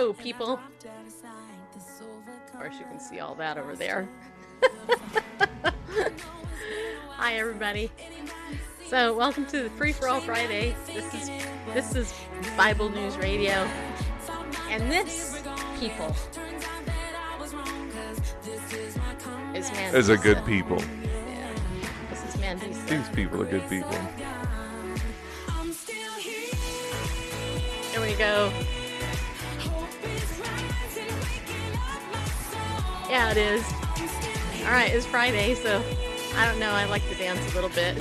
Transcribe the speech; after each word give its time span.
Hello, 0.00 0.14
people. 0.14 0.58
Of 0.82 2.52
course, 2.54 2.74
you 2.78 2.86
can 2.86 2.98
see 2.98 3.20
all 3.20 3.34
that 3.34 3.58
over 3.58 3.76
there. 3.76 4.08
Hi, 7.10 7.34
everybody. 7.34 7.90
So, 8.86 9.14
welcome 9.14 9.44
to 9.44 9.64
the 9.64 9.68
Free 9.68 9.92
for 9.92 10.08
All 10.08 10.22
Friday. 10.22 10.74
This 10.86 11.12
is 11.12 11.30
this 11.74 11.94
is 11.94 12.14
Bible 12.56 12.88
News 12.88 13.18
Radio, 13.18 13.68
and 14.70 14.90
this 14.90 15.42
people 15.78 16.16
is 19.54 19.70
man. 19.72 19.94
Is 19.94 20.08
a 20.08 20.16
good 20.16 20.42
people. 20.46 20.78
Yeah. 20.80 21.52
This 22.08 22.24
is 22.24 22.40
Mandisa. 22.40 22.88
These 22.88 23.08
people 23.10 23.42
are 23.42 23.44
good 23.44 23.68
people. 23.68 23.98
Here 27.92 28.00
we 28.00 28.14
go. 28.14 28.50
Yeah, 33.10 33.32
it 33.32 33.38
is. 33.38 33.64
All 34.64 34.70
right, 34.70 34.94
it's 34.94 35.04
Friday, 35.04 35.56
so 35.56 35.82
I 36.36 36.46
don't 36.46 36.60
know. 36.60 36.70
I 36.70 36.84
like 36.84 37.02
to 37.08 37.16
dance 37.16 37.40
a 37.50 37.54
little 37.56 37.70
bit. 37.70 37.98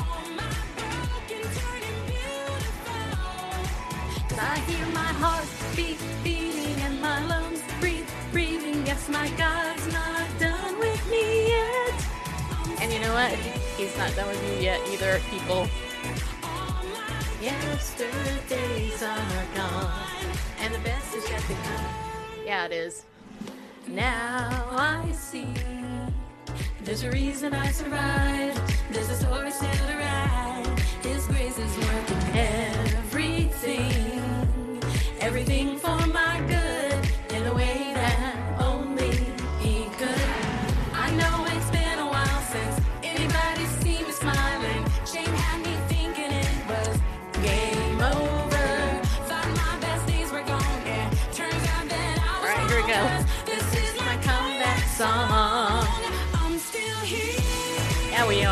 I 4.37 4.59
hear 4.67 4.85
my 4.93 5.11
heart 5.17 5.47
beat, 5.75 5.97
beating, 6.23 6.79
and 6.83 7.01
my 7.01 7.25
lungs 7.25 7.63
breathe, 7.79 8.07
breathing. 8.31 8.85
Yes, 8.85 9.09
my 9.09 9.27
God's 9.29 9.91
not 9.91 10.27
done 10.39 10.77
with 10.77 11.09
me 11.09 11.47
yet. 11.47 12.05
And 12.79 12.93
you 12.93 12.99
know 12.99 13.13
what? 13.15 13.31
He's 13.77 13.97
not 13.97 14.15
done 14.15 14.27
with 14.27 14.43
you 14.53 14.61
yet 14.61 14.79
either, 14.89 15.19
people. 15.31 15.67
Yesterdays 17.41 19.01
are 19.01 19.45
gone, 19.55 19.91
and 20.59 20.71
the 20.71 20.79
best 20.79 21.15
is 21.15 21.27
yet 21.27 21.41
to 21.41 21.53
come. 21.55 21.85
Yeah, 22.45 22.65
it 22.65 22.73
is. 22.73 23.05
Now 23.89 24.67
I 24.71 25.11
see 25.13 25.47
there's 26.83 27.03
a 27.03 27.09
reason 27.09 27.55
I 27.55 27.71
survived. 27.71 28.61
There's 28.91 29.09
a 29.09 29.15
story 29.15 29.49
still 29.49 29.71
to 29.71 29.97
write. 29.97 30.79
His 31.01 31.25
grace 31.25 31.57
is 31.57 31.77
working 31.77 32.17
everything, 33.03 34.31
everything 35.19 35.79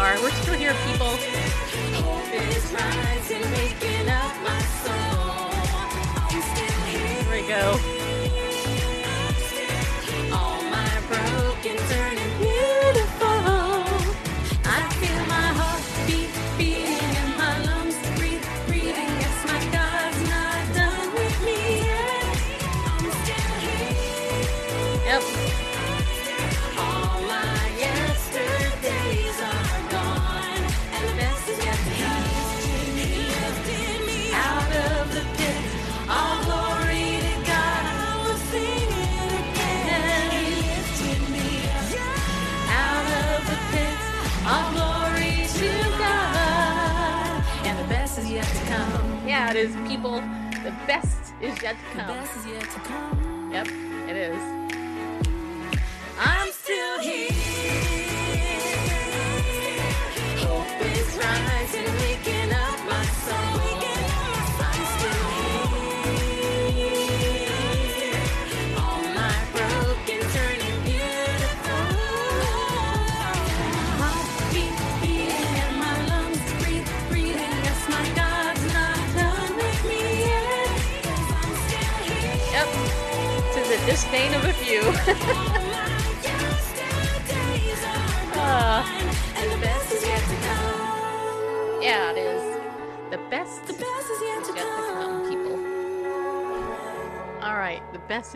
Are. 0.08 0.22
We're 0.22 0.32
still 0.32 0.54
here, 0.54 0.74
people. 0.86 1.27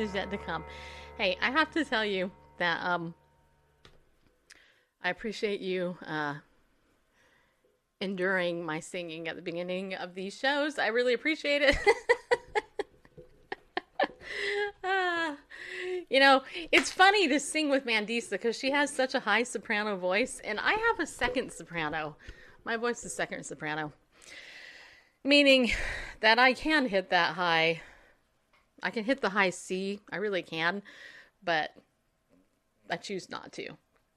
Is 0.02 0.14
yet 0.14 0.30
to 0.32 0.38
come. 0.38 0.64
Hey, 1.18 1.38
I 1.42 1.52
have 1.52 1.72
to 1.72 1.86
tell 1.86 2.04
you 2.04 2.32
that 2.58 2.84
um, 2.84 3.14
I 5.04 5.10
appreciate 5.10 5.62
you 5.62 5.98
uh, 6.06 6.36
enduring 8.02 8.66
my 8.66 8.80
singing 8.80 9.28
at 9.28 9.36
the 9.36 9.42
beginning 9.42 9.94
of 9.94 10.16
these 10.16 10.38
shows. 10.38 10.80
I 10.80 10.88
really 10.88 11.14
appreciate 11.14 11.62
it. 11.62 11.78
Ah, 14.84 15.38
you 16.10 16.20
know, 16.20 16.42
it's 16.72 16.92
funny 16.92 17.28
to 17.28 17.40
sing 17.40 17.70
with 17.70 17.86
Mandisa 17.86 18.32
because 18.32 18.58
she 18.58 18.72
has 18.72 18.90
such 18.90 19.14
a 19.14 19.20
high 19.20 19.44
soprano 19.44 19.96
voice, 19.96 20.42
and 20.44 20.60
I 20.60 20.72
have 20.72 21.00
a 21.00 21.06
second 21.06 21.52
soprano. 21.52 22.16
My 22.64 22.78
voice 22.78 23.04
is 23.04 23.14
second 23.14 23.46
soprano, 23.46 23.94
meaning 25.24 25.72
that 26.22 26.40
I 26.40 26.54
can 26.54 26.88
hit 26.88 27.10
that 27.12 27.36
high. 27.36 27.82
I 28.84 28.90
can 28.90 29.04
hit 29.04 29.22
the 29.22 29.30
high 29.30 29.52
C, 29.52 30.00
I 30.12 30.18
really 30.18 30.42
can, 30.42 30.82
but 31.44 31.72
I 32.90 32.98
choose 32.98 33.30
not 33.30 33.52
to. 33.54 33.70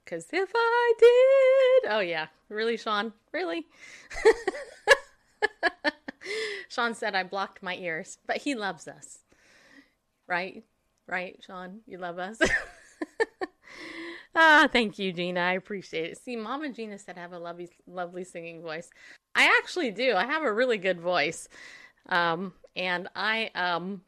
Because 0.04 0.26
if 0.32 0.50
I 0.54 0.92
did, 0.98 1.92
oh 1.92 2.00
yeah, 2.00 2.26
really, 2.48 2.76
Sean? 2.76 3.12
Really? 3.32 3.66
Sean 6.68 6.94
said 6.94 7.14
I 7.14 7.22
blocked 7.22 7.62
my 7.62 7.76
ears, 7.76 8.18
but 8.26 8.38
he 8.38 8.54
loves 8.54 8.88
us. 8.88 9.18
Right? 10.26 10.64
Right, 11.06 11.38
Sean? 11.46 11.80
You 11.86 11.98
love 11.98 12.18
us? 12.18 12.38
ah, 14.34 14.68
thank 14.72 14.98
you, 14.98 15.12
Gina. 15.12 15.40
I 15.40 15.52
appreciate 15.52 16.10
it. 16.10 16.18
See, 16.18 16.36
Mama 16.36 16.70
Gina 16.70 16.98
said 16.98 17.16
I 17.16 17.20
have 17.20 17.32
a 17.32 17.38
lovely, 17.38 17.70
lovely 17.86 18.24
singing 18.24 18.62
voice. 18.62 18.90
I 19.34 19.44
actually 19.58 19.90
do. 19.90 20.14
I 20.14 20.24
have 20.24 20.42
a 20.42 20.52
really 20.52 20.78
good 20.78 21.00
voice. 21.00 21.48
Um, 22.08 22.52
and 22.76 23.08
I, 23.14 23.50
um, 23.54 24.02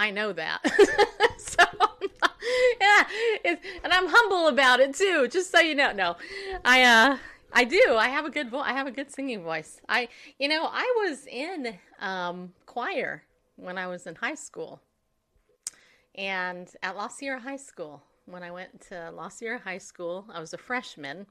I 0.00 0.10
know 0.12 0.32
that. 0.32 0.60
so, 1.38 1.64
yeah, 2.80 3.04
and 3.44 3.92
I'm 3.92 4.06
humble 4.08 4.48
about 4.48 4.80
it 4.80 4.94
too, 4.94 5.28
just 5.28 5.52
so 5.52 5.60
you 5.60 5.74
know. 5.74 5.92
No, 5.92 6.16
I, 6.64 6.82
uh, 6.84 7.18
I 7.52 7.64
do. 7.64 7.96
I 7.96 8.08
have 8.08 8.24
a 8.26 8.30
good 8.30 8.50
voice. 8.50 8.64
I 8.66 8.72
have 8.72 8.86
a 8.86 8.92
good 8.92 9.12
singing 9.12 9.42
voice. 9.44 9.80
I, 9.88 10.08
you 10.38 10.48
know, 10.48 10.68
I 10.70 11.06
was 11.08 11.26
in 11.26 11.78
um, 12.00 12.52
choir 12.66 13.24
when 13.56 13.78
I 13.78 13.88
was 13.88 14.06
in 14.06 14.16
high 14.16 14.36
school. 14.36 14.80
and 16.14 16.70
at 16.82 16.96
La 16.96 17.08
Sierra 17.08 17.40
High 17.40 17.56
School. 17.56 18.02
When 18.26 18.42
I 18.42 18.50
went 18.52 18.80
to 18.88 19.10
La 19.12 19.28
Sierra 19.28 19.58
High 19.58 19.78
School, 19.78 20.26
I 20.32 20.40
was 20.40 20.54
a 20.54 20.58
freshman, 20.58 21.26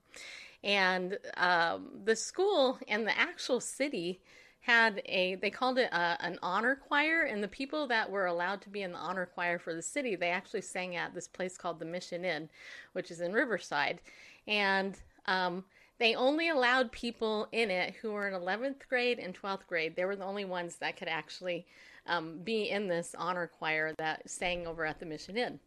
and 0.63 1.17
um, 1.37 1.89
the 2.03 2.15
school 2.15 2.79
and 2.87 3.07
the 3.07 3.17
actual 3.17 3.61
city 3.61 4.21
had 4.61 5.01
a 5.05 5.35
they 5.35 5.49
called 5.49 5.77
it 5.77 5.89
a, 5.91 6.17
an 6.21 6.37
honor 6.41 6.75
choir 6.75 7.23
and 7.23 7.41
the 7.41 7.47
people 7.47 7.87
that 7.87 8.09
were 8.09 8.25
allowed 8.25 8.61
to 8.61 8.69
be 8.69 8.81
in 8.81 8.91
the 8.91 8.97
honor 8.97 9.25
choir 9.25 9.57
for 9.57 9.73
the 9.73 9.81
city 9.81 10.15
they 10.15 10.29
actually 10.29 10.61
sang 10.61 10.95
at 10.95 11.13
this 11.13 11.27
place 11.27 11.57
called 11.57 11.79
the 11.79 11.85
mission 11.85 12.25
inn 12.25 12.49
which 12.93 13.11
is 13.11 13.21
in 13.21 13.33
riverside. 13.33 13.99
And 14.47 14.97
um, 15.27 15.63
they 15.99 16.15
only 16.15 16.49
allowed 16.49 16.91
people 16.91 17.47
in 17.51 17.69
it 17.69 17.95
who 18.01 18.11
were 18.11 18.27
in 18.27 18.33
11th 18.33 18.87
grade 18.87 19.19
and 19.19 19.39
12th 19.39 19.67
grade. 19.67 19.95
They 19.95 20.05
were 20.05 20.15
the 20.15 20.25
only 20.25 20.45
ones 20.45 20.77
that 20.77 20.97
could 20.97 21.09
actually 21.09 21.65
um, 22.07 22.39
be 22.43 22.69
in 22.69 22.87
this 22.87 23.13
honor 23.17 23.47
choir 23.47 23.93
that 23.97 24.29
sang 24.29 24.65
over 24.65 24.85
at 24.85 24.99
the 24.99 25.05
mission 25.05 25.37
inn. 25.37 25.59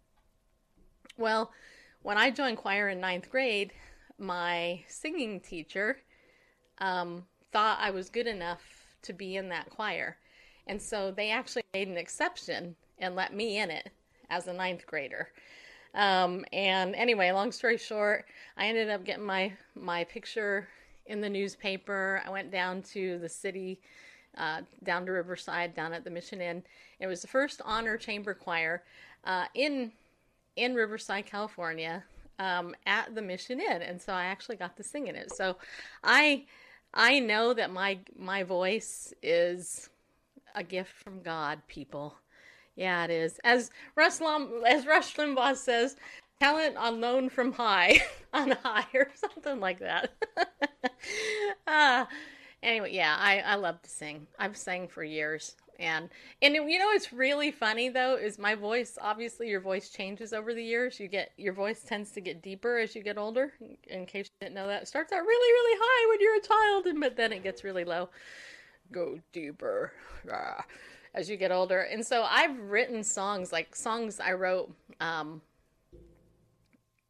Well 1.16 1.52
when 2.02 2.18
i 2.18 2.30
joined 2.30 2.58
choir 2.58 2.88
in 2.88 3.00
ninth 3.00 3.30
grade 3.30 3.72
my 4.18 4.82
singing 4.88 5.40
teacher 5.40 5.98
um, 6.78 7.24
thought 7.52 7.78
I 7.80 7.90
was 7.90 8.08
good 8.08 8.26
enough 8.26 8.81
to 9.02 9.12
be 9.12 9.36
in 9.36 9.48
that 9.48 9.70
choir. 9.70 10.16
And 10.66 10.80
so 10.80 11.10
they 11.10 11.30
actually 11.30 11.64
made 11.74 11.88
an 11.88 11.96
exception 11.96 12.76
and 12.98 13.16
let 13.16 13.34
me 13.34 13.58
in 13.58 13.70
it 13.70 13.90
as 14.30 14.46
a 14.46 14.52
ninth 14.52 14.86
grader. 14.86 15.28
Um, 15.94 16.44
and 16.52 16.94
anyway, 16.94 17.30
long 17.32 17.52
story 17.52 17.76
short, 17.76 18.26
I 18.56 18.66
ended 18.66 18.88
up 18.88 19.04
getting 19.04 19.24
my, 19.24 19.52
my 19.74 20.04
picture 20.04 20.68
in 21.06 21.20
the 21.20 21.28
newspaper. 21.28 22.22
I 22.24 22.30
went 22.30 22.50
down 22.50 22.82
to 22.92 23.18
the 23.18 23.28
city, 23.28 23.80
uh, 24.38 24.62
down 24.84 25.04
to 25.06 25.12
Riverside, 25.12 25.74
down 25.74 25.92
at 25.92 26.04
the 26.04 26.10
Mission 26.10 26.40
Inn. 26.40 26.62
It 27.00 27.06
was 27.06 27.20
the 27.20 27.28
first 27.28 27.60
honor 27.64 27.96
chamber 27.96 28.34
choir 28.34 28.82
uh, 29.24 29.46
in 29.54 29.92
in 30.54 30.74
Riverside, 30.74 31.24
California, 31.24 32.04
um, 32.38 32.74
at 32.84 33.14
the 33.14 33.22
Mission 33.22 33.58
Inn, 33.58 33.80
and 33.80 34.00
so 34.00 34.12
I 34.12 34.24
actually 34.24 34.56
got 34.56 34.76
to 34.76 34.82
sing 34.82 35.06
in 35.06 35.16
it. 35.16 35.32
So 35.32 35.56
I 36.04 36.44
I 36.94 37.18
know 37.20 37.54
that 37.54 37.70
my 37.72 37.98
my 38.18 38.42
voice 38.42 39.14
is 39.22 39.88
a 40.54 40.62
gift 40.62 40.92
from 40.92 41.22
God, 41.22 41.62
people. 41.66 42.14
Yeah, 42.76 43.04
it 43.04 43.10
is. 43.10 43.38
As 43.44 43.70
Rush 43.96 44.20
Lim- 44.20 44.62
as 44.66 44.86
Rush 44.86 45.14
Limbaugh 45.16 45.56
says, 45.56 45.96
talent 46.40 46.76
on 46.76 47.00
loan 47.00 47.28
from 47.28 47.52
high, 47.52 48.02
on 48.32 48.50
high, 48.50 48.86
or 48.94 49.08
something 49.14 49.60
like 49.60 49.78
that. 49.80 50.10
uh, 51.66 52.04
anyway, 52.62 52.92
yeah, 52.92 53.16
I 53.18 53.40
I 53.40 53.54
love 53.56 53.80
to 53.82 53.90
sing. 53.90 54.26
I've 54.38 54.56
sang 54.56 54.88
for 54.88 55.04
years, 55.04 55.56
and 55.82 56.08
and 56.40 56.54
you 56.54 56.78
know 56.78 56.86
what's 56.86 57.12
really 57.12 57.50
funny 57.50 57.88
though 57.88 58.14
is 58.14 58.38
my 58.38 58.54
voice. 58.54 58.96
Obviously, 59.00 59.48
your 59.48 59.60
voice 59.60 59.90
changes 59.90 60.32
over 60.32 60.54
the 60.54 60.62
years. 60.62 61.00
You 61.00 61.08
get 61.08 61.32
your 61.36 61.52
voice 61.52 61.82
tends 61.82 62.12
to 62.12 62.20
get 62.20 62.40
deeper 62.40 62.78
as 62.78 62.94
you 62.94 63.02
get 63.02 63.18
older. 63.18 63.52
In 63.88 64.06
case 64.06 64.26
you 64.26 64.46
didn't 64.46 64.54
know 64.54 64.68
that, 64.68 64.82
it 64.82 64.88
starts 64.88 65.12
out 65.12 65.20
really 65.20 65.52
really 65.52 65.78
high 65.82 66.08
when 66.08 66.20
you're 66.20 66.36
a 66.36 66.40
child, 66.40 66.86
and 66.86 67.00
but 67.00 67.16
then 67.16 67.32
it 67.32 67.42
gets 67.42 67.64
really 67.64 67.84
low. 67.84 68.08
Go 68.92 69.18
deeper. 69.32 69.92
Ah, 70.32 70.64
As 71.14 71.28
you 71.28 71.36
get 71.36 71.50
older, 71.50 71.80
and 71.80 72.06
so 72.06 72.22
I've 72.22 72.56
written 72.60 73.02
songs 73.02 73.52
like 73.52 73.74
songs 73.74 74.20
I 74.20 74.32
wrote. 74.32 74.72
Um, 75.00 75.42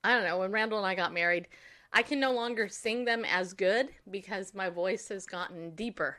I 0.03 0.15
don't 0.15 0.25
know 0.25 0.39
when 0.39 0.51
Randall 0.51 0.79
and 0.79 0.87
I 0.87 0.95
got 0.95 1.13
married. 1.13 1.47
I 1.93 2.03
can 2.03 2.19
no 2.19 2.33
longer 2.33 2.69
sing 2.69 3.05
them 3.05 3.25
as 3.27 3.53
good 3.53 3.91
because 4.11 4.55
my 4.55 4.71
voice 4.71 5.09
has 5.09 5.27
gotten 5.27 5.75
deeper 5.75 6.17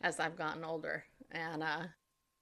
as 0.00 0.18
I've 0.18 0.36
gotten 0.36 0.64
older. 0.64 1.04
And 1.32 1.62
uh 1.62 1.82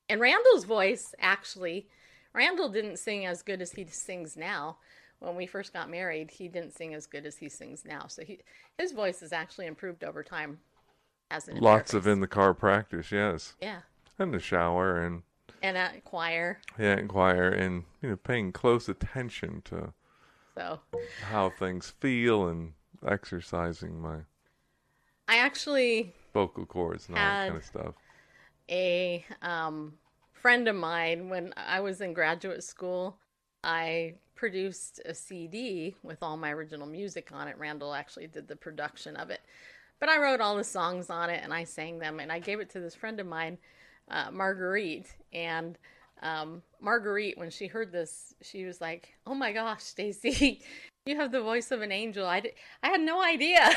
and 0.09 0.21
Randall's 0.21 0.65
voice 0.65 1.15
actually 1.21 1.89
Randall 2.35 2.69
didn't 2.69 2.99
sing 2.99 3.27
as 3.27 3.43
good 3.43 3.61
as 3.63 3.73
he 3.73 3.85
sings 3.87 4.37
now. 4.37 4.79
When 5.19 5.35
we 5.35 5.47
first 5.47 5.73
got 5.73 5.91
married, 5.91 6.31
he 6.31 6.47
didn't 6.47 6.75
sing 6.77 6.95
as 6.95 7.07
good 7.07 7.27
as 7.27 7.39
he 7.39 7.49
sings 7.49 7.85
now. 7.85 8.07
So 8.07 8.23
he 8.23 8.41
his 8.79 8.93
voice 8.93 9.21
has 9.21 9.33
actually 9.33 9.67
improved 9.67 10.05
over 10.05 10.23
time. 10.23 10.59
As 11.31 11.47
an 11.49 11.59
Lots 11.59 11.93
of 11.93 12.07
in 12.07 12.21
the 12.21 12.27
car 12.27 12.55
practice, 12.55 13.13
yes. 13.13 13.55
yeah, 13.61 13.81
And 14.19 14.33
the 14.33 14.39
shower 14.41 14.99
and 14.99 15.23
and 15.61 15.77
at 15.77 16.05
choir. 16.05 16.61
yeah, 16.79 16.93
and 16.93 17.09
choir 17.09 17.49
and 17.49 17.85
you 18.01 18.11
know, 18.11 18.17
paying 18.17 18.53
close 18.53 18.89
attention 18.89 19.61
to 19.67 19.93
So 20.57 20.81
how 21.25 21.51
things 21.51 21.91
feel 22.01 22.49
and 22.49 22.73
exercising 23.07 24.01
my 24.01 24.21
I 25.27 25.39
actually 25.39 26.15
vocal 26.33 26.65
cords 26.65 27.09
and 27.09 27.19
all 27.19 27.23
that 27.25 27.47
kind 27.49 27.57
of 27.59 27.65
stuff. 27.65 27.95
A 28.69 29.25
um, 29.43 29.95
friend 30.33 30.69
of 30.69 30.77
mine 30.77 31.29
when 31.29 31.53
I 31.57 31.81
was 31.81 32.01
in 32.01 32.13
graduate 32.13 32.63
school. 32.63 33.19
I 33.65 34.15
produced 34.35 35.01
a 35.05 35.15
CD 35.15 35.97
with 36.03 36.23
all 36.23 36.37
my 36.37 36.53
original 36.53 36.87
music 36.87 37.31
on 37.33 37.49
it. 37.49 37.59
Randall 37.59 37.95
actually 37.95 38.29
did 38.29 38.47
the 38.47 38.57
production 38.57 39.17
of 39.17 39.31
it, 39.31 39.41
but 39.99 40.09
I 40.09 40.19
wrote 40.19 40.41
all 40.41 40.57
the 40.57 40.65
songs 40.65 41.11
on 41.11 41.29
it 41.29 41.41
and 41.43 41.53
I 41.53 41.65
sang 41.65 41.99
them 41.99 42.21
and 42.21 42.31
I 42.31 42.39
gave 42.39 42.61
it 42.61 42.71
to 42.71 42.81
this 42.81 42.95
friend 42.95 43.19
of 43.19 43.27
mine, 43.27 43.59
uh, 44.11 44.31
Marguerite. 44.31 45.13
And 45.33 45.77
um, 46.23 46.63
Marguerite, 46.81 47.37
when 47.37 47.51
she 47.51 47.67
heard 47.67 47.93
this, 47.93 48.35
she 48.43 48.65
was 48.65 48.81
like, 48.81 49.13
"Oh 49.27 49.35
my 49.35 49.53
gosh, 49.53 49.83
Stacy, 49.83 50.63
you 51.09 51.17
have 51.17 51.33
the 51.33 51.43
voice 51.43 51.71
of 51.71 51.83
an 51.83 51.93
angel." 51.93 52.27
I, 52.27 52.43
I 52.83 52.89
had 52.89 53.01
no 53.01 53.23
idea. 53.23 53.69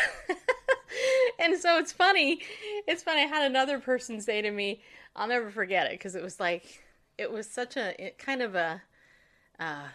and 1.39 1.57
so 1.57 1.77
it's 1.77 1.91
funny. 1.91 2.41
It's 2.87 3.03
funny. 3.03 3.21
I 3.21 3.27
had 3.27 3.49
another 3.49 3.79
person 3.79 4.21
say 4.21 4.41
to 4.41 4.51
me, 4.51 4.81
I'll 5.15 5.27
never 5.27 5.51
forget 5.51 5.87
it 5.87 5.93
because 5.93 6.15
it 6.15 6.23
was 6.23 6.39
like, 6.39 6.83
it 7.17 7.31
was 7.31 7.49
such 7.49 7.77
a 7.77 8.03
it 8.03 8.17
kind 8.17 8.41
of 8.41 8.55
a, 8.55 8.81
uh, 9.59 9.87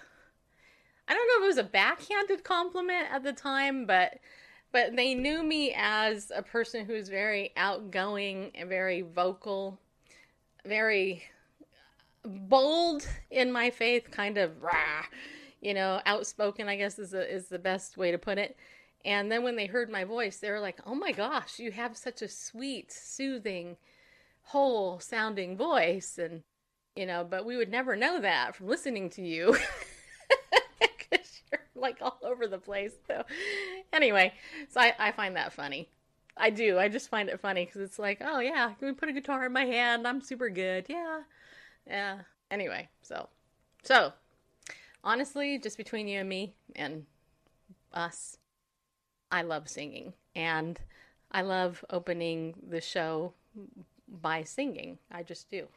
I 1.08 1.14
don't 1.14 1.28
know 1.28 1.38
if 1.38 1.44
it 1.44 1.46
was 1.46 1.58
a 1.58 1.70
backhanded 1.70 2.44
compliment 2.44 3.06
at 3.10 3.22
the 3.22 3.32
time, 3.32 3.86
but 3.86 4.18
but 4.72 4.96
they 4.96 5.14
knew 5.14 5.42
me 5.42 5.72
as 5.76 6.30
a 6.34 6.42
person 6.42 6.84
who's 6.84 7.08
very 7.08 7.52
outgoing 7.56 8.50
and 8.54 8.68
very 8.68 9.02
vocal, 9.02 9.78
very 10.66 11.22
bold 12.24 13.08
in 13.30 13.52
my 13.52 13.70
faith, 13.70 14.10
kind 14.10 14.36
of 14.36 14.62
rah, 14.62 15.04
you 15.60 15.74
know, 15.74 16.00
outspoken. 16.06 16.68
I 16.68 16.76
guess 16.76 16.98
is 16.98 17.14
a, 17.14 17.32
is 17.32 17.48
the 17.48 17.58
best 17.58 17.96
way 17.96 18.10
to 18.10 18.18
put 18.18 18.38
it. 18.38 18.56
And 19.04 19.30
then 19.30 19.42
when 19.42 19.56
they 19.56 19.66
heard 19.66 19.90
my 19.90 20.04
voice, 20.04 20.38
they 20.38 20.50
were 20.50 20.60
like, 20.60 20.80
"Oh 20.86 20.94
my 20.94 21.12
gosh, 21.12 21.58
you 21.58 21.70
have 21.72 21.96
such 21.96 22.22
a 22.22 22.28
sweet, 22.28 22.92
soothing, 22.92 23.76
whole 24.42 25.00
sounding 25.00 25.56
voice." 25.56 26.18
And 26.18 26.42
you 26.96 27.06
know, 27.06 27.24
but 27.28 27.44
we 27.44 27.56
would 27.56 27.70
never 27.70 27.96
know 27.96 28.20
that 28.20 28.56
from 28.56 28.68
listening 28.68 29.10
to 29.10 29.22
you. 29.22 29.56
Because 30.80 31.42
you're 31.50 31.60
like 31.74 31.98
all 32.00 32.18
over 32.22 32.46
the 32.46 32.58
place. 32.58 32.92
So, 33.06 33.22
anyway, 33.92 34.32
so 34.68 34.80
I, 34.80 34.94
I 34.98 35.12
find 35.12 35.36
that 35.36 35.52
funny. 35.52 35.88
I 36.36 36.50
do. 36.50 36.78
I 36.78 36.88
just 36.88 37.08
find 37.08 37.28
it 37.28 37.40
funny 37.40 37.64
because 37.64 37.80
it's 37.80 37.98
like, 37.98 38.20
oh 38.24 38.40
yeah, 38.40 38.72
can 38.74 38.88
we 38.88 38.94
put 38.94 39.08
a 39.08 39.12
guitar 39.12 39.46
in 39.46 39.52
my 39.52 39.64
hand? 39.64 40.06
I'm 40.06 40.20
super 40.20 40.50
good. 40.50 40.86
Yeah, 40.88 41.20
yeah. 41.86 42.18
Anyway, 42.50 42.88
so, 43.02 43.28
so, 43.82 44.12
honestly, 45.06 45.58
just 45.58 45.78
between 45.78 46.08
you 46.08 46.20
and 46.20 46.28
me 46.28 46.52
and 46.74 47.06
us, 47.94 48.36
I 49.30 49.42
love 49.42 49.68
singing, 49.68 50.12
and 50.34 50.78
I 51.30 51.42
love 51.42 51.84
opening 51.88 52.54
the 52.68 52.80
show 52.80 53.32
by 54.20 54.42
singing. 54.42 54.98
I 55.10 55.22
just 55.22 55.48
do. 55.48 55.68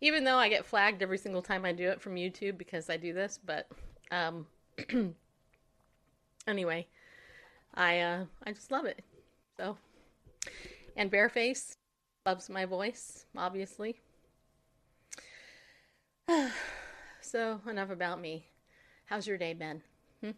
Even 0.00 0.24
though 0.24 0.36
I 0.36 0.48
get 0.48 0.66
flagged 0.66 1.02
every 1.02 1.18
single 1.18 1.42
time 1.42 1.64
I 1.64 1.72
do 1.72 1.88
it 1.88 2.00
from 2.00 2.16
YouTube 2.16 2.58
because 2.58 2.90
I 2.90 2.96
do 2.96 3.12
this, 3.12 3.38
but 3.44 3.68
um, 4.10 4.46
anyway, 6.46 6.86
I 7.74 8.00
uh, 8.00 8.24
I 8.44 8.52
just 8.52 8.70
love 8.70 8.84
it. 8.84 9.02
So, 9.56 9.76
and 10.96 11.10
Bareface 11.10 11.76
loves 12.26 12.50
my 12.50 12.64
voice, 12.64 13.24
obviously. 13.36 13.96
so 17.28 17.60
enough 17.68 17.90
about 17.90 18.20
me. 18.20 18.46
How's 19.06 19.26
your 19.26 19.38
day 19.38 19.52
been? 19.52 19.82
Hmm? 20.22 20.30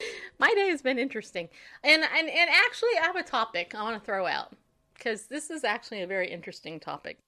my 0.38 0.52
day 0.54 0.68
has 0.68 0.82
been 0.82 0.98
interesting, 0.98 1.48
and 1.84 2.02
and 2.02 2.28
and 2.28 2.50
actually, 2.50 2.90
I 3.00 3.06
have 3.06 3.16
a 3.16 3.22
topic 3.22 3.74
I 3.74 3.82
want 3.82 4.00
to 4.00 4.04
throw 4.04 4.26
out 4.26 4.54
because 4.94 5.26
this 5.26 5.50
is 5.50 5.64
actually 5.64 6.02
a 6.02 6.06
very 6.06 6.30
interesting 6.30 6.80
topic, 6.80 7.18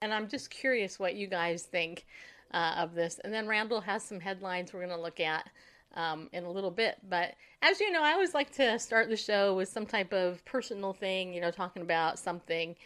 and 0.00 0.14
I'm 0.14 0.28
just 0.28 0.50
curious 0.50 0.98
what 0.98 1.16
you 1.16 1.26
guys 1.26 1.64
think 1.64 2.06
uh, 2.54 2.74
of 2.78 2.94
this. 2.94 3.18
And 3.24 3.32
then 3.32 3.48
Randall 3.48 3.80
has 3.80 4.02
some 4.02 4.20
headlines 4.20 4.72
we're 4.72 4.86
going 4.86 4.96
to 4.96 5.02
look 5.02 5.20
at 5.20 5.48
um, 5.94 6.28
in 6.32 6.44
a 6.44 6.50
little 6.50 6.70
bit. 6.70 6.98
But 7.08 7.34
as 7.62 7.80
you 7.80 7.90
know, 7.90 8.02
I 8.02 8.12
always 8.12 8.34
like 8.34 8.52
to 8.56 8.78
start 8.78 9.08
the 9.08 9.16
show 9.16 9.54
with 9.56 9.68
some 9.68 9.86
type 9.86 10.12
of 10.12 10.44
personal 10.44 10.92
thing, 10.92 11.34
you 11.34 11.40
know, 11.40 11.50
talking 11.50 11.82
about 11.82 12.18
something 12.18 12.76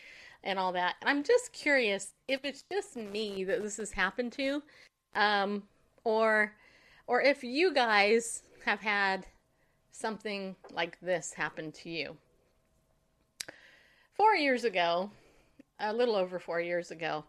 and 0.44 0.58
all 0.58 0.72
that. 0.72 0.96
And 1.00 1.10
I'm 1.10 1.22
just 1.22 1.52
curious 1.52 2.12
if 2.28 2.44
it's 2.44 2.64
just 2.70 2.96
me 2.96 3.44
that 3.44 3.62
this 3.62 3.76
has 3.76 3.92
happened 3.92 4.32
to, 4.32 4.62
um, 5.14 5.64
or 6.04 6.52
or 7.06 7.20
if 7.20 7.42
you 7.42 7.74
guys 7.74 8.42
have 8.64 8.80
had 8.80 9.26
something 9.90 10.56
like 10.72 10.98
this 11.00 11.32
happen 11.34 11.72
to 11.72 11.90
you. 11.90 12.16
Four 14.14 14.34
years 14.34 14.64
ago, 14.64 15.10
a 15.78 15.92
little 15.92 16.14
over 16.14 16.38
four 16.38 16.60
years 16.60 16.90
ago, 16.90 17.24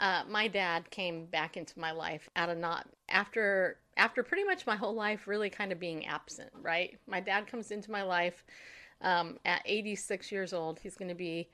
uh, 0.00 0.24
my 0.28 0.48
dad 0.48 0.90
came 0.90 1.26
back 1.26 1.56
into 1.56 1.78
my 1.78 1.92
life 1.92 2.28
out 2.36 2.48
of 2.48 2.58
not 2.58 2.86
after 3.08 3.78
after 3.96 4.22
pretty 4.22 4.44
much 4.44 4.66
my 4.66 4.76
whole 4.76 4.94
life 4.94 5.26
really 5.26 5.48
kind 5.48 5.72
of 5.72 5.80
being 5.80 6.04
absent. 6.06 6.50
Right, 6.60 6.98
my 7.06 7.20
dad 7.20 7.46
comes 7.46 7.70
into 7.70 7.90
my 7.90 8.02
life 8.02 8.44
um, 9.00 9.38
at 9.44 9.62
86 9.64 10.32
years 10.32 10.52
old. 10.52 10.78
He's 10.80 10.96
going 10.96 11.08
to 11.08 11.14
be 11.14 11.48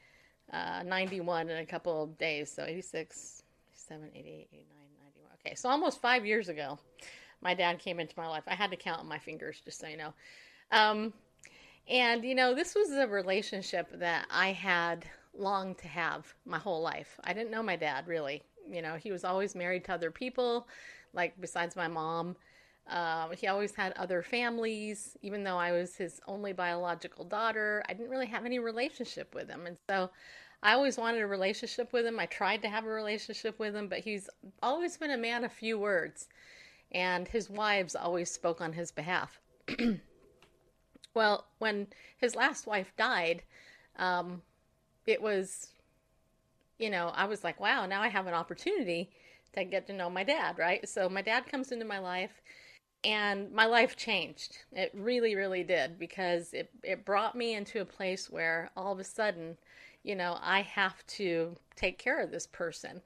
uh, 0.52 0.82
91 0.84 1.48
in 1.48 1.58
a 1.58 1.66
couple 1.66 2.02
of 2.02 2.18
days. 2.18 2.50
So 2.52 2.64
86, 2.64 3.42
87, 3.72 4.10
88, 4.14 4.48
89, 4.52 4.66
91. 5.04 5.30
Okay, 5.44 5.54
so 5.54 5.68
almost 5.68 6.00
five 6.00 6.26
years 6.26 6.48
ago, 6.48 6.78
my 7.40 7.54
dad 7.54 7.78
came 7.78 7.98
into 7.98 8.14
my 8.16 8.28
life. 8.28 8.44
I 8.46 8.54
had 8.54 8.70
to 8.70 8.76
count 8.76 9.00
on 9.00 9.06
my 9.06 9.18
fingers, 9.18 9.60
just 9.64 9.80
so 9.80 9.88
you 9.88 9.96
know. 9.96 10.12
Um, 10.70 11.12
and, 11.88 12.24
you 12.24 12.34
know, 12.34 12.54
this 12.54 12.74
was 12.74 12.90
a 12.90 13.06
relationship 13.06 13.88
that 13.98 14.26
I 14.30 14.52
had 14.52 15.04
longed 15.36 15.78
to 15.78 15.88
have 15.88 16.32
my 16.44 16.58
whole 16.58 16.80
life. 16.80 17.18
I 17.24 17.32
didn't 17.32 17.50
know 17.50 17.62
my 17.62 17.76
dad, 17.76 18.06
really. 18.06 18.42
You 18.70 18.82
know, 18.82 18.94
he 18.94 19.10
was 19.10 19.24
always 19.24 19.54
married 19.54 19.84
to 19.86 19.94
other 19.94 20.10
people, 20.10 20.68
like 21.12 21.34
besides 21.40 21.74
my 21.74 21.88
mom. 21.88 22.36
Um, 22.88 23.30
he 23.36 23.46
always 23.46 23.74
had 23.74 23.92
other 23.92 24.22
families, 24.22 25.16
even 25.22 25.44
though 25.44 25.56
I 25.56 25.72
was 25.72 25.96
his 25.96 26.20
only 26.26 26.52
biological 26.52 27.24
daughter. 27.24 27.82
I 27.88 27.94
didn't 27.94 28.10
really 28.10 28.26
have 28.26 28.44
any 28.44 28.58
relationship 28.58 29.34
with 29.34 29.48
him. 29.48 29.66
And 29.66 29.76
so 29.88 30.10
I 30.62 30.74
always 30.74 30.96
wanted 30.96 31.22
a 31.22 31.26
relationship 31.26 31.92
with 31.92 32.06
him. 32.06 32.20
I 32.20 32.26
tried 32.26 32.62
to 32.62 32.68
have 32.68 32.84
a 32.84 32.90
relationship 32.90 33.58
with 33.58 33.74
him, 33.74 33.88
but 33.88 34.00
he's 34.00 34.30
always 34.62 34.96
been 34.96 35.10
a 35.10 35.18
man 35.18 35.44
of 35.44 35.52
few 35.52 35.78
words. 35.78 36.28
And 36.92 37.26
his 37.26 37.50
wives 37.50 37.96
always 37.96 38.30
spoke 38.30 38.60
on 38.60 38.72
his 38.72 38.92
behalf. 38.92 39.40
well, 41.14 41.46
when 41.58 41.88
his 42.18 42.36
last 42.36 42.66
wife 42.66 42.92
died, 42.96 43.42
um, 43.96 44.42
it 45.06 45.20
was, 45.20 45.68
you 46.78 46.90
know, 46.90 47.12
I 47.14 47.24
was 47.24 47.42
like, 47.42 47.58
wow, 47.58 47.86
now 47.86 48.02
I 48.02 48.08
have 48.08 48.26
an 48.26 48.34
opportunity 48.34 49.10
to 49.54 49.64
get 49.64 49.86
to 49.88 49.92
know 49.92 50.08
my 50.08 50.22
dad, 50.22 50.58
right? 50.58 50.88
So 50.88 51.08
my 51.08 51.22
dad 51.22 51.46
comes 51.46 51.72
into 51.72 51.84
my 51.84 51.98
life 51.98 52.40
and 53.04 53.50
my 53.52 53.66
life 53.66 53.96
changed. 53.96 54.58
It 54.72 54.92
really, 54.94 55.34
really 55.34 55.64
did 55.64 55.98
because 55.98 56.52
it, 56.54 56.70
it 56.82 57.04
brought 57.04 57.34
me 57.34 57.54
into 57.54 57.80
a 57.80 57.84
place 57.84 58.30
where 58.30 58.70
all 58.76 58.92
of 58.92 59.00
a 59.00 59.04
sudden, 59.04 59.56
you 60.02 60.14
know, 60.14 60.38
I 60.40 60.62
have 60.62 61.06
to 61.18 61.56
take 61.76 61.98
care 61.98 62.20
of 62.20 62.30
this 62.30 62.46
person. 62.46 63.02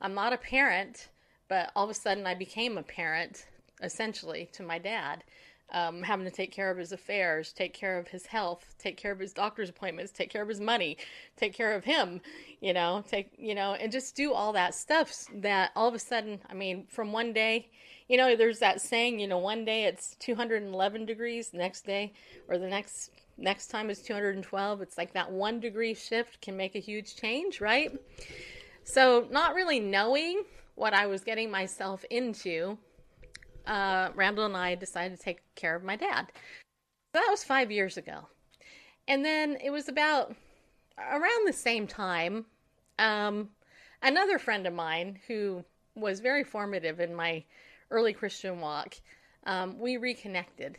I'm 0.00 0.14
not 0.14 0.32
a 0.32 0.38
parent, 0.38 1.08
but 1.48 1.70
all 1.74 1.84
of 1.84 1.90
a 1.90 1.94
sudden 1.94 2.26
I 2.26 2.34
became 2.34 2.78
a 2.78 2.82
parent 2.82 3.46
essentially 3.82 4.48
to 4.52 4.62
my 4.62 4.78
dad 4.78 5.24
um, 5.72 6.02
having 6.02 6.24
to 6.24 6.30
take 6.30 6.52
care 6.52 6.70
of 6.70 6.78
his 6.78 6.92
affairs, 6.92 7.52
take 7.52 7.74
care 7.74 7.98
of 7.98 8.08
his 8.08 8.26
health, 8.26 8.74
take 8.78 8.96
care 8.96 9.12
of 9.12 9.18
his 9.18 9.32
doctor's 9.32 9.68
appointments, 9.68 10.12
take 10.12 10.30
care 10.30 10.42
of 10.42 10.48
his 10.48 10.60
money, 10.60 10.96
take 11.36 11.52
care 11.52 11.74
of 11.74 11.84
him, 11.84 12.20
you 12.60 12.72
know, 12.72 13.02
take, 13.08 13.32
you 13.36 13.54
know, 13.54 13.74
and 13.74 13.90
just 13.90 14.14
do 14.14 14.32
all 14.32 14.52
that 14.52 14.74
stuff 14.74 15.26
that 15.34 15.72
all 15.74 15.88
of 15.88 15.94
a 15.94 15.98
sudden, 15.98 16.40
I 16.48 16.54
mean, 16.54 16.86
from 16.88 17.12
one 17.12 17.32
day, 17.32 17.70
you 18.08 18.16
know, 18.16 18.36
there's 18.36 18.58
that 18.60 18.80
saying, 18.80 19.18
you 19.18 19.26
know, 19.26 19.38
one 19.38 19.64
day 19.64 19.84
it's 19.84 20.14
211 20.16 21.06
degrees, 21.06 21.52
next 21.52 21.86
day 21.86 22.12
or 22.48 22.58
the 22.58 22.68
next 22.68 23.10
next 23.36 23.68
time 23.68 23.90
is 23.90 24.00
212. 24.00 24.82
It's 24.82 24.98
like 24.98 25.12
that 25.12 25.30
1 25.30 25.60
degree 25.60 25.94
shift 25.94 26.40
can 26.40 26.56
make 26.56 26.74
a 26.74 26.80
huge 26.80 27.16
change, 27.16 27.60
right? 27.60 27.92
So, 28.84 29.26
not 29.30 29.54
really 29.54 29.80
knowing 29.80 30.44
what 30.74 30.94
I 30.94 31.06
was 31.06 31.22
getting 31.22 31.50
myself 31.50 32.04
into 32.10 32.78
uh, 33.66 34.10
Randall 34.14 34.46
and 34.46 34.56
I 34.56 34.74
decided 34.74 35.16
to 35.16 35.22
take 35.22 35.40
care 35.54 35.74
of 35.74 35.82
my 35.82 35.96
dad. 35.96 36.26
So 36.34 37.20
that 37.20 37.28
was 37.30 37.44
five 37.44 37.70
years 37.70 37.96
ago. 37.96 38.28
And 39.06 39.24
then 39.24 39.56
it 39.62 39.70
was 39.70 39.88
about 39.88 40.34
around 40.98 41.46
the 41.46 41.52
same 41.52 41.86
time, 41.86 42.46
um, 42.98 43.50
another 44.02 44.38
friend 44.38 44.66
of 44.66 44.74
mine 44.74 45.18
who 45.26 45.64
was 45.94 46.20
very 46.20 46.44
formative 46.44 47.00
in 47.00 47.14
my 47.14 47.44
early 47.90 48.12
Christian 48.12 48.60
walk, 48.60 48.96
um, 49.46 49.78
we 49.78 49.96
reconnected. 49.96 50.78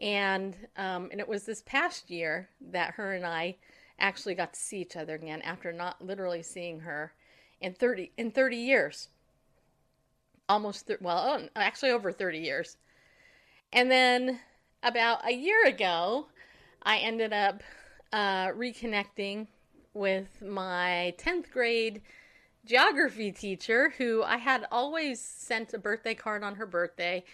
And, 0.00 0.56
um, 0.76 1.08
and 1.10 1.20
it 1.20 1.28
was 1.28 1.44
this 1.44 1.62
past 1.62 2.10
year 2.10 2.48
that 2.70 2.94
her 2.94 3.14
and 3.14 3.26
I 3.26 3.56
actually 3.98 4.34
got 4.34 4.54
to 4.54 4.60
see 4.60 4.80
each 4.80 4.96
other 4.96 5.14
again 5.14 5.42
after 5.42 5.72
not 5.72 6.04
literally 6.04 6.42
seeing 6.42 6.80
her 6.80 7.12
in 7.60 7.74
30 7.74 8.12
in 8.16 8.30
30 8.30 8.56
years. 8.56 9.08
Almost 10.48 10.86
th- 10.86 11.00
well 11.00 11.40
oh, 11.40 11.48
actually 11.56 11.90
over 11.90 12.12
30 12.12 12.38
years. 12.38 12.76
And 13.72 13.90
then 13.90 14.38
about 14.82 15.26
a 15.26 15.32
year 15.32 15.66
ago 15.66 16.26
i 16.82 16.98
ended 16.98 17.32
up 17.32 17.62
uh, 18.12 18.48
reconnecting 18.48 19.46
with 19.92 20.40
my 20.40 21.14
10th 21.18 21.50
grade 21.50 22.00
geography 22.64 23.32
teacher 23.32 23.92
who 23.98 24.22
i 24.22 24.36
had 24.36 24.66
always 24.70 25.20
sent 25.20 25.74
a 25.74 25.78
birthday 25.78 26.14
card 26.14 26.44
on 26.44 26.54
her 26.54 26.66
birthday 26.66 27.24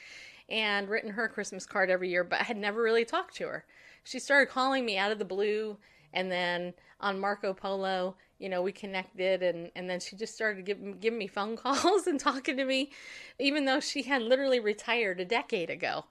and 0.48 0.88
written 0.88 1.10
her 1.10 1.28
christmas 1.28 1.66
card 1.66 1.90
every 1.90 2.08
year 2.08 2.24
but 2.24 2.40
i 2.40 2.44
had 2.44 2.56
never 2.56 2.82
really 2.82 3.04
talked 3.04 3.34
to 3.34 3.46
her 3.46 3.64
she 4.02 4.18
started 4.18 4.50
calling 4.50 4.84
me 4.84 4.98
out 4.98 5.12
of 5.12 5.18
the 5.18 5.24
blue 5.24 5.76
and 6.12 6.30
then 6.30 6.74
on 7.00 7.18
marco 7.18 7.52
polo 7.52 8.14
you 8.38 8.48
know, 8.48 8.62
we 8.62 8.72
connected 8.72 9.42
and, 9.42 9.70
and 9.74 9.88
then 9.88 10.00
she 10.00 10.16
just 10.16 10.34
started 10.34 10.64
giving, 10.64 10.98
giving 10.98 11.18
me 11.18 11.26
phone 11.26 11.56
calls 11.56 12.06
and 12.06 12.18
talking 12.18 12.56
to 12.56 12.64
me, 12.64 12.90
even 13.38 13.64
though 13.64 13.80
she 13.80 14.02
had 14.02 14.22
literally 14.22 14.60
retired 14.60 15.20
a 15.20 15.24
decade 15.24 15.70
ago. 15.70 16.04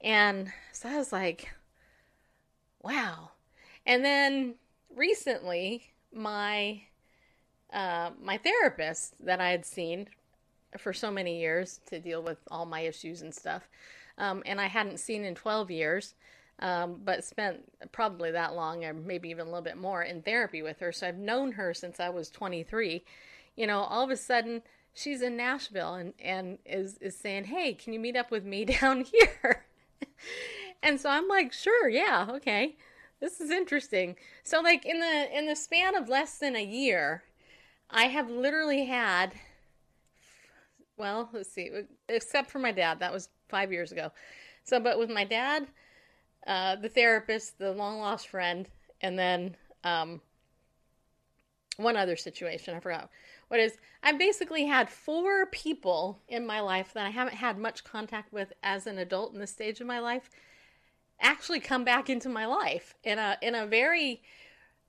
And 0.00 0.50
so 0.72 0.88
I 0.88 0.96
was 0.96 1.12
like, 1.12 1.50
wow. 2.82 3.30
And 3.86 4.04
then 4.04 4.54
recently, 4.94 5.92
my 6.12 6.82
uh, 7.72 8.10
my 8.20 8.36
therapist 8.36 9.14
that 9.24 9.40
I 9.40 9.50
had 9.50 9.64
seen 9.64 10.08
for 10.78 10.92
so 10.92 11.10
many 11.10 11.40
years 11.40 11.80
to 11.86 12.00
deal 12.00 12.22
with 12.22 12.38
all 12.50 12.66
my 12.66 12.80
issues 12.80 13.22
and 13.22 13.34
stuff, 13.34 13.68
um, 14.18 14.42
and 14.46 14.60
I 14.60 14.66
hadn't 14.66 15.00
seen 15.00 15.24
in 15.24 15.34
12 15.34 15.70
years, 15.70 16.14
um, 16.60 17.00
but 17.04 17.24
spent 17.24 17.60
probably 17.90 18.30
that 18.32 18.54
long 18.54 18.84
or 18.84 18.92
maybe 18.92 19.30
even 19.30 19.46
a 19.46 19.50
little 19.50 19.62
bit 19.62 19.78
more 19.78 20.02
in 20.02 20.22
therapy 20.22 20.62
with 20.62 20.78
her. 20.80 20.92
So 20.92 21.08
I've 21.08 21.16
known 21.16 21.52
her 21.52 21.72
since 21.72 21.98
I 22.00 22.10
was 22.10 22.30
23. 22.30 23.02
You 23.56 23.66
know, 23.66 23.80
all 23.80 24.04
of 24.04 24.10
a 24.10 24.16
sudden 24.16 24.62
she's 24.92 25.22
in 25.22 25.36
Nashville 25.36 25.94
and, 25.94 26.12
and 26.20 26.58
is, 26.66 26.98
is 26.98 27.16
saying, 27.16 27.44
Hey, 27.44 27.72
can 27.72 27.92
you 27.92 28.00
meet 28.00 28.16
up 28.16 28.30
with 28.30 28.44
me 28.44 28.64
down 28.80 29.04
here? 29.04 29.64
and 30.82 31.00
so 31.00 31.08
I'm 31.08 31.28
like, 31.28 31.52
sure, 31.52 31.88
yeah, 31.88 32.26
okay. 32.30 32.76
This 33.20 33.40
is 33.40 33.50
interesting. 33.50 34.16
So 34.42 34.60
like 34.60 34.86
in 34.86 35.00
the 35.00 35.38
in 35.38 35.46
the 35.46 35.56
span 35.56 35.94
of 35.94 36.08
less 36.08 36.38
than 36.38 36.56
a 36.56 36.64
year, 36.64 37.22
I 37.90 38.04
have 38.04 38.30
literally 38.30 38.86
had 38.86 39.32
well, 41.00 41.28
let's 41.32 41.50
see, 41.50 41.70
except 42.08 42.50
for 42.50 42.58
my 42.58 42.70
dad, 42.70 43.00
that 43.00 43.12
was 43.12 43.28
5 43.48 43.72
years 43.72 43.90
ago. 43.90 44.12
So 44.64 44.78
but 44.78 44.98
with 44.98 45.10
my 45.10 45.24
dad, 45.24 45.66
uh, 46.46 46.76
the 46.76 46.88
therapist, 46.88 47.58
the 47.58 47.72
long 47.72 47.98
lost 47.98 48.28
friend, 48.28 48.68
and 49.00 49.18
then 49.18 49.56
um, 49.82 50.20
one 51.76 51.96
other 51.96 52.16
situation. 52.16 52.74
I 52.74 52.80
forgot 52.80 53.10
what 53.48 53.60
is. 53.60 53.78
I 54.02 54.12
basically 54.12 54.66
had 54.66 54.88
four 54.88 55.46
people 55.46 56.20
in 56.28 56.46
my 56.46 56.60
life 56.60 56.92
that 56.94 57.06
I 57.06 57.10
haven't 57.10 57.34
had 57.34 57.58
much 57.58 57.84
contact 57.84 58.32
with 58.32 58.52
as 58.62 58.86
an 58.86 58.98
adult 58.98 59.32
in 59.32 59.40
this 59.40 59.50
stage 59.50 59.80
of 59.80 59.86
my 59.86 59.98
life 59.98 60.30
actually 61.20 61.60
come 61.60 61.84
back 61.84 62.08
into 62.08 62.28
my 62.28 62.46
life 62.46 62.94
in 63.04 63.18
a 63.18 63.36
in 63.42 63.54
a 63.54 63.66
very 63.66 64.22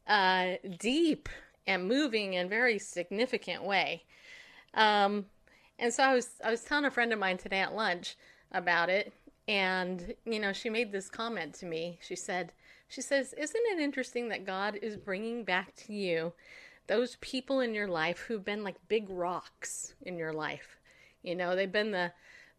uh, 0.08 0.53
deep 0.80 1.30
and 1.68 1.88
moving 1.88 2.36
and 2.36 2.50
very 2.50 2.80
significant 2.80 3.63
way. 3.63 4.03
Um, 4.74 5.25
and 5.82 5.94
so 5.94 6.04
I 6.04 6.14
was 6.14 6.30
I 6.44 6.50
was 6.50 6.62
telling 6.62 6.86
a 6.86 6.92
friend 6.92 7.12
of 7.12 7.20
mine 7.20 7.38
today 7.38 7.60
at 7.60 7.76
lunch 7.76 8.16
about 8.54 8.90
it, 8.90 9.12
and, 9.48 10.14
you 10.26 10.40
know, 10.40 10.54
she 10.54 10.70
made 10.70 10.92
this 10.92 11.10
comment 11.10 11.54
to 11.56 11.66
me. 11.66 12.00
She 12.02 12.16
said, 12.16 12.54
she 12.88 13.02
says, 13.02 13.34
Isn't 13.34 13.62
it 13.74 13.80
interesting 13.80 14.30
that 14.30 14.46
God 14.46 14.78
is 14.82 14.96
bringing 14.96 15.44
back 15.44 15.76
to 15.88 15.94
you 15.94 16.34
those 16.88 17.18
people 17.22 17.60
in 17.60 17.74
your 17.74 17.88
life 17.88 18.20
who've 18.20 18.46
been 18.46 18.64
like 18.64 18.76
big 18.88 19.10
rocks 19.10 19.94
in 20.04 20.18
your 20.18 20.34
life? 20.34 20.80
You 21.24 21.36
know, 21.36 21.56
they've 21.56 21.72
been 21.72 21.92
the, 21.92 22.12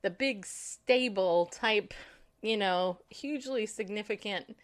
the 0.02 0.10
big 0.10 0.44
stable 0.44 1.46
type, 1.46 1.94
you 2.42 2.56
know, 2.56 2.98
hugely 3.08 3.66
significant 3.66 4.56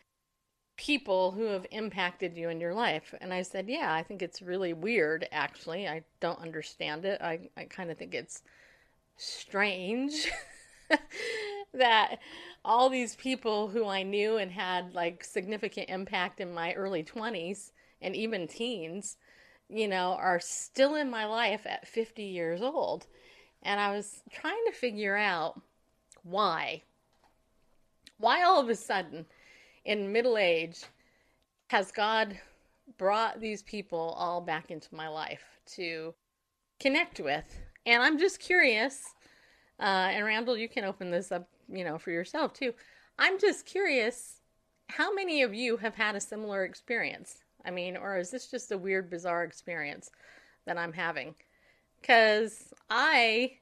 people 0.78 1.32
who 1.32 1.46
have 1.46 1.66
impacted 1.72 2.36
you 2.36 2.48
in 2.48 2.60
your 2.60 2.72
life. 2.72 3.12
And 3.20 3.34
I 3.34 3.42
said, 3.42 3.68
Yeah, 3.68 3.92
I 3.92 4.02
think 4.02 4.22
it's 4.22 4.40
really 4.40 4.72
weird, 4.72 5.28
actually. 5.30 5.86
I 5.86 6.04
don't 6.20 6.40
understand 6.40 7.04
it. 7.04 7.20
I, 7.20 7.50
I 7.56 7.64
kind 7.64 7.90
of 7.90 7.98
think 7.98 8.14
it's 8.14 8.42
strange. 9.16 10.30
that 11.74 12.20
all 12.64 12.88
these 12.88 13.16
people 13.16 13.68
who 13.68 13.86
I 13.86 14.02
knew 14.02 14.38
and 14.38 14.50
had 14.50 14.94
like 14.94 15.22
significant 15.22 15.90
impact 15.90 16.40
in 16.40 16.54
my 16.54 16.72
early 16.72 17.04
20s 17.04 17.72
and 18.00 18.16
even 18.16 18.48
teens, 18.48 19.16
you 19.68 19.88
know, 19.88 20.12
are 20.12 20.40
still 20.40 20.94
in 20.94 21.10
my 21.10 21.26
life 21.26 21.66
at 21.66 21.86
50 21.88 22.22
years 22.22 22.62
old. 22.62 23.06
And 23.62 23.80
I 23.80 23.94
was 23.94 24.22
trying 24.30 24.64
to 24.66 24.72
figure 24.72 25.16
out 25.16 25.60
why. 26.22 26.82
Why 28.18 28.44
all 28.44 28.60
of 28.60 28.68
a 28.68 28.76
sudden 28.76 29.26
in 29.88 30.12
middle 30.12 30.36
age 30.36 30.84
has 31.70 31.90
God 31.90 32.38
brought 32.98 33.40
these 33.40 33.62
people 33.62 34.14
all 34.18 34.42
back 34.42 34.70
into 34.70 34.94
my 34.94 35.08
life 35.08 35.42
to 35.74 36.14
connect 36.78 37.20
with. 37.20 37.44
And 37.86 38.02
I'm 38.02 38.18
just 38.18 38.38
curious, 38.38 39.02
uh, 39.80 40.12
and 40.12 40.26
Randall, 40.26 40.58
you 40.58 40.68
can 40.68 40.84
open 40.84 41.10
this 41.10 41.32
up, 41.32 41.48
you 41.70 41.84
know, 41.84 41.96
for 41.96 42.10
yourself 42.10 42.52
too. 42.52 42.74
I'm 43.18 43.40
just 43.40 43.64
curious, 43.64 44.42
how 44.90 45.12
many 45.14 45.42
of 45.42 45.54
you 45.54 45.78
have 45.78 45.94
had 45.94 46.14
a 46.14 46.20
similar 46.20 46.64
experience? 46.64 47.38
I 47.64 47.70
mean, 47.70 47.96
or 47.96 48.18
is 48.18 48.30
this 48.30 48.50
just 48.50 48.70
a 48.72 48.78
weird, 48.78 49.08
bizarre 49.08 49.42
experience 49.42 50.10
that 50.66 50.76
I'm 50.76 50.92
having? 50.92 51.34
Because 51.98 52.74
I 52.90 53.52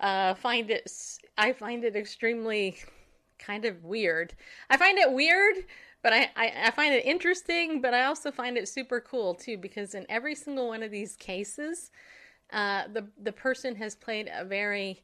uh, 0.00 0.34
find 0.34 0.70
it, 0.70 0.88
I 1.36 1.52
find 1.52 1.82
it 1.82 1.96
extremely 1.96 2.78
kind 3.40 3.64
of 3.64 3.84
weird. 3.84 4.34
I 4.68 4.76
find 4.76 4.98
it 4.98 5.12
weird, 5.12 5.56
but 6.02 6.12
I, 6.12 6.30
I, 6.36 6.52
I 6.66 6.70
find 6.70 6.94
it 6.94 7.04
interesting, 7.04 7.80
but 7.80 7.94
I 7.94 8.04
also 8.04 8.30
find 8.30 8.56
it 8.56 8.68
super 8.68 9.00
cool 9.00 9.34
too, 9.34 9.58
because 9.58 9.94
in 9.94 10.06
every 10.08 10.34
single 10.34 10.68
one 10.68 10.82
of 10.82 10.90
these 10.90 11.16
cases, 11.16 11.90
uh, 12.52 12.84
the 12.92 13.08
the 13.22 13.32
person 13.32 13.76
has 13.76 13.94
played 13.94 14.30
a 14.32 14.44
very 14.44 15.02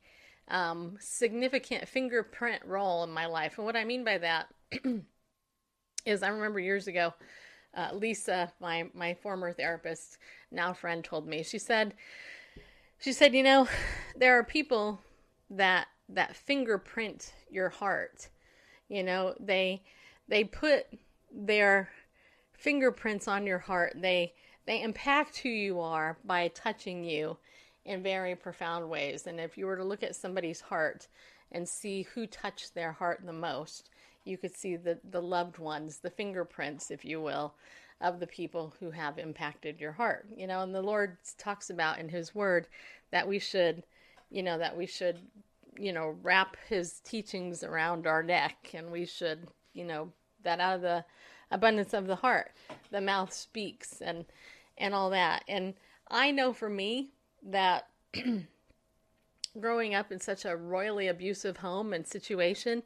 um, 0.49 0.97
significant 1.01 1.89
fingerprint 1.89 2.63
role 2.65 3.05
in 3.05 3.11
my 3.11 3.27
life. 3.27 3.55
And 3.57 3.67
what 3.67 3.77
I 3.77 3.85
mean 3.85 4.05
by 4.05 4.19
that 4.19 4.49
is, 6.07 6.23
I 6.23 6.29
remember 6.29 6.61
years 6.61 6.87
ago, 6.87 7.15
uh, 7.75 7.91
Lisa, 7.93 8.53
my 8.61 8.89
my 8.95 9.15
former 9.15 9.53
therapist, 9.53 10.19
now 10.51 10.73
friend, 10.73 11.05
told 11.05 11.27
me. 11.27 11.43
She 11.43 11.59
said, 11.59 11.95
she 12.99 13.13
said, 13.13 13.35
you 13.35 13.43
know, 13.43 13.69
there 14.17 14.39
are 14.39 14.45
people 14.45 15.01
that 15.51 15.87
that 16.09 16.37
fingerprint 16.37 17.33
your 17.51 17.69
heart. 17.69 18.29
You 18.89 19.03
know, 19.03 19.35
they 19.41 19.83
they 20.29 20.45
put 20.45 20.87
their 21.33 21.91
fingerprints 22.53 23.29
on 23.29 23.47
your 23.47 23.59
heart. 23.59 23.95
They 23.97 24.35
they 24.67 24.83
impact 24.83 25.39
who 25.39 25.49
you 25.49 25.81
are 25.81 26.19
by 26.25 26.49
touching 26.49 27.05
you 27.05 27.37
in 27.85 28.03
very 28.03 28.35
profound 28.35 28.89
ways. 28.89 29.27
And 29.27 29.41
if 29.41 29.57
you 29.57 29.67
were 29.67 29.77
to 29.77 29.85
look 29.85 30.03
at 30.03 30.17
somebody's 30.17 30.61
heart 30.61 31.07
and 31.53 31.69
see 31.69 32.03
who 32.03 32.27
touched 32.27 32.75
their 32.75 32.93
heart 32.93 33.21
the 33.25 33.33
most, 33.33 33.91
you 34.25 34.37
could 34.37 34.55
see 34.55 34.77
the, 34.77 34.99
the 35.11 35.23
loved 35.23 35.59
ones, 35.59 35.99
the 35.99 36.11
fingerprints, 36.11 36.91
if 36.91 37.05
you 37.05 37.21
will, 37.21 37.55
of 38.01 38.19
the 38.19 38.27
people 38.27 38.75
who 38.81 38.91
have 38.91 39.19
impacted 39.19 39.81
your 39.81 39.93
heart. 39.93 40.27
You 40.37 40.49
know, 40.49 40.63
and 40.63 40.75
the 40.75 40.83
Lord 40.83 41.17
talks 41.39 41.71
about 41.71 41.99
in 41.99 42.09
His 42.09 42.35
Word 42.35 42.67
that 43.13 43.27
we 43.27 43.39
should, 43.39 43.85
you 44.31 44.43
know, 44.43 44.59
that 44.59 44.77
we 44.77 44.87
should, 44.87 45.19
you 45.79 45.93
know, 45.93 46.17
wrap 46.23 46.57
His 46.69 47.01
teachings 47.01 47.63
around 47.63 48.07
our 48.07 48.23
neck 48.23 48.71
and 48.75 48.91
we 48.91 49.07
should, 49.07 49.49
you 49.73 49.85
know, 49.85 50.13
that 50.43 50.61
out 50.61 50.77
of 50.77 50.83
the 50.83 51.05
abundance 51.51 51.95
of 51.95 52.07
the 52.07 52.17
heart, 52.17 52.53
the 52.91 53.01
mouth 53.01 53.33
speaks 53.33 54.01
and 54.01 54.25
and 54.79 54.95
all 54.95 55.11
that. 55.11 55.43
And 55.49 55.75
I 56.09 56.31
know 56.31 56.53
for 56.53 56.69
me 56.69 57.11
that 57.43 57.89
growing 59.61 59.95
up 59.95 60.13
in 60.13 60.21
such 60.21 60.45
a 60.45 60.57
royally 60.57 61.09
abusive 61.09 61.59
home 61.59 61.93
and 61.93 62.07
situation 62.07 62.83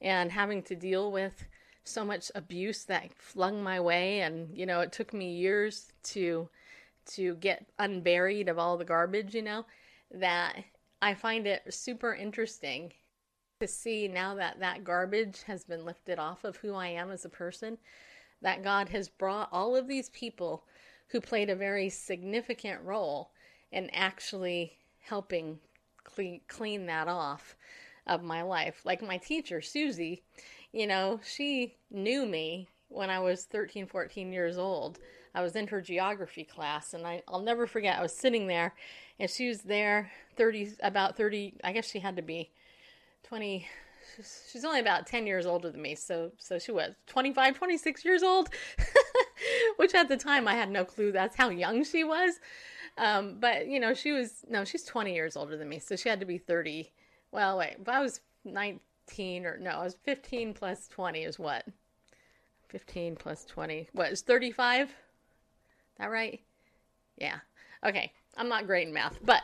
and 0.00 0.32
having 0.32 0.62
to 0.64 0.74
deal 0.74 1.10
with 1.10 1.44
so 1.84 2.04
much 2.04 2.30
abuse 2.34 2.84
that 2.84 3.10
flung 3.16 3.62
my 3.62 3.80
way 3.80 4.20
and 4.20 4.56
you 4.56 4.66
know 4.66 4.80
it 4.80 4.92
took 4.92 5.14
me 5.14 5.32
years 5.32 5.92
to 6.02 6.48
to 7.06 7.34
get 7.36 7.66
unburied 7.78 8.48
of 8.48 8.58
all 8.58 8.76
the 8.76 8.84
garbage 8.84 9.34
you 9.34 9.42
know 9.42 9.64
that 10.12 10.56
i 11.02 11.14
find 11.14 11.46
it 11.46 11.62
super 11.72 12.14
interesting 12.14 12.92
to 13.60 13.66
see 13.66 14.08
now 14.08 14.34
that 14.34 14.58
that 14.60 14.84
garbage 14.84 15.42
has 15.46 15.64
been 15.64 15.84
lifted 15.84 16.18
off 16.18 16.44
of 16.44 16.56
who 16.56 16.74
i 16.74 16.86
am 16.86 17.10
as 17.10 17.24
a 17.24 17.30
person 17.30 17.78
that 18.42 18.62
god 18.62 18.88
has 18.88 19.08
brought 19.08 19.48
all 19.52 19.76
of 19.76 19.88
these 19.88 20.08
people 20.10 20.64
who 21.08 21.20
played 21.20 21.50
a 21.50 21.56
very 21.56 21.88
significant 21.88 22.80
role 22.82 23.30
in 23.72 23.90
actually 23.90 24.72
helping 25.00 25.58
clean, 26.04 26.40
clean 26.48 26.86
that 26.86 27.08
off 27.08 27.56
of 28.06 28.22
my 28.22 28.42
life. 28.42 28.80
Like 28.84 29.02
my 29.02 29.18
teacher, 29.18 29.60
Susie, 29.60 30.22
you 30.72 30.86
know, 30.86 31.20
she 31.24 31.76
knew 31.90 32.26
me 32.26 32.68
when 32.88 33.10
I 33.10 33.18
was 33.20 33.44
13, 33.44 33.86
14 33.86 34.32
years 34.32 34.58
old. 34.58 34.98
I 35.34 35.42
was 35.42 35.54
in 35.54 35.68
her 35.68 35.80
geography 35.80 36.44
class, 36.44 36.92
and 36.92 37.06
I, 37.06 37.22
I'll 37.28 37.42
never 37.42 37.66
forget. 37.66 37.98
I 37.98 38.02
was 38.02 38.14
sitting 38.14 38.48
there, 38.48 38.74
and 39.20 39.30
she 39.30 39.48
was 39.48 39.60
there 39.60 40.10
30, 40.36 40.76
about 40.82 41.16
30, 41.16 41.54
I 41.62 41.72
guess 41.72 41.88
she 41.88 42.00
had 42.00 42.16
to 42.16 42.22
be 42.22 42.50
20, 43.24 43.68
she's 44.50 44.64
only 44.64 44.80
about 44.80 45.06
10 45.06 45.26
years 45.26 45.46
older 45.46 45.70
than 45.70 45.80
me 45.80 45.94
so 45.94 46.32
so 46.36 46.58
she 46.58 46.72
was 46.72 46.92
25 47.06 47.56
26 47.56 48.04
years 48.04 48.22
old 48.22 48.48
which 49.76 49.94
at 49.94 50.08
the 50.08 50.16
time 50.16 50.48
i 50.48 50.54
had 50.54 50.70
no 50.70 50.84
clue 50.84 51.12
that's 51.12 51.36
how 51.36 51.48
young 51.48 51.84
she 51.84 52.04
was. 52.04 52.40
Um, 52.98 53.36
but 53.38 53.68
you 53.68 53.80
know 53.80 53.94
she 53.94 54.12
was 54.12 54.44
no 54.48 54.64
she's 54.64 54.82
20 54.82 55.14
years 55.14 55.36
older 55.36 55.56
than 55.56 55.68
me 55.68 55.78
so 55.78 55.96
she 55.96 56.08
had 56.08 56.20
to 56.20 56.26
be 56.26 56.38
30 56.38 56.92
well 57.30 57.56
wait 57.56 57.76
if 57.80 57.88
i 57.88 58.00
was 58.00 58.20
19 58.44 59.46
or 59.46 59.56
no 59.58 59.70
i 59.70 59.84
was 59.84 59.96
15 60.02 60.52
plus 60.54 60.88
20 60.88 61.22
is 61.22 61.38
what? 61.38 61.64
15 62.68 63.16
plus 63.16 63.44
20 63.44 63.88
what 63.92 64.10
is 64.10 64.22
35 64.22 64.90
that 65.98 66.10
right? 66.10 66.40
Yeah 67.16 67.38
okay 67.86 68.12
i'm 68.36 68.48
not 68.48 68.66
great 68.66 68.88
in 68.88 68.94
math 68.94 69.18
but 69.24 69.42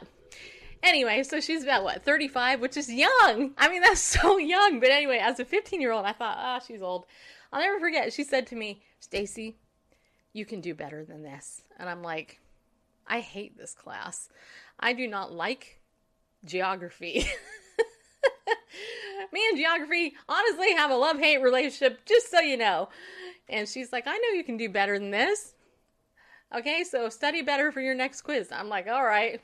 Anyway, 0.83 1.23
so 1.25 1.41
she's 1.41 1.65
about 1.65 1.83
what, 1.83 2.05
35, 2.05 2.61
which 2.61 2.77
is 2.77 2.93
young. 2.93 3.53
I 3.59 3.69
mean, 3.69 3.83
that's 3.83 4.01
so 4.01 4.39
young. 4.39 4.79
But 4.79 4.91
anyway, 4.91 5.19
as 5.19 5.41
a 5.41 5.45
15 5.45 5.81
year 5.81 5.93
old, 5.93 6.07
I 6.07 6.13
thought, 6.13 6.37
ah, 6.39 6.59
oh, 6.61 6.65
she's 6.65 6.83
old. 6.83 7.07
I'll 7.53 7.61
never 7.61 7.81
forget. 7.81 8.13
She 8.13 8.23
said 8.23 8.47
to 8.49 8.57
me, 8.57 8.83
Stacy, 9.01 9.57
you 10.33 10.45
can 10.45 10.61
do 10.61 10.75
better 10.75 11.05
than 11.05 11.23
this. 11.23 11.63
And 11.79 11.89
I'm 11.89 12.03
like, 12.03 12.41
I 13.07 13.21
hate 13.21 13.57
this 13.57 13.75
class. 13.75 14.29
I 14.79 14.93
do 14.93 15.09
not 15.09 15.33
like 15.33 15.81
geography. 16.45 17.27
me 19.33 19.43
and 19.49 19.59
geography 19.59 20.15
honestly 20.29 20.73
have 20.75 20.91
a 20.91 20.97
love 20.97 21.19
hate 21.19 21.41
relationship, 21.41 22.05
just 22.05 22.31
so 22.31 22.41
you 22.41 22.57
know. 22.57 22.89
And 23.49 23.69
she's 23.69 23.93
like, 23.93 24.07
I 24.07 24.17
know 24.17 24.37
you 24.37 24.45
can 24.45 24.57
do 24.57 24.69
better 24.69 24.99
than 24.99 25.11
this. 25.11 25.55
Okay, 26.55 26.85
so 26.85 27.09
study 27.09 27.43
better 27.43 27.73
for 27.73 27.81
your 27.81 27.95
next 27.95 28.23
quiz. 28.23 28.53
I'm 28.53 28.69
like, 28.69 28.87
all 28.87 29.05
right. 29.05 29.41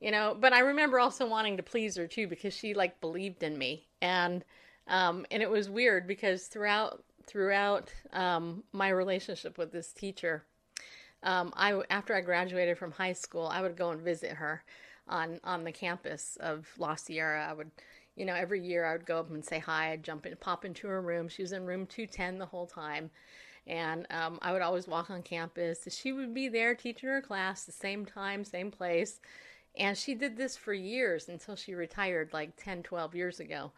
You 0.00 0.10
know 0.10 0.34
but 0.38 0.54
i 0.54 0.60
remember 0.60 0.98
also 0.98 1.26
wanting 1.26 1.58
to 1.58 1.62
please 1.62 1.96
her 1.96 2.06
too 2.06 2.26
because 2.26 2.54
she 2.54 2.72
like 2.72 3.00
believed 3.02 3.42
in 3.42 3.58
me. 3.58 3.86
And 4.00 4.44
um 4.88 5.26
and 5.30 5.42
it 5.42 5.50
was 5.50 5.68
weird 5.68 6.06
because 6.06 6.46
throughout 6.46 7.04
throughout 7.26 7.92
um 8.14 8.64
my 8.72 8.88
relationship 8.88 9.58
with 9.58 9.72
this 9.72 9.92
teacher 9.92 10.46
um 11.22 11.52
i 11.54 11.78
after 11.90 12.14
i 12.14 12.22
graduated 12.22 12.78
from 12.78 12.92
high 12.92 13.12
school 13.12 13.46
i 13.46 13.60
would 13.60 13.76
go 13.76 13.90
and 13.90 14.00
visit 14.00 14.32
her 14.32 14.64
on 15.06 15.38
on 15.44 15.64
the 15.64 15.72
campus 15.72 16.38
of 16.40 16.66
la 16.78 16.94
sierra. 16.94 17.46
I 17.50 17.52
would 17.52 17.70
you 18.16 18.24
know 18.24 18.34
every 18.34 18.62
year 18.62 18.86
i 18.86 18.92
would 18.92 19.04
go 19.04 19.18
up 19.20 19.30
and 19.30 19.44
say 19.44 19.58
hi 19.58 19.90
i'd 19.92 20.02
jump 20.02 20.24
in 20.24 20.34
pop 20.36 20.64
into 20.64 20.88
her 20.88 21.02
room. 21.02 21.28
She 21.28 21.42
was 21.42 21.52
in 21.52 21.66
room 21.66 21.84
210 21.86 22.38
the 22.38 22.46
whole 22.46 22.66
time 22.66 23.10
and 23.66 24.06
um, 24.10 24.38
i 24.42 24.52
would 24.52 24.62
always 24.62 24.88
walk 24.88 25.10
on 25.10 25.22
campus 25.22 25.86
she 25.90 26.12
would 26.12 26.34
be 26.34 26.48
there 26.48 26.74
teaching 26.74 27.08
her 27.08 27.20
class 27.20 27.64
the 27.64 27.72
same 27.72 28.04
time 28.04 28.44
same 28.44 28.70
place 28.70 29.20
and 29.76 29.96
she 29.96 30.14
did 30.14 30.36
this 30.36 30.56
for 30.56 30.72
years 30.72 31.28
until 31.28 31.56
she 31.56 31.74
retired 31.74 32.32
like 32.32 32.56
10, 32.56 32.82
12 32.82 33.14
years 33.14 33.40
ago. 33.40 33.72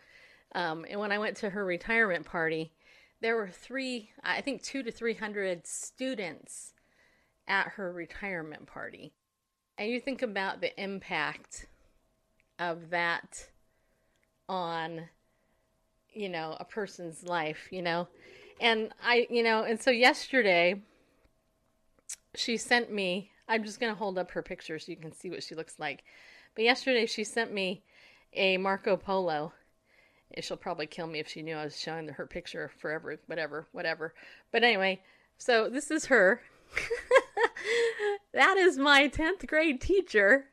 Um, 0.55 0.85
and 0.89 0.99
when 0.99 1.13
I 1.13 1.19
went 1.19 1.37
to 1.39 1.51
her 1.51 1.65
retirement 1.65 2.27
party, 2.27 2.73
there 3.21 3.37
were 3.37 3.49
three, 3.49 4.11
I 4.23 4.41
think 4.41 4.63
two 4.63 4.83
to 4.83 4.91
300 4.91 5.67
students 5.67 6.73
at 7.47 7.69
her 7.69 7.93
retirement 7.93 8.67
party. 8.67 9.13
And 9.79 9.91
you 9.91 10.01
think 10.01 10.23
about 10.23 10.61
the 10.61 10.79
impact 10.81 11.67
of 12.59 12.91
that 12.91 13.49
on, 14.49 15.09
you 16.13 16.29
know, 16.29 16.57
a 16.59 16.65
person's 16.65 17.25
life, 17.25 17.69
you 17.71 17.83
know. 17.83 18.09
And 18.63 18.95
I, 19.05 19.27
you 19.29 19.43
know, 19.43 19.65
and 19.65 19.79
so 19.79 19.91
yesterday 19.91 20.81
she 22.35 22.57
sent 22.57 22.91
me 22.91 23.33
I'm 23.49 23.65
just 23.65 23.81
going 23.81 23.93
to 23.93 23.99
hold 23.99 24.17
up 24.17 24.31
her 24.31 24.43
picture 24.43 24.79
so 24.79 24.91
you 24.91 24.97
can 24.97 25.13
see 25.13 25.29
what 25.29 25.43
she 25.43 25.55
looks 25.55 25.79
like. 25.79 26.05
But 26.55 26.65
yesterday 26.65 27.05
she 27.05 27.23
sent 27.23 27.53
me 27.53 27.83
a 28.33 28.57
Marco 28.57 28.97
Polo. 28.97 29.53
She'll 30.41 30.57
probably 30.57 30.87
kill 30.87 31.07
me 31.07 31.19
if 31.19 31.29
she 31.29 31.43
knew 31.43 31.57
I 31.57 31.65
was 31.65 31.79
showing 31.79 32.09
her 32.09 32.27
picture 32.27 32.71
forever, 32.79 33.19
whatever, 33.27 33.67
whatever. 33.73 34.15
But 34.51 34.65
anyway, 34.65 35.03
so 35.37 35.69
this 35.69 35.91
is 35.91 36.07
her. 36.07 36.41
that 38.33 38.57
is 38.57 38.79
my 38.79 39.09
10th 39.09 39.47
grade 39.47 39.83
teacher 39.83 40.47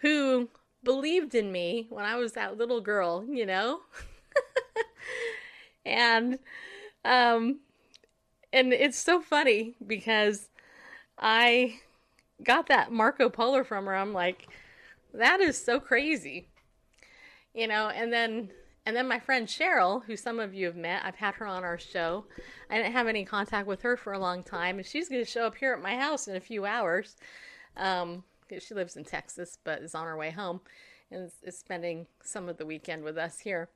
who 0.00 0.48
believed 0.82 1.36
in 1.36 1.52
me 1.52 1.86
when 1.90 2.04
I 2.04 2.16
was 2.16 2.32
that 2.32 2.56
little 2.56 2.80
girl, 2.80 3.24
you 3.28 3.46
know? 3.46 3.82
and 5.86 6.40
um 7.08 7.60
and 8.52 8.72
it's 8.72 8.98
so 8.98 9.20
funny 9.20 9.74
because 9.86 10.48
I 11.18 11.80
got 12.42 12.68
that 12.68 12.92
Marco 12.92 13.28
Polo 13.28 13.64
from 13.64 13.86
her, 13.86 13.94
I'm 13.94 14.12
like, 14.12 14.46
that 15.12 15.40
is 15.40 15.62
so 15.62 15.80
crazy. 15.80 16.48
You 17.54 17.66
know, 17.66 17.88
and 17.88 18.12
then 18.12 18.50
and 18.86 18.96
then 18.96 19.08
my 19.08 19.18
friend 19.18 19.46
Cheryl, 19.46 20.04
who 20.04 20.16
some 20.16 20.40
of 20.40 20.54
you 20.54 20.66
have 20.66 20.76
met, 20.76 21.02
I've 21.04 21.16
had 21.16 21.34
her 21.34 21.46
on 21.46 21.64
our 21.64 21.78
show. 21.78 22.24
I 22.70 22.76
didn't 22.78 22.92
have 22.92 23.06
any 23.06 23.24
contact 23.24 23.66
with 23.66 23.82
her 23.82 23.96
for 23.96 24.14
a 24.14 24.18
long 24.18 24.42
time, 24.42 24.78
and 24.78 24.86
she's 24.86 25.08
going 25.10 25.22
to 25.22 25.30
show 25.30 25.44
up 25.44 25.56
here 25.56 25.74
at 25.74 25.82
my 25.82 25.96
house 25.96 26.26
in 26.28 26.36
a 26.36 26.40
few 26.40 26.64
hours. 26.64 27.16
Um, 27.76 28.24
She 28.60 28.74
lives 28.74 28.96
in 28.96 29.04
Texas, 29.04 29.58
but 29.62 29.82
is 29.82 29.94
on 29.94 30.06
her 30.06 30.16
way 30.16 30.30
home 30.30 30.60
and 31.10 31.26
is, 31.26 31.34
is 31.42 31.58
spending 31.58 32.06
some 32.24 32.48
of 32.48 32.56
the 32.56 32.64
weekend 32.66 33.04
with 33.04 33.18
us 33.18 33.40
here. 33.40 33.68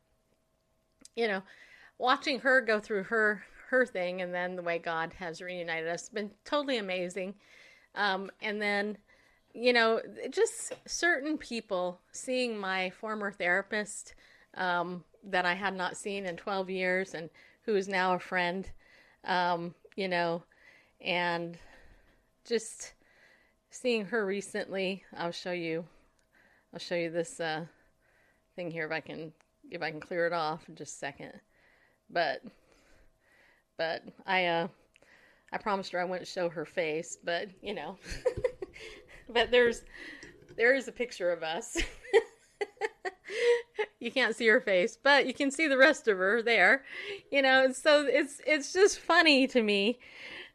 You 1.15 1.29
know, 1.29 1.43
watching 2.03 2.41
her 2.41 2.61
go 2.61 2.81
through 2.81 3.05
her 3.05 3.45
her 3.69 3.87
thing 3.87 4.21
and 4.21 4.35
then 4.35 4.57
the 4.57 4.63
way 4.63 4.77
God 4.77 5.15
has 5.15 5.41
reunited 5.41 5.89
us 5.89 6.09
been 6.09 6.33
totally 6.45 6.77
amazing. 6.77 7.33
Um, 7.95 8.29
and 8.43 8.61
then, 8.61 8.99
you 9.55 9.73
know, 9.73 10.01
just 10.31 10.75
certain 10.85 11.39
people 11.39 12.01
seeing 12.11 12.59
my 12.59 12.91
former 12.91 13.31
therapist 13.31 14.15
um, 14.55 15.05
that 15.25 15.47
I 15.47 15.55
had 15.55 15.75
not 15.75 15.97
seen 15.97 16.27
in 16.27 16.37
12 16.37 16.69
years 16.69 17.15
and 17.15 17.31
who 17.65 17.77
is 17.77 17.89
now 17.89 18.15
a 18.15 18.19
friend, 18.19 18.69
um, 19.25 19.73
you 19.95 20.09
know, 20.09 20.43
and 21.01 21.57
just 22.45 22.95
seeing 23.71 24.07
her 24.07 24.27
recently. 24.27 25.05
I'll 25.17 25.31
show 25.31 25.53
you. 25.53 25.85
I'll 26.75 26.81
show 26.81 26.97
you 26.97 27.11
this 27.11 27.39
uh, 27.39 27.65
thing 28.57 28.73
here 28.73 28.87
if 28.87 28.93
I 28.93 29.01
can 29.01 29.33
if 29.71 29.81
I 29.81 29.91
can 29.91 30.01
clear 30.01 30.27
it 30.27 30.33
off 30.33 30.69
in 30.69 30.75
just 30.75 30.97
a 30.97 30.99
second. 30.99 31.33
But 32.13 32.43
but 33.79 34.03
I 34.27 34.47
uh 34.47 34.69
I 35.53 35.59
promised 35.59 35.93
her 35.93 36.01
I 36.01 36.05
wouldn't 36.05 36.29
show 36.29 36.49
her 36.49 36.65
face, 36.65 37.19
but 37.23 37.49
you 37.63 37.75
know. 37.75 37.97
but 39.29 39.51
there's 39.51 39.83
there 40.57 40.75
is 40.75 40.89
a 40.89 40.93
picture 40.93 41.31
of 41.31 41.43
us. 41.43 41.79
you 44.01 44.11
can't 44.11 44.37
see 44.37 44.47
her 44.49 44.61
face, 44.61 44.99
but 45.03 45.27
you 45.27 45.35
can 45.35 45.51
see 45.51 45.69
the 45.69 45.79
rest 45.79 46.09
of 46.09 46.19
her 46.19 46.43
there. 46.43 46.85
You 47.31 47.43
know, 47.43 47.73
so 47.73 48.07
it's 48.07 48.41
it's 48.47 48.73
just 48.73 48.99
funny 48.99 49.47
to 49.49 49.63
me 49.63 49.99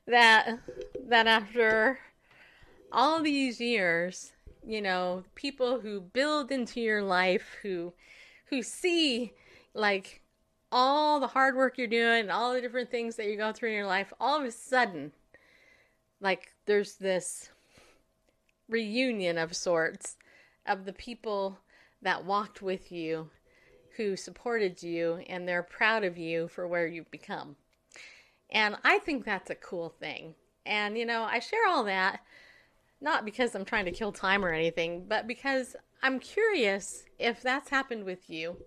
that 0.08 0.60
that 1.08 1.28
after 1.28 2.00
all 2.92 3.22
these 3.22 3.60
years, 3.60 4.32
you 4.66 4.82
know, 4.82 5.24
people 5.36 5.80
who 5.80 6.02
build 6.02 6.52
into 6.52 6.82
your 6.82 7.04
life 7.04 7.58
who 7.62 7.94
who 8.50 8.62
see 8.62 9.34
like 9.74 10.22
all 10.72 11.20
the 11.20 11.28
hard 11.28 11.56
work 11.56 11.78
you're 11.78 11.88
doing 11.88 12.22
and 12.22 12.32
all 12.32 12.54
the 12.54 12.62
different 12.62 12.92
things 12.92 13.16
that 13.16 13.28
you 13.28 13.38
go 13.38 13.52
through 13.52 13.70
in 13.70 13.76
your 13.76 13.86
life, 13.86 14.12
all 14.20 14.40
of 14.40 14.46
a 14.46 14.52
sudden, 14.52 15.12
like 16.20 16.54
there's 16.66 16.96
this 16.96 17.50
reunion 18.68 19.38
of 19.38 19.56
sorts 19.56 20.18
of 20.66 20.86
the 20.86 20.94
people 20.94 21.60
that 22.02 22.26
walked 22.26 22.62
with 22.62 22.92
you, 22.92 23.30
who 23.96 24.16
supported 24.16 24.84
you, 24.84 25.22
and 25.28 25.48
they're 25.48 25.64
proud 25.64 26.04
of 26.04 26.18
you 26.18 26.48
for 26.48 26.68
where 26.68 26.86
you've 26.86 27.10
become. 27.10 27.56
And 28.50 28.76
I 28.84 29.00
think 29.00 29.26
that's 29.26 29.50
a 29.50 29.56
cool 29.56 29.90
thing. 29.90 30.36
And, 30.66 30.98
you 30.98 31.06
know, 31.06 31.24
I 31.24 31.40
share 31.40 31.68
all 31.68 31.84
that 31.86 32.20
not 33.00 33.26
because 33.26 33.54
I'm 33.56 33.66
trying 33.66 33.86
to 33.86 33.92
kill 33.92 34.12
time 34.12 34.44
or 34.44 34.52
anything, 34.52 35.06
but 35.08 35.28
because 35.28 35.76
I'm 36.02 36.20
curious 36.20 37.04
if 37.20 37.42
that's 37.42 37.70
happened 37.70 38.06
with 38.06 38.30
you. 38.30 38.58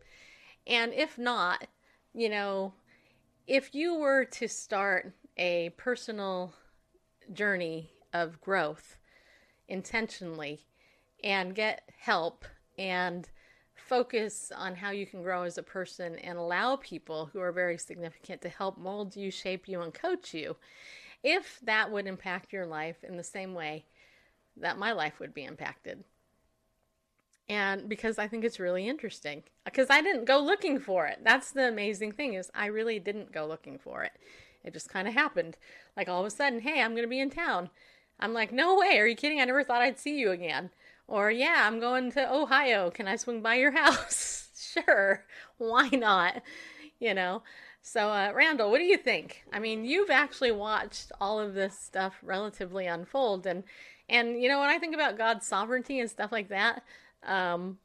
And 0.67 0.93
if 0.93 1.19
not, 1.19 1.67
you 2.15 2.29
know, 2.29 2.73
if 3.47 3.75
you 3.75 3.97
were 3.97 4.25
to 4.25 4.49
start 4.49 5.13
a 5.37 5.71
personal 5.77 6.53
journey 7.33 7.91
of 8.13 8.41
growth 8.41 8.97
intentionally 9.69 10.61
and 11.23 11.55
get 11.55 11.83
help 11.99 12.45
and 12.79 13.29
focus 13.75 14.53
on 14.57 14.77
how 14.77 14.91
you 14.91 15.07
can 15.07 15.23
grow 15.23 15.43
as 15.43 15.59
a 15.59 15.63
person 15.63 16.17
and 16.19 16.39
allow 16.39 16.77
people 16.77 17.31
who 17.33 17.41
are 17.41 17.53
very 17.53 17.79
significant 17.79 18.41
to 18.43 18.49
help 18.49 18.79
mold 18.79 19.17
you, 19.17 19.31
shape 19.31 19.69
you, 19.69 19.81
and 19.81 19.95
coach 19.95 20.33
you, 20.35 20.57
if 21.23 21.59
that 21.63 21.91
would 21.91 22.07
impact 22.07 22.53
your 22.53 22.67
life 22.67 23.03
in 23.03 23.17
the 23.17 23.25
same 23.25 23.55
way 23.55 23.85
that 24.57 24.79
my 24.79 24.93
life 24.93 25.19
would 25.19 25.35
be 25.35 25.45
impacted. 25.45 26.05
And 27.51 27.89
because 27.89 28.17
I 28.17 28.29
think 28.29 28.45
it's 28.45 28.61
really 28.61 28.87
interesting. 28.89 29.43
Because 29.65 29.89
I 29.91 30.03
didn't 30.03 30.25
go 30.25 30.39
looking 30.39 30.79
for 30.79 31.09
it. 31.09 31.19
That's 31.25 31.51
the 31.51 31.67
amazing 31.67 32.13
thing 32.13 32.35
is 32.35 32.49
I 32.55 32.67
really 32.67 33.01
didn't 33.01 33.33
go 33.33 33.45
looking 33.45 33.77
for 33.77 34.05
it. 34.05 34.13
It 34.63 34.73
just 34.73 34.89
kind 34.89 35.09
of 35.09 35.15
happened. 35.15 35.57
Like 35.97 36.09
all 36.09 36.21
of 36.21 36.27
a 36.27 36.31
sudden, 36.31 36.61
hey, 36.61 36.81
I'm 36.81 36.93
going 36.93 37.03
to 37.03 37.09
be 37.09 37.19
in 37.19 37.29
town. 37.29 37.69
I'm 38.21 38.33
like, 38.33 38.53
no 38.53 38.79
way. 38.79 39.01
Are 39.01 39.07
you 39.07 39.17
kidding? 39.17 39.41
I 39.41 39.47
never 39.47 39.65
thought 39.65 39.83
I'd 39.83 39.99
see 39.99 40.17
you 40.17 40.31
again. 40.31 40.71
Or, 41.09 41.29
yeah, 41.29 41.65
I'm 41.67 41.81
going 41.81 42.13
to 42.13 42.33
Ohio. 42.33 42.89
Can 42.89 43.09
I 43.09 43.17
swing 43.17 43.43
by 43.43 43.57
your 43.57 43.73
house? 43.77 44.49
sure. 44.55 45.25
Why 45.59 45.89
not? 45.89 46.43
You 47.01 47.15
know? 47.15 47.43
So, 47.83 48.11
uh, 48.11 48.31
Randall, 48.33 48.71
what 48.71 48.79
do 48.79 48.85
you 48.85 48.97
think? 48.97 49.43
I 49.53 49.59
mean, 49.59 49.85
you've 49.85 50.11
actually 50.11 50.53
watched 50.53 51.11
all 51.21 51.41
of 51.41 51.55
this 51.55 51.77
stuff 51.77 52.15
relatively 52.23 52.87
unfold. 52.87 53.45
And, 53.45 53.65
and 54.09 54.41
you 54.41 54.49
know, 54.49 54.61
when 54.61 54.71
I 54.71 54.79
think 54.79 54.95
about 54.95 55.19
God's 55.19 55.49
sovereignty 55.49 55.99
and 55.99 56.09
stuff 56.09 56.31
like 56.31 56.51
that, 56.51 56.85
um, 57.25 57.79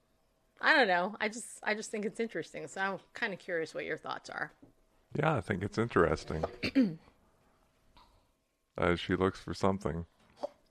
I 0.62 0.76
don't 0.76 0.88
know. 0.88 1.16
I 1.20 1.28
just, 1.28 1.48
I 1.64 1.74
just 1.74 1.92
think 1.92 2.06
it's 2.06 2.20
interesting. 2.20 2.68
So 2.68 2.82
I'm 2.82 3.00
kind 3.14 3.34
of 3.34 3.40
curious 3.40 3.74
what 3.74 3.86
your 3.86 3.98
thoughts 3.98 4.30
are. 4.30 4.52
Yeah, 5.18 5.36
I 5.36 5.42
think 5.42 5.64
it's 5.64 5.78
interesting. 5.78 6.44
As 8.78 9.00
she 9.00 9.16
looks 9.16 9.40
for 9.40 9.54
something. 9.54 10.06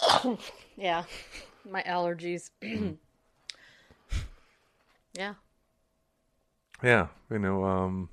Yeah, 0.77 1.05
my 1.71 1.83
allergies. 1.85 2.51
yeah. 5.15 5.35
Yeah, 6.83 7.07
you 7.31 7.39
know, 7.39 7.65
um 7.65 8.09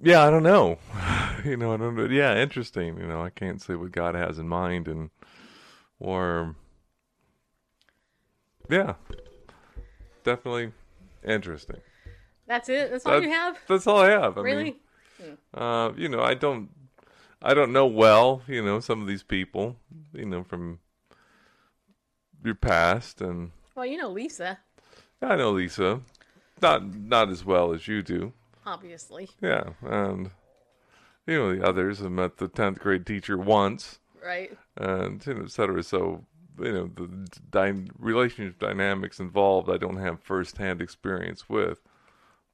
Yeah, 0.00 0.22
I 0.22 0.30
don't 0.30 0.42
know. 0.42 0.78
you 1.44 1.56
know, 1.56 1.72
I 1.72 1.76
don't 1.78 1.96
know. 1.96 2.04
Yeah, 2.04 2.36
interesting. 2.36 2.98
You 2.98 3.06
know, 3.06 3.22
I 3.22 3.30
can't 3.30 3.62
say 3.62 3.74
what 3.74 3.92
God 3.92 4.14
has 4.14 4.38
in 4.38 4.48
mind 4.48 4.86
and 4.86 5.10
or 5.98 6.54
Yeah. 8.68 8.94
Definitely 10.24 10.72
interesting. 11.26 11.80
That's 12.46 12.68
it. 12.68 12.90
That's 12.90 13.06
all 13.06 13.12
That- 13.14 13.22
you 13.22 13.30
have. 13.30 13.58
That's 13.68 13.86
all 13.86 13.98
I 14.00 14.10
have. 14.10 14.38
I 14.38 14.40
Really? 14.42 14.64
mean, 15.20 15.38
uh, 15.54 15.92
you 15.96 16.08
know, 16.08 16.20
I 16.22 16.34
don't, 16.34 16.70
I 17.40 17.54
don't 17.54 17.72
know 17.72 17.86
well, 17.86 18.42
you 18.46 18.64
know, 18.64 18.80
some 18.80 19.00
of 19.00 19.06
these 19.08 19.22
people, 19.22 19.76
you 20.12 20.26
know, 20.26 20.42
from 20.44 20.78
your 22.44 22.54
past, 22.54 23.20
and 23.20 23.52
Well, 23.74 23.86
you 23.86 23.96
know 23.96 24.10
Lisa, 24.10 24.58
I 25.20 25.36
know 25.36 25.52
Lisa, 25.52 26.00
not 26.60 26.84
not 26.94 27.28
as 27.30 27.44
well 27.44 27.72
as 27.72 27.86
you 27.86 28.02
do, 28.02 28.32
obviously, 28.66 29.28
yeah, 29.40 29.70
and 29.82 30.30
you 31.26 31.38
know 31.38 31.54
the 31.54 31.64
others. 31.66 32.02
I 32.02 32.08
met 32.08 32.38
the 32.38 32.48
tenth 32.48 32.80
grade 32.80 33.06
teacher 33.06 33.36
once, 33.38 34.00
right? 34.24 34.56
and 34.76 35.24
you 35.24 35.34
know, 35.34 35.42
et 35.44 35.50
cetera. 35.52 35.82
So 35.84 36.24
you 36.58 36.72
know 36.72 36.90
the 36.94 37.08
dy- 37.50 37.90
relationship 37.98 38.58
dynamics 38.58 39.20
involved, 39.20 39.70
I 39.70 39.76
don't 39.76 39.96
have 39.96 40.20
firsthand 40.20 40.80
experience 40.80 41.48
with, 41.48 41.80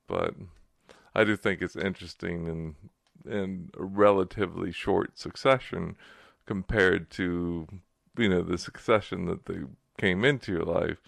but 0.06 0.34
I 1.14 1.24
do 1.24 1.36
think 1.36 1.62
it's 1.62 1.76
interesting 1.76 2.46
in 2.46 2.74
in 3.30 3.70
a 3.78 3.84
relatively 3.84 4.72
short 4.72 5.18
succession 5.18 5.96
compared 6.46 7.10
to 7.10 7.66
you 8.16 8.28
know 8.28 8.42
the 8.42 8.58
succession 8.58 9.26
that 9.26 9.46
they 9.46 9.60
came 9.98 10.24
into 10.24 10.52
your 10.52 10.64
life 10.64 10.98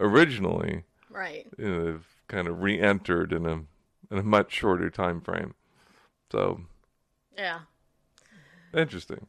originally. 0.00 0.84
Right. 1.10 1.46
You 1.56 1.68
know, 1.68 1.84
they've 1.84 2.06
kind 2.26 2.48
of 2.48 2.62
re-entered 2.62 3.32
in 3.32 3.46
a 3.46 3.62
in 4.10 4.18
a 4.18 4.22
much 4.22 4.52
shorter 4.52 4.90
time 4.90 5.20
frame. 5.20 5.54
So 6.30 6.62
Yeah. 7.36 7.60
interesting. 8.72 9.26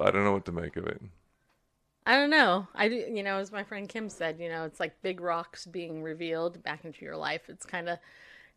I 0.00 0.10
don't 0.10 0.24
know 0.24 0.32
what 0.32 0.44
to 0.46 0.52
make 0.52 0.76
of 0.76 0.86
it. 0.86 1.00
I 2.04 2.16
don't 2.16 2.30
know. 2.30 2.66
I 2.74 2.88
do, 2.88 2.94
you 2.94 3.22
know, 3.22 3.38
as 3.38 3.52
my 3.52 3.62
friend 3.62 3.88
Kim 3.88 4.08
said, 4.08 4.40
you 4.40 4.48
know, 4.48 4.64
it's 4.64 4.80
like 4.80 5.00
big 5.02 5.20
rocks 5.20 5.66
being 5.66 6.02
revealed 6.02 6.62
back 6.62 6.84
into 6.84 7.04
your 7.04 7.16
life. 7.16 7.42
It's 7.48 7.64
kind 7.64 7.88
of, 7.88 7.98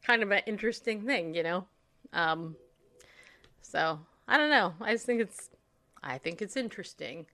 kind 0.03 0.23
of 0.23 0.31
an 0.31 0.41
interesting 0.47 1.01
thing, 1.05 1.35
you 1.35 1.43
know. 1.43 1.65
Um, 2.11 2.55
so 3.61 3.99
I 4.27 4.37
don't 4.37 4.49
know. 4.49 4.73
I 4.81 4.93
just 4.93 5.05
think 5.05 5.21
it's, 5.21 5.49
I 6.03 6.17
think 6.17 6.41
it's 6.41 6.57
interesting. 6.57 7.27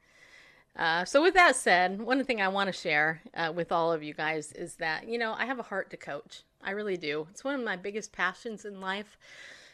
Uh, 0.76 1.04
so 1.06 1.21
with 1.21 1.34
that 1.34 1.56
said, 1.56 2.02
one 2.02 2.24
thing 2.24 2.41
I 2.41 2.47
want 2.47 2.67
to 2.67 2.74
share 2.74 3.21
uh, 3.34 3.52
with 3.54 3.71
all 3.71 3.91
of 3.91 4.04
you 4.04 4.13
guys 4.13 4.52
is 4.54 4.76
that 4.76 5.08
you 5.08 5.17
know 5.17 5.34
I 5.38 5.45
have 5.45 5.60
a 5.60 5.63
heart 5.63 5.89
to 5.91 5.97
coach. 5.97 6.43
I 6.63 6.71
really 6.71 6.97
do. 6.97 7.28
It's 7.30 7.43
one 7.43 7.56
of 7.56 7.65
my 7.65 7.76
biggest 7.76 8.12
passions 8.12 8.65
in 8.65 8.80
life, 8.80 9.17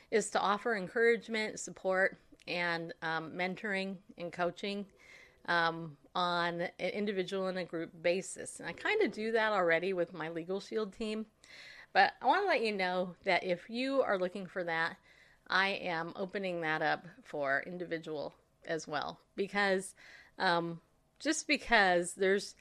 is 0.10 0.30
to 0.32 0.40
offer 0.40 0.76
encouragement, 0.76 1.60
support, 1.60 2.18
and 2.48 2.94
um, 3.02 3.32
mentoring 3.34 3.98
and 4.18 4.32
coaching 4.32 4.86
um, 5.48 5.98
on 6.16 6.62
an 6.62 6.90
individual 6.90 7.48
and 7.48 7.58
a 7.58 7.64
group 7.64 7.92
basis. 8.02 8.60
And 8.60 8.68
I 8.68 8.74
kind 8.74 9.02
of 9.02 9.12
do 9.12 9.32
that 9.34 9.52
already 9.52 9.94
with 9.94 10.14
my 10.14 10.30
Legal 10.30 10.60
Shield 10.60 10.94
team. 10.94 11.26
But 11.94 12.14
I 12.22 12.26
want 12.26 12.44
to 12.44 12.48
let 12.48 12.64
you 12.64 12.74
know 12.74 13.16
that 13.24 13.44
if 13.44 13.70
you 13.70 14.02
are 14.02 14.20
looking 14.20 14.46
for 14.46 14.64
that, 14.64 14.98
I 15.48 15.70
am 15.70 16.14
opening 16.16 16.62
that 16.62 16.82
up 16.82 17.06
for 17.24 17.64
individual 17.66 18.36
as 18.66 18.88
well. 18.88 19.20
Because 19.36 19.96
um, 20.38 20.80
just 21.20 21.48
because 21.48 22.14
there's 22.14 22.56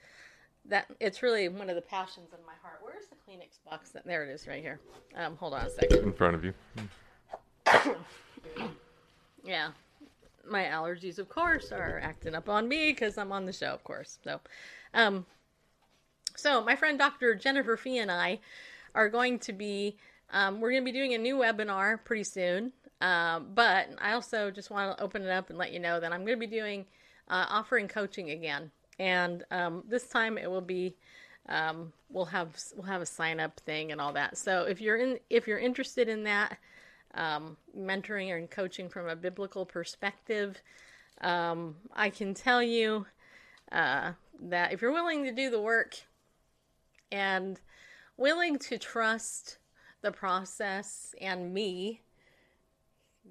that, 0.66 0.86
it's 1.00 1.22
really 1.22 1.48
one 1.48 1.68
of 1.68 1.76
the 1.76 1.82
passions 1.82 2.28
in 2.32 2.44
my 2.46 2.54
heart. 2.62 2.80
Where's 2.82 3.06
the 3.06 3.16
Kleenex 3.16 3.58
box? 3.68 3.92
There 4.04 4.24
it 4.24 4.30
is 4.30 4.46
right 4.46 4.62
here. 4.62 4.80
Um, 5.16 5.36
hold 5.36 5.54
on 5.54 5.66
a 5.66 5.70
second. 5.70 6.04
In 6.04 6.12
front 6.12 6.34
of 6.34 6.44
you. 6.44 6.54
Yeah. 9.46 9.70
My 10.48 10.64
allergies, 10.64 11.18
of 11.18 11.28
course, 11.28 11.72
are 11.72 12.00
acting 12.02 12.34
up 12.34 12.48
on 12.48 12.68
me 12.68 12.90
because 12.90 13.18
I'm 13.18 13.32
on 13.32 13.46
the 13.46 13.52
show, 13.52 13.68
of 13.68 13.84
course. 13.84 14.18
So, 14.24 14.40
um, 14.94 15.26
so 16.36 16.62
my 16.62 16.76
friend 16.76 16.98
Dr. 16.98 17.34
Jennifer 17.34 17.76
Fee 17.76 17.98
and 17.98 18.10
I 18.10 18.40
are 18.94 19.08
going 19.08 19.38
to 19.40 19.52
be, 19.52 19.96
um, 20.30 20.60
we're 20.60 20.70
going 20.70 20.82
to 20.82 20.92
be 20.92 20.96
doing 20.96 21.14
a 21.14 21.18
new 21.18 21.36
webinar 21.36 22.02
pretty 22.04 22.24
soon. 22.24 22.72
Um, 23.00 23.48
but 23.54 23.88
I 24.00 24.12
also 24.12 24.50
just 24.50 24.70
want 24.70 24.96
to 24.96 25.04
open 25.04 25.22
it 25.22 25.30
up 25.30 25.50
and 25.50 25.58
let 25.58 25.72
you 25.72 25.78
know 25.78 26.00
that 26.00 26.12
I'm 26.12 26.24
going 26.24 26.38
to 26.38 26.46
be 26.46 26.46
doing, 26.46 26.86
uh, 27.28 27.46
offering 27.48 27.88
coaching 27.88 28.30
again, 28.30 28.70
and 28.98 29.44
um, 29.50 29.84
this 29.86 30.06
time 30.06 30.38
it 30.38 30.50
will 30.50 30.62
be 30.62 30.96
um, 31.48 31.92
we'll 32.10 32.24
have 32.26 32.56
we'll 32.74 32.86
have 32.86 33.02
a 33.02 33.06
sign 33.06 33.40
up 33.40 33.60
thing 33.60 33.92
and 33.92 34.00
all 34.00 34.12
that. 34.14 34.36
So 34.38 34.62
if 34.62 34.80
you're 34.80 34.96
in 34.96 35.18
if 35.30 35.46
you're 35.46 35.58
interested 35.58 36.08
in 36.08 36.24
that 36.24 36.58
um, 37.14 37.56
mentoring 37.76 38.36
and 38.36 38.50
coaching 38.50 38.88
from 38.88 39.08
a 39.08 39.16
biblical 39.16 39.64
perspective, 39.64 40.60
um, 41.20 41.76
I 41.94 42.10
can 42.10 42.34
tell 42.34 42.62
you 42.62 43.06
uh, 43.72 44.12
that 44.40 44.72
if 44.72 44.82
you're 44.82 44.92
willing 44.92 45.24
to 45.24 45.32
do 45.32 45.50
the 45.50 45.60
work 45.60 45.96
and 47.10 47.60
willing 48.16 48.58
to 48.58 48.78
trust 48.78 49.58
the 50.02 50.12
process 50.12 51.14
and 51.20 51.52
me, 51.52 52.02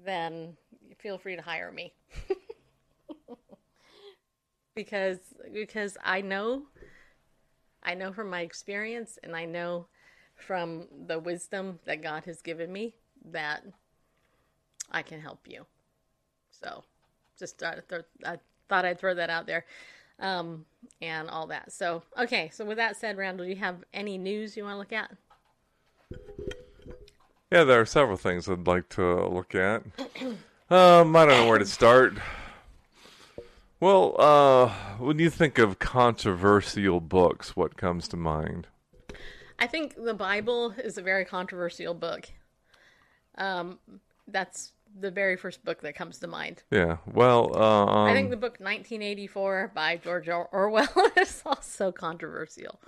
then 0.04 0.56
feel 0.98 1.18
free 1.18 1.36
to 1.36 1.42
hire 1.42 1.72
me. 1.72 1.92
because 4.74 5.18
because 5.52 5.96
I 6.04 6.20
know 6.20 6.64
I 7.82 7.94
know 7.94 8.12
from 8.12 8.30
my 8.30 8.42
experience 8.42 9.18
and 9.22 9.34
I 9.34 9.46
know 9.46 9.86
from 10.34 10.86
the 11.06 11.18
wisdom 11.18 11.78
that 11.86 12.02
God 12.02 12.24
has 12.24 12.42
given 12.42 12.72
me 12.72 12.94
that 13.32 13.64
I 14.90 15.02
can 15.02 15.20
help 15.20 15.40
you. 15.46 15.66
So 16.50 16.84
just 17.38 17.58
thought, 17.58 17.78
I 18.24 18.38
thought 18.68 18.84
I'd 18.84 18.98
throw 18.98 19.14
that 19.14 19.30
out 19.30 19.46
there 19.46 19.64
um, 20.20 20.64
and 21.00 21.28
all 21.28 21.46
that. 21.48 21.72
So, 21.72 22.02
okay. 22.18 22.50
So 22.52 22.64
with 22.64 22.78
that 22.78 22.96
said, 22.96 23.16
Randall, 23.16 23.46
do 23.46 23.50
you 23.50 23.58
have 23.58 23.84
any 23.92 24.18
news 24.18 24.56
you 24.56 24.64
want 24.64 24.74
to 24.74 24.78
look 24.78 24.92
at? 24.92 25.10
Yeah, 27.50 27.64
there 27.64 27.80
are 27.80 27.86
several 27.86 28.16
things 28.16 28.48
I'd 28.48 28.66
like 28.66 28.88
to 28.90 29.28
look 29.28 29.54
at. 29.54 29.82
Um, 30.68 31.14
I 31.14 31.26
don't 31.26 31.44
know 31.44 31.48
where 31.48 31.60
to 31.60 31.64
start. 31.64 32.14
Well, 33.78 34.20
uh, 34.20 34.68
when 34.98 35.20
you 35.20 35.30
think 35.30 35.58
of 35.58 35.78
controversial 35.78 36.98
books, 36.98 37.54
what 37.54 37.76
comes 37.76 38.08
to 38.08 38.16
mind? 38.16 38.66
I 39.60 39.68
think 39.68 39.94
the 39.94 40.12
Bible 40.12 40.72
is 40.72 40.98
a 40.98 41.02
very 41.02 41.24
controversial 41.24 41.94
book. 41.94 42.30
Um, 43.38 43.78
that's 44.28 44.72
the 44.98 45.10
very 45.10 45.36
first 45.36 45.64
book 45.64 45.82
that 45.82 45.94
comes 45.94 46.18
to 46.20 46.26
mind. 46.26 46.62
Yeah, 46.70 46.96
well, 47.12 47.54
uh, 47.56 47.86
um, 47.86 48.08
I 48.08 48.14
think 48.14 48.30
the 48.30 48.36
book 48.36 48.58
1984 48.60 49.72
by 49.74 49.96
George 49.98 50.28
Or- 50.28 50.48
Orwell 50.52 50.88
is 51.16 51.42
also 51.44 51.92
controversial. 51.92 52.80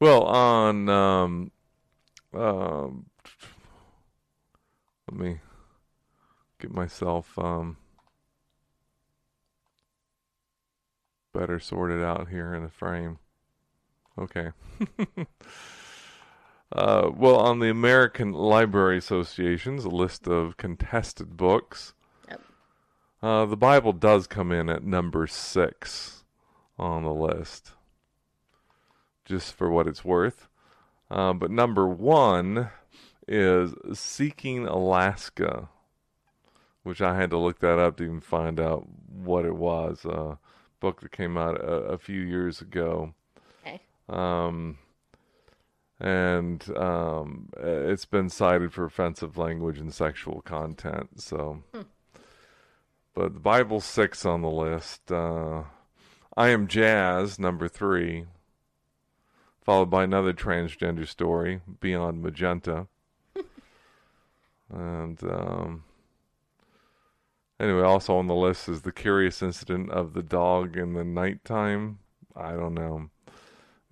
well, 0.00 0.22
on 0.24 0.88
um, 0.88 1.50
um, 2.34 3.06
let 5.10 5.20
me 5.20 5.40
get 6.58 6.72
myself 6.72 7.38
um 7.38 7.76
better 11.34 11.58
sorted 11.58 12.02
out 12.02 12.28
here 12.28 12.54
in 12.54 12.62
the 12.62 12.68
frame. 12.70 13.18
Okay. 14.18 14.50
uh, 16.72 17.10
well, 17.14 17.36
on 17.36 17.58
the 17.58 17.70
American 17.70 18.32
Library 18.32 18.98
Association's 18.98 19.86
list 19.86 20.26
of 20.26 20.56
contested 20.56 21.36
books, 21.36 21.94
Yep. 22.28 22.40
uh, 23.22 23.46
the 23.46 23.56
Bible 23.56 23.92
does 23.92 24.26
come 24.26 24.52
in 24.52 24.68
at 24.68 24.82
number 24.84 25.26
six 25.26 26.24
on 26.78 27.02
the 27.04 27.12
list, 27.12 27.72
just 29.24 29.54
for 29.54 29.70
what 29.70 29.86
it's 29.86 30.04
worth. 30.04 30.48
Uh, 31.10 31.32
but 31.32 31.50
number 31.50 31.86
one 31.86 32.70
is 33.28 33.74
Seeking 33.92 34.66
Alaska, 34.66 35.68
which 36.82 37.00
I 37.00 37.16
had 37.16 37.30
to 37.30 37.38
look 37.38 37.60
that 37.60 37.78
up 37.78 37.98
to 37.98 38.04
even 38.04 38.20
find 38.20 38.58
out 38.58 38.88
what 39.08 39.44
it 39.44 39.54
was. 39.54 40.04
Uh, 40.04 40.36
book 40.80 41.00
that 41.02 41.12
came 41.12 41.36
out 41.38 41.60
a, 41.60 41.72
a 41.92 41.98
few 41.98 42.20
years 42.20 42.60
ago. 42.60 43.14
Okay. 43.64 43.80
Um, 44.08 44.78
and 46.02 46.68
um, 46.76 47.48
it's 47.56 48.06
been 48.06 48.28
cited 48.28 48.72
for 48.72 48.84
offensive 48.84 49.38
language 49.38 49.78
and 49.78 49.94
sexual 49.94 50.42
content. 50.42 51.22
So, 51.22 51.62
but 53.14 53.34
the 53.34 53.40
Bible's 53.40 53.84
six 53.84 54.26
on 54.26 54.42
the 54.42 54.50
list. 54.50 55.12
Uh, 55.12 55.62
I 56.36 56.48
am 56.48 56.66
Jazz, 56.66 57.38
number 57.38 57.68
three, 57.68 58.26
followed 59.62 59.90
by 59.90 60.02
another 60.02 60.32
transgender 60.32 61.06
story, 61.06 61.60
Beyond 61.80 62.20
Magenta. 62.20 62.88
and 64.68 65.22
um, 65.22 65.84
anyway, 67.60 67.82
also 67.82 68.16
on 68.16 68.26
the 68.26 68.34
list 68.34 68.68
is 68.68 68.82
the 68.82 68.90
curious 68.90 69.40
incident 69.40 69.92
of 69.92 70.14
the 70.14 70.22
dog 70.22 70.76
in 70.76 70.94
the 70.94 71.04
nighttime. 71.04 72.00
I 72.34 72.54
don't 72.54 72.74
know. 72.74 73.10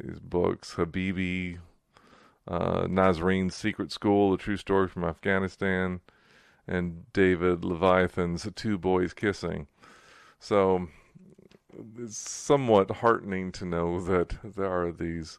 These 0.03 0.19
books, 0.19 0.75
Habibi, 0.75 1.59
uh, 2.51 2.87
Nazarene 2.91 3.49
Secret 3.49 3.93
School, 3.93 4.35
a 4.35 4.39
true 4.39 4.57
story 4.57 4.89
from 4.89 5.05
Afghanistan, 5.05 6.01
and 6.67 7.11
David 7.13 7.65
Levithan's 7.65 8.47
Two 8.57 8.77
Boys 8.77 9.15
Kissing. 9.15 9.69
So 10.41 10.89
it's 11.97 12.19
somewhat 12.19 12.91
heartening 12.91 13.53
to 13.53 13.65
know 13.65 14.01
that 14.01 14.37
there 14.43 14.71
are 14.71 14.91
these 14.91 15.39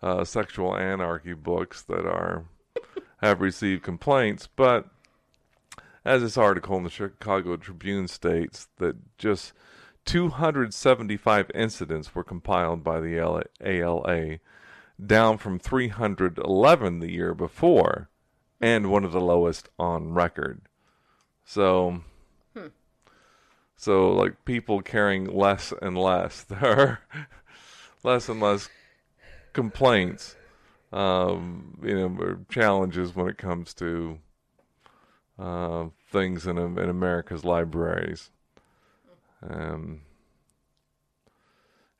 uh, 0.00 0.22
sexual 0.24 0.76
anarchy 0.76 1.34
books 1.34 1.82
that 1.82 2.06
are 2.06 2.44
have 3.18 3.40
received 3.40 3.82
complaints, 3.82 4.48
but 4.54 4.86
as 6.04 6.22
this 6.22 6.36
article 6.36 6.76
in 6.76 6.84
the 6.84 6.90
Chicago 6.90 7.56
Tribune 7.56 8.06
states, 8.06 8.68
that 8.78 8.96
just 9.16 9.52
275 10.04 11.50
incidents 11.54 12.14
were 12.14 12.24
compiled 12.24 12.84
by 12.84 13.00
the 13.00 13.16
ALA, 13.60 14.38
down 15.04 15.38
from 15.38 15.58
311 15.58 17.00
the 17.00 17.10
year 17.10 17.34
before, 17.34 18.08
and 18.60 18.90
one 18.90 19.04
of 19.04 19.12
the 19.12 19.20
lowest 19.20 19.68
on 19.78 20.12
record. 20.12 20.62
So, 21.44 22.02
so 23.76 24.12
like 24.12 24.44
people 24.44 24.82
caring 24.82 25.26
less 25.26 25.72
and 25.82 25.98
less. 25.98 26.42
There 26.48 26.80
are 26.80 27.00
less 28.02 28.28
and 28.28 28.40
less 28.40 28.68
complaints, 29.52 30.36
um, 30.92 31.78
you 31.82 31.94
know, 31.94 32.16
or 32.22 32.40
challenges 32.50 33.14
when 33.14 33.28
it 33.28 33.38
comes 33.38 33.74
to 33.74 34.18
uh, 35.38 35.86
things 36.10 36.46
in 36.46 36.58
in 36.58 36.88
America's 36.88 37.44
libraries. 37.44 38.30
Um, 39.42 40.02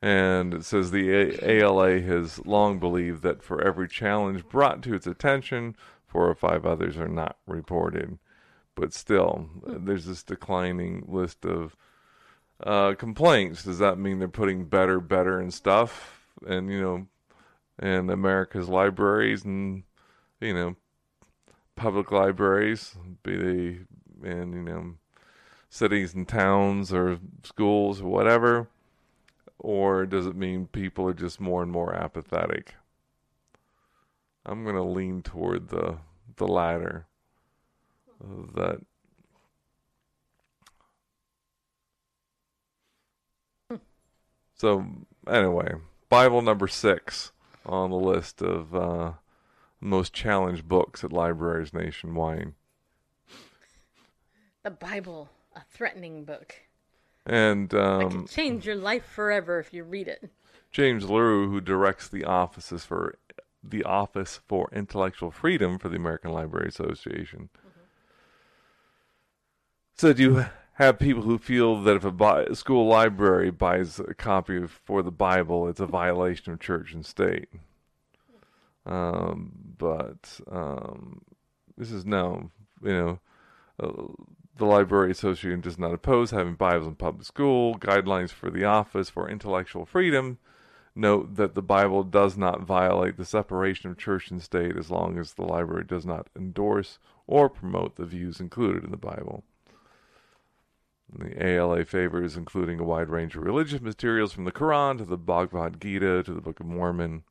and 0.05 0.53
it 0.53 0.63
says 0.63 0.91
the 0.91 1.35
ALA 1.41 1.99
has 1.99 2.45
long 2.45 2.77
believed 2.77 3.23
that 3.23 3.41
for 3.41 3.59
every 3.59 3.87
challenge 3.87 4.47
brought 4.47 4.83
to 4.83 4.93
its 4.93 5.07
attention, 5.07 5.75
four 6.05 6.29
or 6.29 6.35
five 6.35 6.63
others 6.63 6.95
are 6.95 7.07
not 7.07 7.37
reported. 7.47 8.19
But 8.75 8.93
still, 8.93 9.49
there's 9.65 10.05
this 10.05 10.21
declining 10.21 11.05
list 11.07 11.43
of 11.43 11.75
uh, 12.63 12.93
complaints. 12.93 13.63
Does 13.63 13.79
that 13.79 13.97
mean 13.97 14.19
they're 14.19 14.27
putting 14.27 14.65
better, 14.65 14.99
better 14.99 15.39
and 15.39 15.51
stuff, 15.51 16.27
and 16.45 16.69
you 16.69 16.79
know, 16.79 17.07
in 17.81 18.11
America's 18.11 18.69
libraries 18.69 19.43
and 19.43 19.85
you 20.39 20.53
know, 20.53 20.75
public 21.75 22.11
libraries, 22.11 22.95
be 23.23 23.37
they 23.37 24.29
in 24.29 24.53
you 24.53 24.61
know 24.61 24.93
cities 25.71 26.13
and 26.13 26.27
towns 26.27 26.93
or 26.93 27.17
schools 27.43 28.01
or 28.01 28.11
whatever, 28.11 28.67
or 29.59 30.05
does 30.05 30.25
it 30.25 30.35
mean 30.35 30.67
people 30.67 31.07
are 31.07 31.13
just 31.13 31.39
more 31.39 31.63
and 31.63 31.71
more 31.71 31.93
apathetic? 31.93 32.75
I'm 34.45 34.63
going 34.63 34.75
to 34.75 34.83
lean 34.83 35.21
toward 35.21 35.69
the 35.69 35.97
the 36.37 36.47
latter. 36.47 37.07
That 38.55 38.81
so 44.55 44.85
anyway, 45.27 45.75
Bible 46.09 46.41
number 46.41 46.67
six 46.67 47.31
on 47.65 47.89
the 47.89 47.97
list 47.97 48.41
of 48.41 48.75
uh, 48.75 49.13
most 49.79 50.13
challenged 50.13 50.67
books 50.67 51.03
at 51.03 51.11
libraries 51.11 51.73
nationwide. 51.73 52.53
The 54.63 54.71
Bible, 54.71 55.29
a 55.55 55.61
threatening 55.71 56.23
book. 56.23 56.55
And 57.25 57.73
um, 57.73 58.09
can 58.09 58.27
change 58.27 58.65
your 58.65 58.75
life 58.75 59.05
forever 59.05 59.59
if 59.59 59.73
you 59.73 59.83
read 59.83 60.07
it. 60.07 60.29
James 60.71 61.09
LaRue, 61.09 61.49
who 61.49 61.61
directs 61.61 62.07
the 62.07 62.23
offices 62.25 62.85
for 62.85 63.17
the 63.63 63.83
Office 63.83 64.41
for 64.47 64.69
Intellectual 64.71 65.31
Freedom 65.31 65.79
for 65.79 65.89
the 65.89 65.95
American 65.95 66.31
Library 66.31 66.67
Association, 66.67 67.49
said 69.95 70.19
you 70.19 70.45
have 70.73 70.99
people 70.99 71.23
who 71.23 71.37
feel 71.37 71.81
that 71.81 71.95
if 71.95 72.03
a 72.03 72.11
bi- 72.11 72.47
school 72.53 72.85
library 72.87 73.49
buys 73.49 73.99
a 73.99 74.13
copy 74.13 74.67
for 74.67 75.01
the 75.01 75.11
Bible, 75.11 75.67
it's 75.67 75.79
a 75.79 75.85
violation 75.85 76.51
of 76.51 76.59
church 76.59 76.93
and 76.93 77.05
state. 77.05 77.47
Um, 78.85 79.53
but 79.77 80.39
um, 80.51 81.21
this 81.77 81.91
is 81.91 82.05
no, 82.05 82.51
you 82.83 82.91
know, 82.91 83.19
uh, 83.81 84.23
the 84.57 84.65
Library 84.65 85.11
Association 85.11 85.61
does 85.61 85.77
not 85.77 85.93
oppose 85.93 86.31
having 86.31 86.55
Bibles 86.55 86.87
in 86.87 86.95
public 86.95 87.25
school. 87.25 87.77
Guidelines 87.77 88.31
for 88.31 88.49
the 88.49 88.63
Office 88.63 89.09
for 89.09 89.29
Intellectual 89.29 89.85
Freedom 89.85 90.37
note 90.95 91.35
that 91.35 91.55
the 91.55 91.61
Bible 91.61 92.03
does 92.03 92.37
not 92.37 92.61
violate 92.61 93.17
the 93.17 93.25
separation 93.25 93.89
of 93.89 93.97
church 93.97 94.31
and 94.31 94.41
state 94.41 94.77
as 94.77 94.89
long 94.89 95.19
as 95.19 95.33
the 95.33 95.43
library 95.43 95.83
does 95.83 96.05
not 96.05 96.27
endorse 96.37 96.99
or 97.27 97.49
promote 97.49 97.97
the 97.97 98.05
views 98.05 98.39
included 98.39 98.83
in 98.85 98.91
the 98.91 98.97
Bible. 98.97 99.43
The 101.13 101.45
ALA 101.45 101.83
favors 101.85 102.37
including 102.37 102.79
a 102.79 102.83
wide 102.83 103.09
range 103.09 103.35
of 103.35 103.43
religious 103.43 103.81
materials 103.81 104.31
from 104.31 104.45
the 104.45 104.51
Quran 104.51 104.97
to 104.99 105.05
the 105.05 105.17
Bhagavad 105.17 105.81
Gita 105.81 106.23
to 106.23 106.33
the 106.33 106.41
Book 106.41 106.61
of 106.61 106.65
Mormon, 106.65 107.23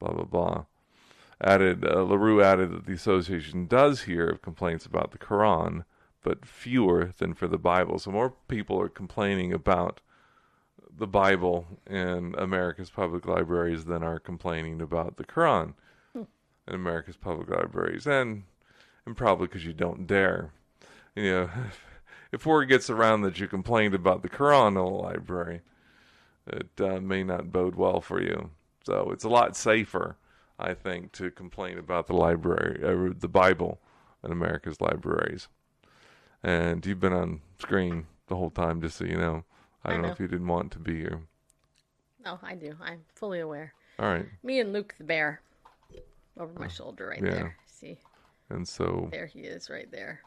blah, 0.00 0.12
blah, 0.12 0.24
blah. 0.24 0.64
Added, 1.40 1.86
uh, 1.86 2.02
LaRue 2.02 2.42
added 2.42 2.72
that 2.72 2.86
the 2.86 2.92
association 2.92 3.66
does 3.66 4.02
hear 4.02 4.28
of 4.28 4.42
complaints 4.42 4.84
about 4.84 5.12
the 5.12 5.18
Quran, 5.18 5.84
but 6.22 6.46
fewer 6.46 7.12
than 7.18 7.34
for 7.34 7.48
the 7.48 7.58
Bible. 7.58 7.98
So 7.98 8.10
more 8.10 8.34
people 8.48 8.80
are 8.80 8.88
complaining 8.88 9.52
about 9.52 10.00
the 10.96 11.06
Bible 11.06 11.66
in 11.86 12.34
America's 12.36 12.90
public 12.90 13.26
libraries 13.26 13.86
than 13.86 14.02
are 14.02 14.18
complaining 14.18 14.80
about 14.82 15.16
the 15.16 15.24
Quran 15.24 15.74
in 16.14 16.74
America's 16.74 17.16
public 17.16 17.48
libraries. 17.48 18.06
And, 18.06 18.44
and 19.06 19.16
probably 19.16 19.46
because 19.46 19.64
you 19.64 19.72
don't 19.72 20.06
dare. 20.06 20.52
You 21.16 21.30
know, 21.30 21.50
if 22.32 22.46
word 22.46 22.66
gets 22.66 22.90
around 22.90 23.22
that 23.22 23.40
you 23.40 23.48
complained 23.48 23.94
about 23.94 24.22
the 24.22 24.28
Quran 24.28 24.68
in 24.68 24.74
the 24.74 24.82
library, 24.82 25.62
it 26.46 26.70
uh, 26.80 27.00
may 27.00 27.22
not 27.22 27.52
bode 27.52 27.74
well 27.74 28.00
for 28.00 28.20
you. 28.20 28.50
So 28.84 29.10
it's 29.12 29.24
a 29.24 29.28
lot 29.28 29.56
safer, 29.56 30.16
I 30.58 30.74
think, 30.74 31.12
to 31.12 31.30
complain 31.30 31.78
about 31.78 32.06
the 32.06 32.14
library, 32.14 32.82
uh, 32.82 33.14
the 33.18 33.28
Bible 33.28 33.80
in 34.24 34.32
America's 34.32 34.80
libraries. 34.80 35.48
And 36.42 36.84
you've 36.86 37.00
been 37.00 37.12
on 37.12 37.40
screen 37.58 38.06
the 38.28 38.36
whole 38.36 38.50
time, 38.50 38.80
just 38.80 38.96
so 38.96 39.04
you 39.04 39.16
know. 39.18 39.44
I 39.84 39.90
I 39.90 39.92
don't 39.92 40.02
know 40.02 40.08
know. 40.08 40.12
if 40.14 40.20
you 40.20 40.28
didn't 40.28 40.46
want 40.46 40.72
to 40.72 40.78
be 40.78 40.96
here. 40.96 41.20
No, 42.24 42.38
I 42.42 42.54
do. 42.54 42.74
I'm 42.82 43.00
fully 43.14 43.40
aware. 43.40 43.72
All 43.98 44.08
right. 44.08 44.26
Me 44.42 44.60
and 44.60 44.72
Luke 44.72 44.94
the 44.98 45.04
bear 45.04 45.40
over 46.38 46.52
my 46.58 46.68
shoulder 46.68 47.08
right 47.08 47.22
yeah. 47.22 47.30
there. 47.30 47.56
See, 47.66 47.98
And 48.50 48.66
so, 48.68 49.08
there 49.10 49.26
he 49.26 49.40
is 49.40 49.68
right 49.70 49.90
there. 49.90 50.20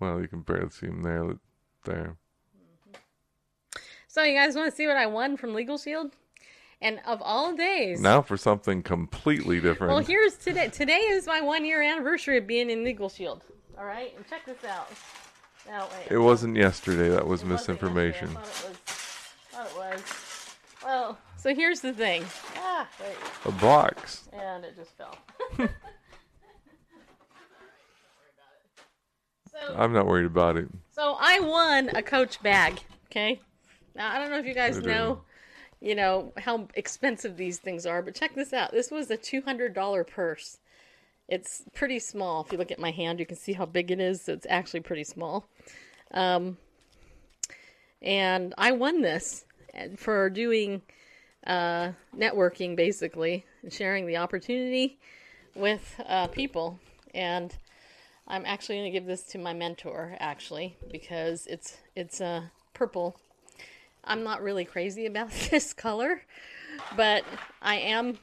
well, 0.00 0.20
you 0.20 0.28
can 0.28 0.40
barely 0.42 0.70
see 0.70 0.86
him 0.86 1.02
there. 1.02 1.36
There. 1.84 2.16
So 4.08 4.22
you 4.22 4.34
guys 4.38 4.54
want 4.54 4.70
to 4.70 4.76
see 4.76 4.86
what 4.86 4.96
I 4.96 5.06
won 5.06 5.36
from 5.36 5.54
Legal 5.54 5.76
Shield? 5.76 6.12
And 6.80 7.00
of 7.06 7.20
all 7.22 7.54
days, 7.54 8.00
Now 8.00 8.20
for 8.22 8.36
something 8.36 8.82
completely 8.82 9.60
different. 9.60 9.92
well, 9.92 10.02
here's 10.04 10.36
today. 10.36 10.68
Today 10.68 10.98
is 11.00 11.26
my 11.26 11.40
one 11.40 11.64
year 11.64 11.82
anniversary 11.82 12.36
of 12.38 12.46
being 12.46 12.68
in 12.70 12.84
Legal 12.84 13.08
Shield. 13.08 13.44
All 13.78 13.84
right, 13.84 14.14
and 14.16 14.26
check 14.28 14.44
this 14.46 14.62
out. 14.64 14.88
Now, 15.66 15.88
wait. 15.92 16.10
it 16.12 16.18
wasn't 16.18 16.56
yesterday. 16.56 17.08
That 17.08 17.26
was 17.26 17.42
It 17.42 17.46
misinformation. 17.46 18.28
thought 18.28 18.44
it 18.44 18.68
was. 18.68 18.78
Thought 19.50 19.66
it 19.66 19.76
was. 19.76 20.54
Well, 20.84 21.18
so 21.38 21.54
here's 21.54 21.80
the 21.80 21.92
thing. 21.92 22.24
Ah, 22.56 22.86
wait, 23.00 23.16
A 23.46 23.52
box. 23.60 24.28
and 24.32 24.64
it 24.64 24.76
just 24.76 24.90
fell. 24.96 25.16
so, 29.50 29.74
I'm 29.76 29.92
not 29.92 30.06
worried 30.06 30.26
about 30.26 30.56
it. 30.56 30.68
so 30.90 31.16
I 31.18 31.40
won 31.40 31.90
a 31.94 32.02
Coach 32.02 32.42
bag. 32.42 32.80
Okay. 33.10 33.40
Now 33.94 34.10
I 34.12 34.18
don't 34.18 34.30
know 34.30 34.38
if 34.38 34.46
you 34.46 34.54
guys 34.54 34.78
I 34.78 34.80
do. 34.80 34.86
know, 34.88 35.20
you 35.80 35.94
know 35.94 36.32
how 36.38 36.66
expensive 36.74 37.36
these 37.36 37.58
things 37.58 37.86
are, 37.86 38.02
but 38.02 38.14
check 38.14 38.34
this 38.34 38.52
out. 38.52 38.72
This 38.72 38.90
was 38.90 39.10
a 39.10 39.16
two 39.16 39.42
hundred 39.42 39.74
dollar 39.74 40.02
purse. 40.04 40.58
It's 41.28 41.62
pretty 41.74 41.98
small. 41.98 42.42
If 42.42 42.52
you 42.52 42.58
look 42.58 42.70
at 42.70 42.78
my 42.78 42.90
hand, 42.90 43.18
you 43.18 43.26
can 43.26 43.36
see 43.36 43.54
how 43.54 43.66
big 43.66 43.90
it 43.90 44.00
is. 44.00 44.28
It's 44.28 44.46
actually 44.48 44.80
pretty 44.80 45.04
small. 45.04 45.46
Um, 46.12 46.58
and 48.02 48.54
I 48.58 48.72
won 48.72 49.00
this 49.00 49.46
for 49.96 50.28
doing 50.28 50.82
uh, 51.46 51.92
networking, 52.16 52.76
basically, 52.76 53.44
and 53.62 53.72
sharing 53.72 54.06
the 54.06 54.18
opportunity 54.18 54.98
with 55.54 56.00
uh, 56.06 56.26
people. 56.28 56.78
And 57.14 57.56
I'm 58.28 58.44
actually 58.44 58.76
going 58.76 58.92
to 58.92 58.98
give 58.98 59.06
this 59.06 59.22
to 59.24 59.38
my 59.38 59.54
mentor, 59.54 60.16
actually, 60.20 60.76
because 60.90 61.46
it's 61.46 61.78
it's 61.96 62.20
uh, 62.20 62.42
purple. 62.74 63.18
I'm 64.04 64.22
not 64.22 64.42
really 64.42 64.64
crazy 64.64 65.06
about 65.06 65.30
this 65.50 65.72
color, 65.72 66.22
but 66.96 67.24
I 67.62 67.76
am 67.76 68.18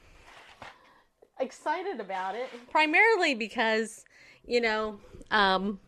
excited 1.41 1.99
about 1.99 2.36
it. 2.36 2.49
Primarily 2.69 3.36
because 3.36 4.06
you 4.45 4.62
know 4.62 4.99
um 5.30 5.80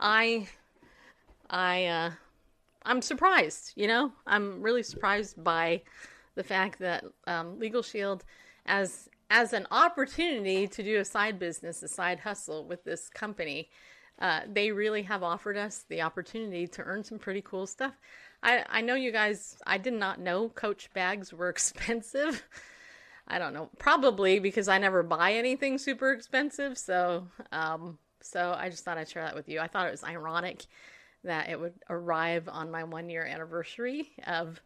i 0.00 0.46
i 1.48 1.86
uh 1.86 2.10
i'm 2.84 3.00
surprised 3.00 3.72
you 3.76 3.86
know? 3.86 4.12
I'm 4.26 4.62
really 4.62 4.82
surprised 4.82 5.42
by 5.42 5.82
the 6.34 6.44
fact 6.44 6.78
that 6.78 7.04
um, 7.26 7.58
legal 7.58 7.82
shield 7.82 8.24
as 8.66 9.08
as 9.30 9.52
an 9.52 9.66
opportunity 9.70 10.66
to 10.66 10.82
do 10.82 10.98
a 10.98 11.04
side 11.04 11.38
business 11.38 11.82
a 11.82 11.88
side 11.88 12.20
hustle 12.20 12.66
with 12.66 12.84
this 12.84 13.08
company 13.08 13.68
uh, 14.18 14.40
they 14.50 14.70
really 14.70 15.02
have 15.02 15.22
offered 15.22 15.56
us 15.56 15.84
the 15.88 16.02
opportunity 16.02 16.66
to 16.66 16.82
earn 16.82 17.02
some 17.02 17.18
pretty 17.18 17.40
cool 17.42 17.66
stuff. 17.66 17.98
I, 18.42 18.64
I 18.68 18.80
know 18.82 18.94
you 18.94 19.12
guys 19.12 19.56
i 19.66 19.78
did 19.78 19.94
not 19.94 20.20
know 20.20 20.48
coach 20.50 20.90
bags 20.92 21.32
were 21.32 21.48
expensive 21.56 22.42
I 23.28 23.38
don't 23.38 23.54
know, 23.54 23.70
probably 23.78 24.38
because 24.38 24.68
I 24.68 24.78
never 24.78 25.02
buy 25.02 25.32
anything 25.34 25.78
super 25.78 26.12
expensive. 26.12 26.76
So, 26.76 27.28
um, 27.52 27.98
so 28.20 28.54
I 28.58 28.68
just 28.68 28.84
thought 28.84 28.98
I'd 28.98 29.08
share 29.08 29.24
that 29.24 29.34
with 29.34 29.48
you. 29.48 29.60
I 29.60 29.68
thought 29.68 29.86
it 29.86 29.92
was 29.92 30.04
ironic 30.04 30.66
that 31.24 31.48
it 31.48 31.58
would 31.58 31.74
arrive 31.88 32.48
on 32.48 32.70
my 32.70 32.84
one 32.84 33.08
year 33.08 33.24
anniversary 33.24 34.10
of 34.26 34.60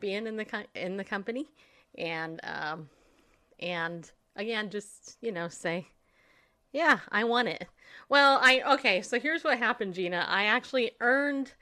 being 0.00 0.26
in 0.26 0.36
the 0.36 0.44
co- 0.44 0.64
in 0.74 0.96
the 0.96 1.04
company, 1.04 1.46
and 1.96 2.40
um, 2.42 2.88
and 3.60 4.10
again, 4.36 4.70
just 4.70 5.16
you 5.20 5.32
know, 5.32 5.48
say, 5.48 5.86
yeah, 6.72 7.00
I 7.10 7.24
won 7.24 7.46
it. 7.46 7.68
Well, 8.08 8.38
I 8.42 8.62
okay. 8.74 9.00
So 9.02 9.20
here's 9.20 9.44
what 9.44 9.58
happened, 9.58 9.94
Gina. 9.94 10.26
I 10.28 10.44
actually 10.44 10.92
earned 11.00 11.52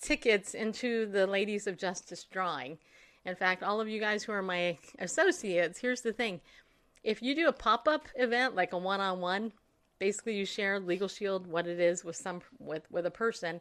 tickets 0.00 0.54
into 0.54 1.06
the 1.06 1.26
Ladies 1.26 1.66
of 1.66 1.78
Justice 1.78 2.24
drawing. 2.24 2.78
In 3.28 3.36
fact, 3.36 3.62
all 3.62 3.78
of 3.78 3.88
you 3.90 4.00
guys 4.00 4.24
who 4.24 4.32
are 4.32 4.42
my 4.42 4.78
associates, 4.98 5.78
here's 5.78 6.00
the 6.00 6.14
thing. 6.14 6.40
If 7.04 7.22
you 7.22 7.34
do 7.34 7.48
a 7.48 7.52
pop-up 7.52 8.08
event 8.16 8.54
like 8.54 8.72
a 8.72 8.78
one-on-one, 8.78 9.52
basically 9.98 10.36
you 10.36 10.46
share 10.46 10.80
Legal 10.80 11.08
Shield 11.08 11.46
what 11.46 11.66
it 11.66 11.78
is 11.78 12.04
with 12.04 12.16
some 12.16 12.40
with 12.58 12.90
with 12.90 13.04
a 13.04 13.10
person, 13.10 13.60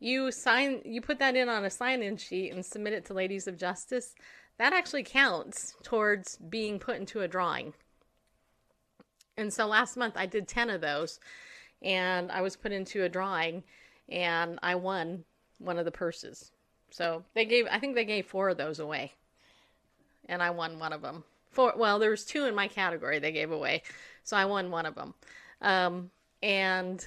you 0.00 0.32
sign 0.32 0.82
you 0.84 1.00
put 1.00 1.20
that 1.20 1.36
in 1.36 1.48
on 1.48 1.64
a 1.64 1.70
sign-in 1.70 2.16
sheet 2.16 2.50
and 2.50 2.66
submit 2.66 2.92
it 2.92 3.04
to 3.06 3.14
Ladies 3.14 3.46
of 3.46 3.56
Justice. 3.56 4.14
That 4.58 4.72
actually 4.72 5.04
counts 5.04 5.74
towards 5.82 6.36
being 6.36 6.78
put 6.78 6.96
into 6.96 7.20
a 7.20 7.28
drawing. 7.28 7.74
And 9.36 9.52
so 9.52 9.66
last 9.66 9.96
month 9.96 10.14
I 10.16 10.26
did 10.26 10.48
10 10.48 10.70
of 10.70 10.80
those 10.80 11.20
and 11.82 12.32
I 12.32 12.40
was 12.40 12.56
put 12.56 12.72
into 12.72 13.04
a 13.04 13.08
drawing 13.08 13.62
and 14.08 14.58
I 14.62 14.74
won 14.74 15.24
one 15.58 15.78
of 15.78 15.84
the 15.84 15.92
purses. 15.92 16.52
So 16.96 17.24
they 17.34 17.44
gave, 17.44 17.66
I 17.70 17.78
think 17.78 17.94
they 17.94 18.06
gave 18.06 18.24
four 18.24 18.48
of 18.48 18.56
those 18.56 18.78
away, 18.78 19.12
and 20.30 20.42
I 20.42 20.48
won 20.48 20.78
one 20.78 20.94
of 20.94 21.02
them. 21.02 21.24
Four, 21.50 21.74
well, 21.76 21.98
there 21.98 22.08
was 22.08 22.24
two 22.24 22.46
in 22.46 22.54
my 22.54 22.68
category 22.68 23.18
they 23.18 23.32
gave 23.32 23.50
away, 23.50 23.82
so 24.24 24.34
I 24.34 24.46
won 24.46 24.70
one 24.70 24.86
of 24.86 24.94
them. 24.94 25.12
Um, 25.60 26.10
and 26.42 27.06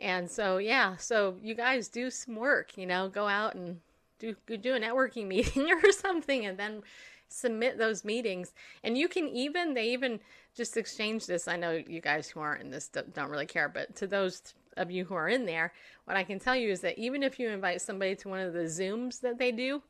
and 0.00 0.30
so 0.30 0.58
yeah, 0.58 0.94
so 0.98 1.34
you 1.42 1.56
guys 1.56 1.88
do 1.88 2.12
some 2.12 2.36
work, 2.36 2.78
you 2.78 2.86
know, 2.86 3.08
go 3.08 3.26
out 3.26 3.56
and 3.56 3.80
do 4.20 4.36
do 4.46 4.76
a 4.76 4.80
networking 4.80 5.26
meeting 5.34 5.68
or 5.72 5.90
something, 5.90 6.46
and 6.46 6.56
then 6.56 6.82
submit 7.28 7.76
those 7.76 8.04
meetings. 8.04 8.52
And 8.84 8.96
you 8.96 9.08
can 9.08 9.26
even 9.30 9.74
they 9.74 9.88
even 9.88 10.20
just 10.54 10.76
exchange 10.76 11.26
this. 11.26 11.48
I 11.48 11.56
know 11.56 11.72
you 11.72 12.00
guys 12.00 12.28
who 12.28 12.38
aren't 12.38 12.62
in 12.62 12.70
this 12.70 12.86
don't 12.86 13.12
don't 13.14 13.30
really 13.30 13.46
care, 13.46 13.68
but 13.68 13.96
to 13.96 14.06
those 14.06 14.54
of 14.78 14.90
you 14.90 15.04
who 15.04 15.14
are 15.14 15.28
in 15.28 15.44
there, 15.44 15.72
what 16.04 16.16
I 16.16 16.24
can 16.24 16.38
tell 16.38 16.56
you 16.56 16.70
is 16.70 16.80
that 16.80 16.98
even 16.98 17.22
if 17.22 17.38
you 17.38 17.50
invite 17.50 17.82
somebody 17.82 18.16
to 18.16 18.28
one 18.28 18.40
of 18.40 18.52
the 18.52 18.60
Zooms 18.60 19.20
that 19.20 19.38
they 19.38 19.52
do, 19.52 19.82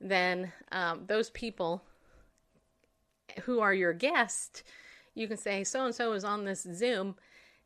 then 0.00 0.52
um, 0.72 1.02
those 1.06 1.30
people 1.30 1.82
who 3.42 3.60
are 3.60 3.74
your 3.74 3.92
guest, 3.92 4.62
you 5.14 5.28
can 5.28 5.36
say 5.36 5.64
so 5.64 5.84
and 5.84 5.94
so 5.94 6.12
is 6.12 6.24
on 6.24 6.44
this 6.44 6.66
Zoom, 6.72 7.16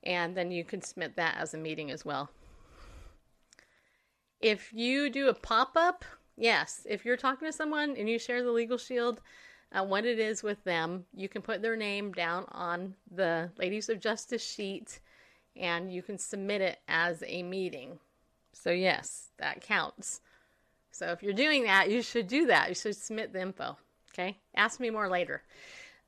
and 0.03 0.37
then 0.37 0.51
you 0.51 0.65
can 0.65 0.83
submit 0.83 1.17
that 1.17 1.37
as 1.39 1.55
a 1.55 1.59
meeting 1.59 1.91
as 1.91 2.05
well. 2.05 2.31
If 4.41 4.73
you 4.73 5.09
do 5.09 5.29
a 5.29 5.35
pop 5.35 5.73
up, 5.77 6.05
yes, 6.37 6.87
if 6.89 7.05
you're 7.05 7.17
talking 7.17 7.49
to 7.49 7.53
someone 7.53 7.97
and 7.97 8.09
you 8.09 8.19
share 8.19 8.43
the 8.43 8.53
Legal 8.53 8.77
Shield, 8.77 9.21
uh, 9.73 9.85
what 9.85 10.05
it 10.05 10.19
is 10.19 10.43
with 10.43 10.63
them, 10.65 11.05
you 11.15 11.29
can 11.29 11.43
put 11.43 11.63
their 11.63 11.77
name 11.77 12.13
down 12.13 12.45
on 12.53 12.95
the 13.11 13.51
Ladies 13.59 13.89
of 13.89 14.01
Justice 14.01 14.45
sheet 14.45 15.01
and 15.57 15.93
you 15.93 16.03
can 16.03 16.19
submit 16.19 16.61
it 16.61 16.79
as 16.89 17.23
a 17.27 17.43
meeting. 17.43 17.99
So, 18.53 18.71
yes, 18.71 19.31
that 19.39 19.61
counts. 19.61 20.21
So, 20.91 21.09
if 21.09 21.23
you're 21.23 21.33
doing 21.33 21.65
that, 21.65 21.91
you 21.91 22.03
should 22.03 22.29
do 22.29 22.47
that. 22.47 22.69
You 22.69 22.75
should 22.75 22.97
submit 22.97 23.33
the 23.33 23.41
info. 23.41 23.77
Okay? 24.13 24.39
Ask 24.55 24.81
me 24.81 24.91
more 24.91 25.09
later. 25.09 25.43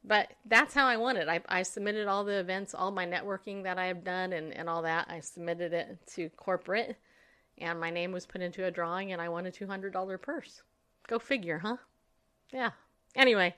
But 0.05 0.33
that's 0.45 0.73
how 0.73 0.87
I 0.87 0.97
won 0.97 1.17
it. 1.17 1.29
I, 1.29 1.41
I 1.49 1.63
submitted 1.65 2.07
all 2.07 2.23
the 2.23 2.39
events, 2.39 2.75
all 2.75 2.93
my 2.93 3.05
networking 3.05 3.65
that 3.65 3.79
I 3.79 3.87
have 3.87 4.05
done, 4.05 4.33
and, 4.33 4.53
and 4.53 4.69
all 4.69 4.83
that. 4.83 5.07
I 5.11 5.19
submitted 5.19 5.73
it 5.73 5.99
to 6.15 6.29
corporate, 6.31 6.97
and 7.59 7.81
my 7.81 7.91
name 7.91 8.13
was 8.13 8.25
put 8.25 8.41
into 8.41 8.65
a 8.65 8.71
drawing, 8.71 9.13
and 9.13 9.21
I 9.21 9.29
won 9.29 9.47
a 9.47 9.51
$200 9.51 10.23
purse. 10.23 10.63
Go 11.09 11.19
figure, 11.19 11.59
huh? 11.59 11.79
Yeah. 12.53 12.71
Anyway, 13.17 13.57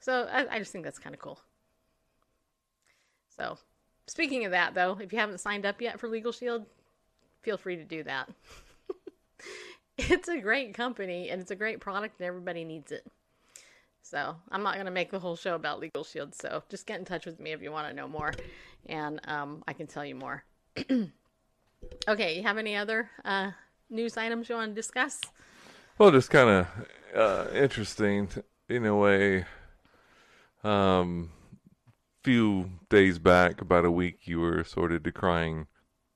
so 0.00 0.26
I, 0.32 0.46
I 0.56 0.58
just 0.58 0.72
think 0.72 0.84
that's 0.84 0.98
kind 0.98 1.14
of 1.14 1.20
cool. 1.20 1.40
So, 3.36 3.58
speaking 4.06 4.44
of 4.44 4.52
that, 4.52 4.74
though, 4.74 4.98
if 5.00 5.12
you 5.12 5.18
haven't 5.18 5.40
signed 5.40 5.66
up 5.66 5.80
yet 5.80 6.00
for 6.00 6.08
Legal 6.08 6.32
Shield, 6.32 6.66
feel 7.42 7.56
free 7.56 7.76
to 7.76 7.84
do 7.84 8.02
that. 8.04 8.28
it's 9.98 10.28
a 10.28 10.38
great 10.38 10.74
company 10.74 11.30
and 11.30 11.40
it's 11.40 11.50
a 11.50 11.56
great 11.56 11.80
product, 11.80 12.18
and 12.18 12.26
everybody 12.26 12.64
needs 12.64 12.92
it. 12.92 13.06
So, 14.02 14.36
I'm 14.50 14.62
not 14.62 14.74
going 14.74 14.86
to 14.86 14.92
make 14.92 15.10
the 15.10 15.18
whole 15.18 15.36
show 15.36 15.54
about 15.54 15.80
Legal 15.80 16.04
Shield. 16.04 16.34
So, 16.34 16.62
just 16.68 16.86
get 16.86 16.98
in 16.98 17.04
touch 17.04 17.26
with 17.26 17.40
me 17.40 17.52
if 17.52 17.62
you 17.62 17.72
want 17.72 17.88
to 17.88 17.94
know 17.94 18.06
more, 18.06 18.32
and 18.86 19.20
um, 19.28 19.64
I 19.66 19.72
can 19.72 19.86
tell 19.86 20.04
you 20.04 20.14
more. 20.14 20.44
okay, 22.08 22.36
you 22.36 22.42
have 22.42 22.58
any 22.58 22.76
other 22.76 23.10
uh, 23.24 23.50
news 23.90 24.16
items 24.16 24.48
you 24.48 24.54
want 24.54 24.70
to 24.70 24.74
discuss? 24.74 25.20
Well, 25.98 26.10
just 26.10 26.30
kind 26.30 26.50
of 26.50 26.66
uh, 27.14 27.50
interesting 27.54 28.28
in 28.68 28.84
a 28.86 28.94
way. 28.94 29.44
Um, 30.62 31.30
few 32.26 32.70
days 32.90 33.20
back, 33.20 33.60
about 33.60 33.84
a 33.84 33.90
week, 33.90 34.26
you 34.26 34.40
were 34.40 34.64
sort 34.64 34.90
of 34.90 35.04
decrying 35.04 35.66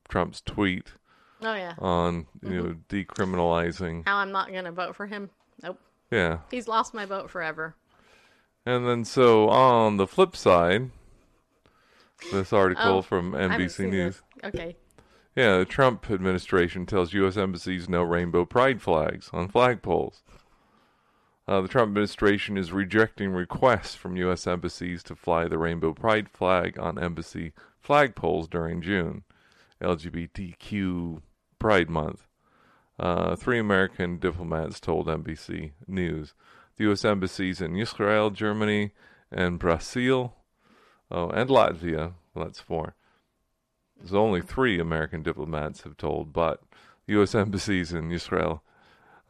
Trump's 0.09 0.41
tweet 0.41 0.93
Oh, 1.41 1.55
yeah. 1.55 1.75
on 1.79 2.27
you 2.43 2.49
mm-hmm. 2.49 2.57
know 2.69 2.77
decriminalizing. 2.89 4.03
How 4.07 4.17
I'm 4.17 4.33
not 4.33 4.51
going 4.51 4.65
to 4.65 4.73
vote 4.73 4.97
for 4.97 5.07
him? 5.07 5.31
Nope. 5.63 5.79
Yeah, 6.11 6.39
He's 6.51 6.67
lost 6.67 6.93
my 6.95 7.07
vote 7.07 7.31
forever. 7.31 7.77
and 8.67 8.89
then 8.89 9.05
so 9.05 9.49
on 9.49 9.99
the 9.99 10.07
flip 10.09 10.35
side, 10.35 10.91
this 12.33 12.53
article 12.53 12.97
Oh, 12.99 13.03
from 13.03 13.33
NBC 13.33 13.89
News. 13.89 14.21
this. 14.43 14.53
Okay. 14.53 14.77
Yeah, 15.37 15.59
the 15.59 15.65
Trump 15.65 16.11
administration 16.11 16.87
tells 16.87 17.13
U.S. 17.15 17.37
embassies 17.37 17.89
no 17.89 18.03
rainbow 18.03 18.45
pride 18.45 18.83
flags 18.83 19.31
on 19.33 19.49
flagpoles. 19.49 20.23
Uh, 21.51 21.61
the 21.61 21.67
Trump 21.67 21.89
administration 21.89 22.57
is 22.57 22.71
rejecting 22.71 23.33
requests 23.33 23.97
from 23.97 24.17
U.S. 24.19 24.47
embassies 24.47 25.03
to 25.03 25.17
fly 25.17 25.49
the 25.49 25.59
rainbow 25.59 25.93
pride 25.93 26.29
flag 26.29 26.79
on 26.79 26.97
embassy 26.97 27.53
flagpoles 27.85 28.49
during 28.49 28.81
June, 28.81 29.25
LGBTQ 29.83 31.21
Pride 31.59 31.91
Month. 31.91 32.29
Uh, 33.01 33.35
three 33.35 33.59
American 33.59 34.19
diplomats 34.19 34.79
told 34.79 35.09
NBC 35.09 35.73
News. 35.89 36.35
The 36.77 36.85
U.S. 36.85 37.05
embassies 37.05 37.61
in 37.61 37.75
Israel, 37.75 38.31
Germany, 38.31 38.93
and 39.33 39.59
Brazil, 39.59 40.37
oh, 41.11 41.31
and 41.31 41.51
Latvia, 41.51 42.13
well, 42.33 42.45
that's 42.45 42.61
four, 42.61 42.95
there's 43.99 44.15
only 44.15 44.41
three 44.41 44.79
American 44.79 45.25
diplomats 45.25 45.81
have 45.81 45.97
told, 45.97 46.33
but 46.33 46.63
U.S. 47.09 47.35
embassies 47.35 47.93
in 47.93 48.13
Israel, 48.13 48.63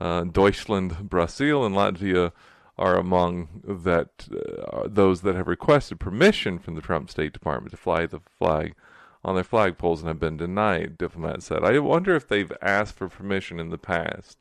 uh, 0.00 0.24
Deutschland, 0.24 1.08
Brazil, 1.08 1.64
and 1.64 1.74
Latvia 1.74 2.32
are 2.78 2.96
among 2.96 3.48
that 3.62 4.26
uh, 4.72 4.88
those 4.88 5.20
that 5.20 5.34
have 5.36 5.46
requested 5.46 6.00
permission 6.00 6.58
from 6.58 6.74
the 6.74 6.80
Trump 6.80 7.10
State 7.10 7.32
Department 7.32 7.70
to 7.72 7.76
fly 7.76 8.06
the 8.06 8.20
flag 8.38 8.74
on 9.22 9.34
their 9.34 9.44
flagpoles 9.44 9.98
and 9.98 10.08
have 10.08 10.18
been 10.18 10.38
denied. 10.38 10.96
Diplomats 10.96 11.46
said. 11.46 11.62
I 11.62 11.78
wonder 11.78 12.16
if 12.16 12.26
they've 12.26 12.52
asked 12.62 12.94
for 12.96 13.08
permission 13.08 13.60
in 13.60 13.68
the 13.68 13.76
past, 13.78 14.38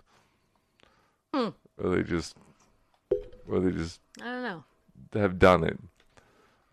or 1.34 1.54
they 1.78 2.04
just, 2.04 2.38
or 3.48 3.60
they 3.60 3.72
just 3.72 4.00
I 4.22 4.26
don't 4.26 4.44
know. 4.44 4.64
have 5.14 5.38
done 5.38 5.66
it 5.66 5.80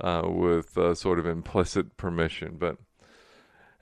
uh, 0.01 0.23
with 0.27 0.79
uh, 0.79 0.95
sort 0.95 1.19
of 1.19 1.27
implicit 1.27 1.97
permission. 1.97 2.57
But 2.59 2.77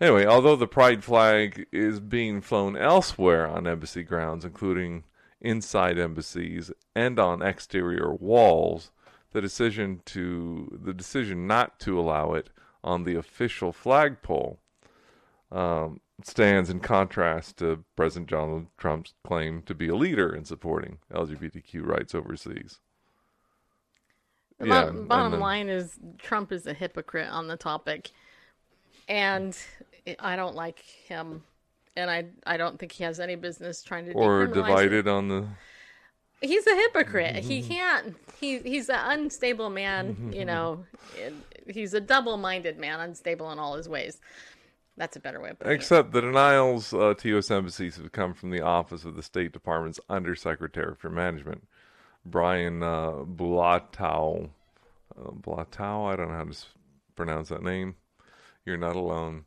anyway, 0.04 0.26
although 0.26 0.56
the 0.56 0.66
pride 0.66 1.02
flag 1.02 1.66
is 1.72 2.00
being 2.00 2.40
flown 2.40 2.76
elsewhere 2.76 3.46
on 3.46 3.66
embassy 3.66 4.02
grounds, 4.02 4.44
including 4.44 5.04
inside 5.40 5.98
embassies 5.98 6.70
and 6.94 7.18
on 7.18 7.42
exterior 7.42 8.12
walls, 8.12 8.90
the 9.32 9.40
decision 9.40 10.00
to 10.06 10.78
the 10.82 10.94
decision 10.94 11.46
not 11.46 11.78
to 11.80 11.98
allow 11.98 12.34
it 12.34 12.50
on 12.82 13.04
the 13.04 13.14
official 13.16 13.72
flagpole 13.72 14.58
um, 15.50 16.00
stands 16.22 16.70
in 16.70 16.80
contrast 16.80 17.56
to 17.58 17.82
President 17.96 18.30
Donald 18.30 18.66
Trump's 18.78 19.14
claim 19.26 19.62
to 19.62 19.74
be 19.74 19.88
a 19.88 19.94
leader 19.96 20.34
in 20.34 20.44
supporting 20.44 20.98
LGBTQ 21.12 21.84
rights 21.84 22.14
overseas. 22.14 22.78
The 24.58 24.66
Yeah, 24.68 24.84
bottom, 24.84 25.08
bottom 25.08 25.30
then- 25.32 25.40
line 25.40 25.68
is 25.68 25.98
Trump 26.18 26.52
is 26.52 26.66
a 26.66 26.74
hypocrite 26.74 27.28
on 27.28 27.48
the 27.48 27.56
topic, 27.56 28.12
and 29.08 29.58
I 30.18 30.36
don't 30.36 30.54
like 30.54 30.80
him, 30.80 31.42
and 31.96 32.10
I 32.10 32.26
I 32.46 32.56
don't 32.56 32.78
think 32.78 32.92
he 32.92 33.04
has 33.04 33.20
any 33.20 33.34
business 33.36 33.82
trying 33.82 34.06
to 34.06 34.12
Or 34.12 34.44
it. 34.44 34.52
divided 34.54 35.08
on 35.08 35.28
the 35.28 35.46
He's 36.40 36.66
a 36.66 36.74
hypocrite. 36.74 37.36
He 37.36 37.60
Mm-hmm. 37.60 37.68
can't. 37.72 38.16
He 38.38 38.58
he's 38.58 38.88
an 38.90 39.00
unstable 39.02 39.70
man. 39.70 40.30
You 40.34 40.44
know, 40.44 40.84
he's 41.66 41.94
a 41.94 42.00
double-minded 42.00 42.78
man, 42.78 43.00
unstable 43.00 43.50
in 43.50 43.58
all 43.58 43.76
his 43.76 43.88
ways. 43.88 44.20
That's 44.96 45.16
a 45.16 45.20
better 45.20 45.40
way 45.40 45.50
of 45.50 45.58
putting 45.58 45.72
it. 45.72 45.76
Except 45.76 46.12
the 46.12 46.20
denials 46.20 46.92
uh, 46.92 47.14
to 47.14 47.28
U.S. 47.30 47.50
embassies 47.50 47.96
have 47.96 48.12
come 48.12 48.34
from 48.34 48.50
the 48.50 48.60
office 48.60 49.04
of 49.04 49.16
the 49.16 49.22
State 49.22 49.52
Department's 49.52 49.98
Undersecretary 50.10 50.94
for 50.96 51.08
Management, 51.10 51.66
Brian 52.26 52.82
uh, 52.82 53.10
Bulatao. 53.24 54.50
Uh, 55.18 55.30
Bulatao, 55.30 56.12
I 56.12 56.16
don't 56.16 56.28
know 56.28 56.34
how 56.34 56.44
to 56.44 56.56
pronounce 57.16 57.48
that 57.48 57.62
name. 57.62 57.96
You're 58.66 58.76
not 58.76 58.94
alone. 58.96 59.44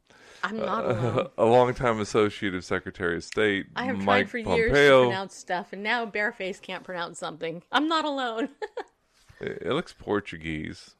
I'm 0.50 0.58
not 0.58 0.86
alone. 0.86 1.28
a 1.38 1.46
longtime 1.46 2.00
associate 2.00 2.56
of 2.56 2.64
Secretary 2.64 3.18
of 3.18 3.24
State, 3.24 3.68
I 3.76 3.86
have 3.86 3.98
Mike 3.98 4.30
tried 4.30 4.30
for 4.30 4.38
years 4.38 4.72
to 4.72 4.76
Pompeo. 4.78 5.04
pronounce 5.06 5.36
stuff, 5.36 5.74
and 5.74 5.84
now 5.84 6.06
Bareface 6.06 6.62
can't 6.62 6.84
pronounce 6.84 7.20
something. 7.20 7.64
I'm 7.72 7.88
not 7.88 8.06
alone. 8.06 8.50
It, 9.40 9.60
it 9.68 9.74
looks 9.74 9.94
Portuguese, 9.94 10.96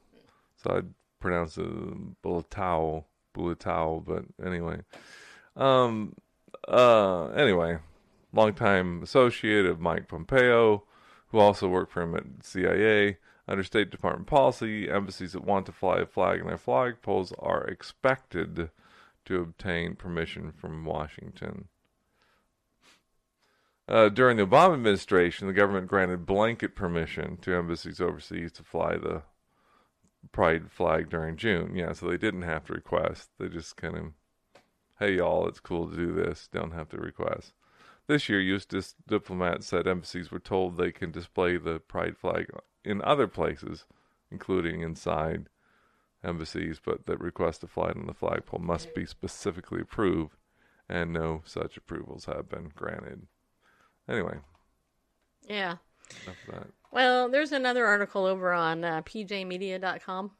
so 0.62 0.76
I'd 0.76 0.94
pronounce 1.18 1.58
it 1.58 2.22
Bulatow, 2.22 3.02
Bulatow, 3.36 4.04
but 4.04 4.26
anyway. 4.46 4.82
Um, 5.56 6.14
uh, 6.68 7.30
anyway, 7.30 7.78
longtime 8.32 9.02
associate 9.02 9.66
of 9.66 9.80
Mike 9.80 10.06
Pompeo, 10.06 10.84
who 11.32 11.38
also 11.40 11.66
worked 11.66 11.90
for 11.90 12.02
him 12.02 12.14
at 12.14 12.44
CIA. 12.44 13.16
Under 13.48 13.64
State 13.64 13.90
Department 13.90 14.28
policy, 14.28 14.88
embassies 14.88 15.32
that 15.32 15.42
want 15.44 15.66
to 15.66 15.72
fly 15.72 15.98
a 15.98 16.06
flag 16.06 16.38
in 16.38 16.46
their 16.46 16.58
flagpoles 16.58 17.32
are 17.40 17.64
expected 17.64 18.70
to 19.28 19.42
obtain 19.42 19.94
permission 19.94 20.50
from 20.50 20.86
Washington. 20.86 21.68
Uh, 23.86 24.08
during 24.08 24.38
the 24.38 24.46
Obama 24.46 24.72
administration, 24.74 25.46
the 25.46 25.52
government 25.52 25.86
granted 25.86 26.24
blanket 26.24 26.74
permission 26.74 27.36
to 27.38 27.54
embassies 27.54 28.00
overseas 28.00 28.52
to 28.52 28.62
fly 28.62 28.96
the 28.96 29.22
pride 30.32 30.70
flag 30.70 31.10
during 31.10 31.36
June. 31.36 31.74
Yeah, 31.76 31.92
so 31.92 32.08
they 32.08 32.16
didn't 32.16 32.42
have 32.42 32.64
to 32.64 32.72
request. 32.72 33.30
They 33.38 33.48
just 33.48 33.76
kind 33.76 33.96
of, 33.96 34.04
hey, 34.98 35.16
y'all, 35.16 35.46
it's 35.46 35.60
cool 35.60 35.90
to 35.90 35.96
do 35.96 36.14
this. 36.14 36.48
Don't 36.50 36.72
have 36.72 36.88
to 36.90 36.96
request. 36.96 37.52
This 38.06 38.30
year, 38.30 38.40
U.S. 38.40 38.94
diplomats 39.06 39.66
said 39.66 39.86
embassies 39.86 40.30
were 40.30 40.38
told 40.38 40.76
they 40.76 40.90
can 40.90 41.10
display 41.10 41.58
the 41.58 41.80
pride 41.80 42.16
flag 42.16 42.46
in 42.82 43.02
other 43.02 43.28
places, 43.28 43.84
including 44.30 44.80
inside 44.80 45.50
embassies, 46.24 46.80
but 46.84 47.06
that 47.06 47.20
request 47.20 47.60
to 47.60 47.66
fly 47.66 47.90
it 47.90 47.96
on 47.96 48.06
the 48.06 48.14
flagpole 48.14 48.60
must 48.60 48.94
be 48.94 49.06
specifically 49.06 49.80
approved, 49.80 50.36
and 50.88 51.12
no 51.12 51.42
such 51.44 51.76
approvals 51.76 52.24
have 52.26 52.48
been 52.48 52.70
granted. 52.74 53.26
Anyway, 54.08 54.38
yeah. 55.48 55.76
enough 56.24 56.36
of 56.48 56.54
that. 56.54 56.66
Well, 56.90 57.28
there's 57.28 57.52
another 57.52 57.84
article 57.86 58.24
over 58.24 58.52
on 58.52 58.82
uh, 58.84 59.02
pjmedia.com. 59.02 60.30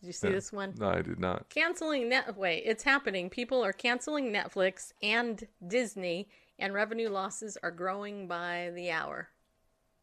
Did 0.00 0.06
you 0.06 0.12
see 0.12 0.28
Yeah. 0.28 0.34
this 0.34 0.52
one? 0.52 0.74
No, 0.78 0.88
I 0.90 1.02
did 1.02 1.18
not. 1.18 1.48
Canceling 1.48 2.08
net. 2.08 2.36
Wait, 2.36 2.62
it's 2.64 2.84
happening. 2.84 3.28
People 3.30 3.64
are 3.64 3.72
canceling 3.72 4.32
Netflix 4.32 4.92
and 5.02 5.46
Disney, 5.66 6.28
and 6.58 6.72
revenue 6.72 7.08
losses 7.08 7.58
are 7.62 7.70
growing 7.70 8.28
by 8.28 8.70
the 8.74 8.90
hour. 8.90 9.30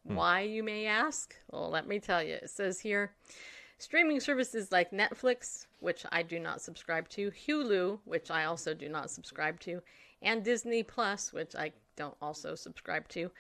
Why, 0.06 0.42
you 0.42 0.64
may 0.64 0.86
ask? 0.86 1.34
Well, 1.50 1.70
let 1.70 1.88
me 1.88 2.00
tell 2.00 2.22
you. 2.22 2.34
It 2.34 2.50
says 2.50 2.82
here 2.82 3.16
streaming 3.78 4.20
services 4.20 4.72
like 4.72 4.92
Netflix, 4.92 5.68
which 5.80 6.06
I 6.12 6.24
do 6.24 6.40
not 6.40 6.62
subscribe 6.62 7.10
to, 7.10 7.32
Hulu, 7.32 8.00
which 8.06 8.32
I 8.32 8.46
also 8.46 8.74
do 8.74 8.90
not 8.90 9.10
subscribe 9.10 9.60
to, 9.62 9.82
and 10.22 10.44
Disney 10.44 10.84
Plus, 10.84 11.34
which 11.34 11.56
I 11.56 11.72
don't 11.96 12.16
also 12.22 12.56
subscribe 12.56 13.08
to, 13.10 13.32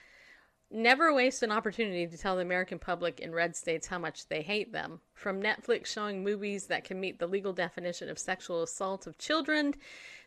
never 0.69 1.13
waste 1.13 1.43
an 1.43 1.51
opportunity 1.51 2.07
to 2.07 2.17
tell 2.17 2.36
the 2.36 2.41
American 2.41 2.79
public 2.79 3.19
in 3.19 3.34
red 3.34 3.55
states 3.55 3.88
how 3.88 3.99
much 3.99 4.27
they 4.27 4.41
hate 4.41 4.73
them. 4.73 4.99
From 5.13 5.41
Netflix 5.41 5.88
showing 5.88 6.23
movies 6.23 6.65
that 6.67 6.84
can 6.84 6.99
meet 6.99 7.19
the 7.19 7.27
legal 7.27 7.53
definition 7.53 8.09
of 8.09 8.19
sexual 8.19 8.63
assault 8.63 9.07
of 9.07 9.17
children 9.17 9.75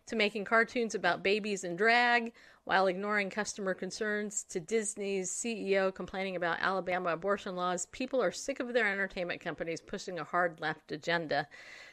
to 0.06 0.16
making 0.16 0.44
cartoons 0.44 0.94
about 0.94 1.22
babies 1.22 1.64
and 1.64 1.76
drag 1.76 2.32
while 2.64 2.88
ignoring 2.88 3.30
customer 3.30 3.74
concerns 3.74 4.44
to 4.44 4.58
Disney's 4.58 5.30
CEO 5.30 5.94
complaining 5.94 6.34
about 6.34 6.58
Alabama 6.60 7.10
abortion 7.10 7.54
laws, 7.54 7.86
people 7.86 8.20
are 8.22 8.32
sick 8.32 8.58
of 8.58 8.72
their 8.72 8.90
entertainment 8.90 9.40
companies 9.40 9.80
pushing 9.80 10.18
a 10.18 10.24
hard 10.24 10.60
left 10.60 10.90
agenda. 10.90 11.46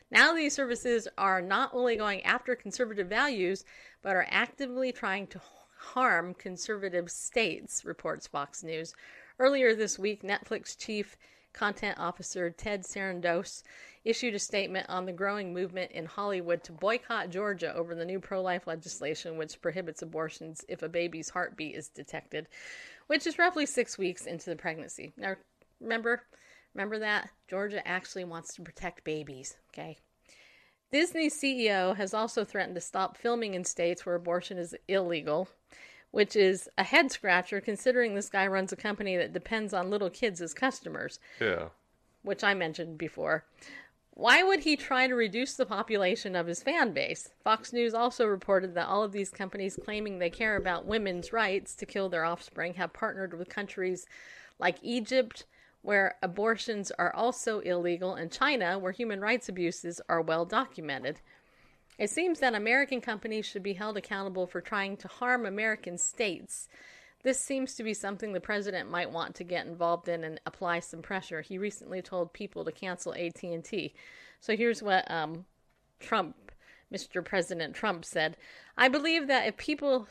Now 0.10 0.34
these 0.34 0.54
services 0.54 1.08
are 1.18 1.42
not 1.42 1.72
only 1.74 1.96
going 1.96 2.24
after 2.24 2.56
conservative 2.56 3.08
values, 3.08 3.66
but 4.02 4.16
are 4.16 4.28
actively 4.30 4.92
trying 4.92 5.28
to 5.28 5.42
harm 5.78 6.34
conservative 6.34 7.12
states, 7.12 7.84
reports 7.86 8.28
Fox 8.28 8.64
News. 8.64 8.96
Earlier 9.40 9.76
this 9.76 10.00
week, 10.00 10.24
Netflix 10.24 10.78
chief 10.78 11.18
content 11.54 11.98
officer 12.00 12.50
Ted 12.50 12.84
Sarandos 12.84 13.64
issued 14.04 14.36
a 14.36 14.40
statement 14.40 14.88
on 14.90 15.06
the 15.06 15.14
growing 15.14 15.54
movement 15.54 15.92
in 15.92 16.06
Hollywood 16.06 16.64
to 16.64 16.72
boycott 16.72 17.30
Georgia 17.30 17.74
over 17.74 17.96
the 17.96 18.06
new 18.06 18.20
pro 18.20 18.42
life 18.42 18.68
legislation, 18.68 19.38
which 19.38 19.62
prohibits 19.62 20.02
abortions 20.02 20.66
if 20.68 20.84
a 20.84 20.90
baby's 20.90 21.30
heartbeat 21.30 21.76
is 21.76 21.88
detected, 21.88 22.48
which 23.08 23.26
is 23.26 23.40
roughly 23.40 23.66
six 23.66 23.98
weeks 23.98 24.26
into 24.26 24.50
the 24.50 24.56
pregnancy. 24.56 25.14
Now, 25.16 25.36
remember, 25.80 26.24
remember 26.74 27.00
that? 27.00 27.30
Georgia 27.50 27.88
actually 27.88 28.26
wants 28.26 28.54
to 28.56 28.62
protect 28.62 29.04
babies, 29.04 29.56
okay? 29.72 29.98
Disney's 30.92 31.40
CEO 31.40 31.96
has 31.96 32.14
also 32.14 32.46
threatened 32.46 32.76
to 32.76 32.82
stop 32.82 33.18
filming 33.18 33.56
in 33.56 33.64
states 33.64 34.06
where 34.06 34.16
abortion 34.16 34.60
is 34.60 34.76
illegal, 34.88 35.50
which 36.14 36.36
is 36.36 36.70
a 36.78 36.84
head 36.84 37.12
scratcher 37.12 37.60
considering 37.60 38.14
this 38.14 38.30
guy 38.30 38.46
runs 38.46 38.72
a 38.72 38.76
company 38.76 39.18
that 39.18 39.34
depends 39.34 39.74
on 39.74 39.90
little 39.90 40.12
kids 40.12 40.42
as 40.44 40.54
customers, 40.54 41.20
Yeah. 41.42 41.70
which 42.22 42.44
I 42.44 42.54
mentioned 42.54 43.00
before. 43.00 43.46
Why 44.12 44.44
would 44.44 44.60
he 44.60 44.76
try 44.76 45.08
to 45.08 45.16
reduce 45.16 45.56
the 45.56 45.66
population 45.66 46.36
of 46.36 46.46
his 46.46 46.62
fan 46.62 46.94
base? 46.94 47.32
Fox 47.44 47.74
News 47.74 47.96
also 47.96 48.28
reported 48.28 48.76
that 48.76 48.88
all 48.88 49.02
of 49.02 49.12
these 49.12 49.32
companies 49.32 49.80
claiming 49.84 50.20
they 50.20 50.30
care 50.30 50.56
about 50.56 50.86
women's 50.86 51.34
rights 51.34 51.74
to 51.78 51.86
kill 51.88 52.10
their 52.10 52.24
offspring 52.24 52.76
have 52.76 52.94
partnered 52.94 53.34
with 53.34 53.50
countries 53.50 54.06
like 54.60 54.78
Egypt, 54.84 55.46
where 55.82 56.18
abortions 56.22 56.92
are 56.92 57.14
also 57.16 57.60
illegal, 57.62 58.14
and 58.14 58.32
China, 58.32 58.78
where 58.78 58.92
human 58.92 59.20
rights 59.20 59.50
abuses 59.50 60.00
are 60.08 60.22
well 60.22 60.46
documented. 60.46 61.20
It 61.98 62.10
seems 62.10 62.40
that 62.40 62.56
American 62.56 63.02
companies 63.02 63.46
should 63.46 63.64
be 63.64 63.74
held 63.74 63.98
accountable 63.98 64.48
for 64.48 64.62
trying 64.62 64.98
to 64.98 65.08
harm 65.08 65.46
American 65.46 65.98
states. 65.98 66.68
This 67.24 67.40
seems 67.40 67.76
to 67.76 67.84
be 67.84 67.94
something 67.94 68.34
the 68.34 68.42
president 68.42 68.90
might 68.90 69.12
want 69.12 69.36
to 69.36 69.44
get 69.44 69.66
involved 69.66 70.10
in 70.10 70.24
and 70.24 70.42
apply 70.46 70.80
some 70.80 71.02
pressure. 71.02 71.42
He 71.42 71.58
recently 71.58 72.02
told 72.02 72.34
people 72.34 72.66
to 72.66 72.72
cancel 72.72 73.14
AT&T. 73.14 73.94
So 74.42 74.58
here's 74.58 74.84
what 74.84 75.10
um, 75.10 75.46
Trump, 76.00 76.52
Mr. 76.94 77.24
President 77.24 77.76
Trump 77.76 78.04
said. 78.04 78.36
I 78.78 78.90
believe 78.90 79.28
that 79.28 79.48
if 79.48 79.56
people 79.56 80.08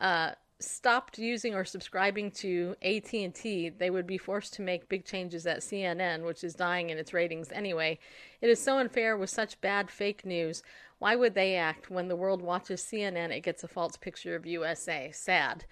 uh, 0.00 0.32
stopped 0.58 1.18
using 1.18 1.54
or 1.54 1.64
subscribing 1.64 2.30
to 2.30 2.74
AT&T, 2.82 3.70
they 3.78 3.90
would 3.90 4.06
be 4.06 4.18
forced 4.18 4.54
to 4.54 4.62
make 4.62 4.88
big 4.88 5.04
changes 5.04 5.46
at 5.46 5.60
CNN, 5.60 6.24
which 6.24 6.42
is 6.42 6.54
dying 6.54 6.90
in 6.90 6.98
its 6.98 7.12
ratings 7.12 7.52
anyway. 7.52 7.98
It 8.40 8.48
is 8.48 8.62
so 8.62 8.78
unfair 8.78 9.16
with 9.16 9.30
such 9.30 9.60
bad 9.60 9.90
fake 9.90 10.24
news. 10.24 10.62
Why 10.98 11.14
would 11.14 11.34
they 11.34 11.56
act 11.56 11.90
when 11.90 12.08
the 12.08 12.16
world 12.16 12.40
watches 12.40 12.80
CNN? 12.80 13.30
It 13.30 13.42
gets 13.42 13.64
a 13.64 13.68
false 13.68 13.96
picture 13.96 14.34
of 14.34 14.46
USA. 14.46 15.10
Sad. 15.12 15.66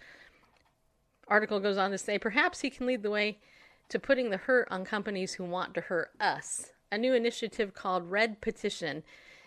Article 1.29 1.61
goes 1.61 1.79
on 1.79 1.91
to 1.91 1.99
say 1.99 2.19
perhaps 2.19 2.61
he 2.61 2.69
can 2.69 2.87
lead 2.87 3.03
the 3.03 3.11
way 3.11 3.39
to 3.89 3.99
putting 3.99 4.31
the 4.31 4.37
hurt 4.37 4.69
on 4.71 4.85
companies 4.85 5.35
who 5.35 5.45
want 5.45 5.73
to 5.75 5.81
hurt 5.81 6.11
us. 6.21 6.73
A 6.93 6.99
new 6.99 7.15
initiative 7.15 7.73
called 7.73 8.11
Red 8.11 8.43
Petition 8.43 9.03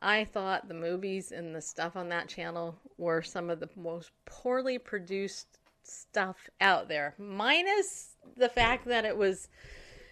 I 0.00 0.24
thought 0.24 0.66
the 0.66 0.74
movies 0.74 1.30
and 1.30 1.54
the 1.54 1.60
stuff 1.60 1.94
on 1.94 2.08
that 2.08 2.28
channel 2.28 2.78
were 2.96 3.20
some 3.20 3.50
of 3.50 3.60
the 3.60 3.68
most 3.76 4.12
poorly 4.24 4.78
produced 4.78 5.59
stuff 5.90 6.48
out 6.60 6.88
there, 6.88 7.14
minus 7.18 8.16
the 8.36 8.48
fact 8.48 8.86
that 8.86 9.04
it 9.04 9.16
was 9.16 9.48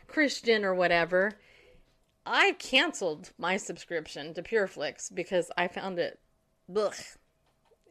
Christian 0.07 0.65
or 0.65 0.75
whatever. 0.75 1.39
I 2.27 2.53
canceled 2.59 3.31
my 3.39 3.57
subscription 3.57 4.35
to 4.35 4.43
PureFlix 4.43 5.15
because 5.15 5.51
I 5.57 5.69
found 5.69 5.99
it, 5.99 6.19
ugh, 6.75 6.95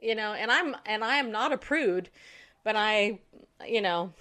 you 0.01 0.15
know. 0.15 0.33
And 0.33 0.51
I'm 0.51 0.75
and 0.85 1.03
I 1.03 1.17
am 1.17 1.31
not 1.31 1.53
a 1.53 1.57
prude, 1.57 2.09
but 2.63 2.75
I, 2.75 3.19
you 3.65 3.81
know, 3.81 4.13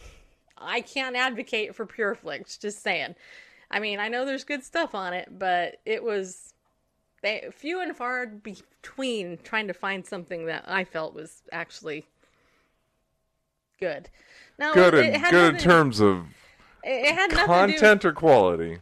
I 0.57 0.81
can't 0.81 1.17
advocate 1.17 1.75
for 1.75 1.87
PureFlix. 1.87 2.59
Just 2.59 2.83
saying. 2.83 3.15
I 3.71 3.81
mean, 3.81 3.99
I 3.99 4.09
know 4.09 4.25
there's 4.25 4.45
good 4.45 4.63
stuff 4.63 4.95
on 4.95 5.13
it, 5.13 5.39
but 5.39 5.81
it 5.85 6.03
was 6.03 6.55
they, 7.23 7.49
few 7.53 7.81
and 7.81 7.97
far 7.97 8.27
between 8.27 9.39
trying 9.43 9.67
to 9.67 9.75
find 9.75 10.07
something 10.07 10.47
that 10.47 10.65
I 10.67 10.85
felt 10.85 11.15
was 11.15 11.43
actually 11.51 12.07
good. 13.79 14.09
Now, 14.59 14.73
Good 14.73 14.95
it, 14.95 15.07
in 15.07 15.15
it 15.15 15.21
had 15.21 15.31
good 15.31 15.55
in 15.55 15.61
terms 15.61 16.01
of 16.01 16.27
It, 16.83 17.07
it 17.07 17.15
had 17.15 17.31
nothing 17.33 17.47
content 17.47 18.05
or 18.05 18.13
quality. 18.13 18.79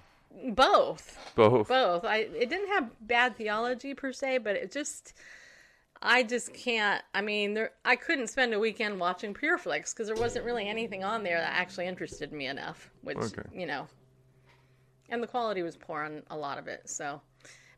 both 0.51 1.18
Both. 1.34 1.68
both. 1.68 2.05
I 2.05 2.18
it 2.18 2.49
didn't 2.49 2.68
have 2.68 2.90
bad 3.01 3.36
theology 3.36 3.95
per 3.95 4.12
se, 4.12 4.38
but 4.38 4.57
it 4.57 4.70
just 4.70 5.14
I 6.03 6.22
just 6.22 6.53
can't. 6.53 7.03
I 7.14 7.22
mean, 7.22 7.55
there 7.55 7.70
I 7.84 7.97
couldn't 7.97 8.28
spend 8.28 8.53
a 8.55 8.59
weekend 8.61 9.01
watching 9.01 9.32
PureFlix 9.34 9.92
because 9.95 10.07
there 10.07 10.16
wasn't 10.16 10.45
really 10.45 10.68
anything 10.68 11.03
on 11.03 11.22
there 11.24 11.38
that 11.38 11.53
actually 11.53 11.86
interested 11.86 12.32
me 12.32 12.47
enough. 12.47 12.90
Which 13.03 13.16
Okay. 13.16 13.42
you 13.53 13.66
know, 13.66 13.88
and 15.09 15.22
the 15.22 15.26
quality 15.26 15.62
was 15.62 15.76
poor 15.76 16.03
on 16.03 16.22
a 16.30 16.36
lot 16.36 16.59
of 16.59 16.68
it. 16.68 16.88
So, 16.88 17.20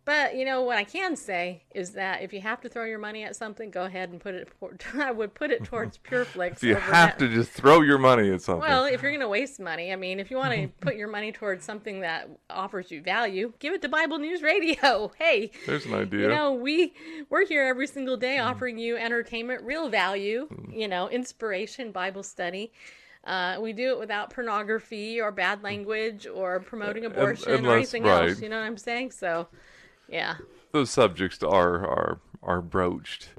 But 0.07 0.37
you 0.37 0.45
know 0.45 0.63
what 0.63 0.79
I 0.79 0.85
can 0.85 1.17
say 1.17 1.65
is 1.75 1.91
that 1.95 2.23
if 2.23 2.33
you 2.33 2.41
have 2.41 2.61
to 2.61 2.69
throw 2.69 2.85
your 2.85 3.01
money 3.01 3.25
at 3.25 3.35
something, 3.35 3.73
go 3.73 3.87
ahead 3.87 4.11
and 4.11 4.21
put 4.21 4.37
it. 4.37 4.49
I 4.95 5.11
would 5.11 5.35
put 5.35 5.51
it 5.51 5.65
towards 5.71 5.99
PureFlix. 5.99 6.53
If 6.53 6.63
you 6.63 6.77
have 6.77 7.19
to 7.19 7.29
just 7.29 7.51
throw 7.51 7.81
your 7.81 7.99
money 7.99 8.31
at 8.31 8.41
something. 8.41 8.61
Well, 8.61 8.85
if 8.85 9.03
you're 9.03 9.11
going 9.11 9.21
to 9.21 9.29
waste 9.29 9.59
money, 9.59 9.93
I 9.93 9.97
mean, 9.97 10.21
if 10.21 10.31
you 10.31 10.37
want 10.37 10.55
to 10.55 10.69
put 10.81 10.95
your 10.95 11.09
money 11.09 11.33
towards 11.33 11.65
something 11.65 12.01
that 12.03 12.31
offers 12.49 12.93
you 12.93 13.03
value, 13.03 13.53
give 13.59 13.75
it 13.75 13.83
to 13.83 13.89
Bible 13.89 14.19
News 14.19 14.43
Radio. 14.43 15.11
Hey, 15.19 15.51
There's 15.67 15.87
an 15.87 15.95
idea. 15.95 16.21
you 16.21 16.29
know, 16.29 16.53
we 16.53 16.95
we're 17.29 17.45
here 17.45 17.65
every 17.65 17.89
single 17.89 18.17
day 18.17 18.37
mm. 18.37 18.47
offering 18.47 18.79
you 18.79 18.97
entertainment, 18.97 19.65
real 19.65 19.89
value, 19.89 20.47
mm. 20.47 20.73
you 20.73 20.87
know, 20.87 21.09
inspiration, 21.09 21.91
Bible 21.91 22.23
study. 22.23 22.73
Uh, 23.25 23.59
we 23.61 23.73
do 23.73 23.91
it 23.91 23.99
without 23.99 24.31
pornography 24.31 25.21
or 25.21 25.33
bad 25.33 25.59
mm. 25.59 25.65
language 25.65 26.29
or 26.33 26.61
promoting 26.61 27.05
uh, 27.05 27.09
abortion 27.09 27.51
or 27.51 27.55
unless- 27.57 27.75
anything 27.75 28.07
else. 28.07 28.41
You 28.41 28.49
know 28.49 28.61
what 28.61 28.67
I'm 28.67 28.79
saying? 28.79 29.11
So, 29.11 29.49
yeah. 30.09 30.37
Those 30.73 30.91
subjects 30.91 31.43
are 31.43 31.87
are 31.87 32.19
are 32.43 32.61
broached 32.61 33.31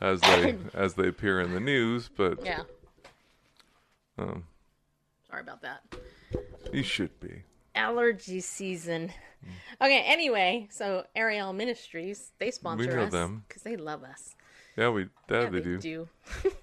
as 0.00 0.20
they 0.22 0.56
as 0.74 0.94
they 0.94 1.08
appear 1.08 1.40
in 1.40 1.52
the 1.54 1.60
news, 1.60 2.08
but 2.16 2.44
Yeah. 2.44 2.62
um, 4.18 4.44
Sorry 5.28 5.42
about 5.42 5.62
that. 5.62 5.82
you 6.72 6.82
should 6.82 7.18
be. 7.20 7.42
Allergy 7.74 8.40
season. 8.40 9.12
Okay, 9.80 10.02
anyway, 10.06 10.68
so 10.70 11.06
Ariel 11.16 11.52
Ministries, 11.54 12.32
they 12.38 12.50
sponsor 12.50 12.94
know 12.96 13.02
us 13.04 13.12
them. 13.12 13.44
because 13.48 13.62
they 13.62 13.76
love 13.76 14.02
us. 14.04 14.34
Yeah, 14.76 14.90
we 14.90 15.08
that 15.28 15.44
Yeah, 15.44 15.60
they, 15.60 15.76
do. 15.78 16.08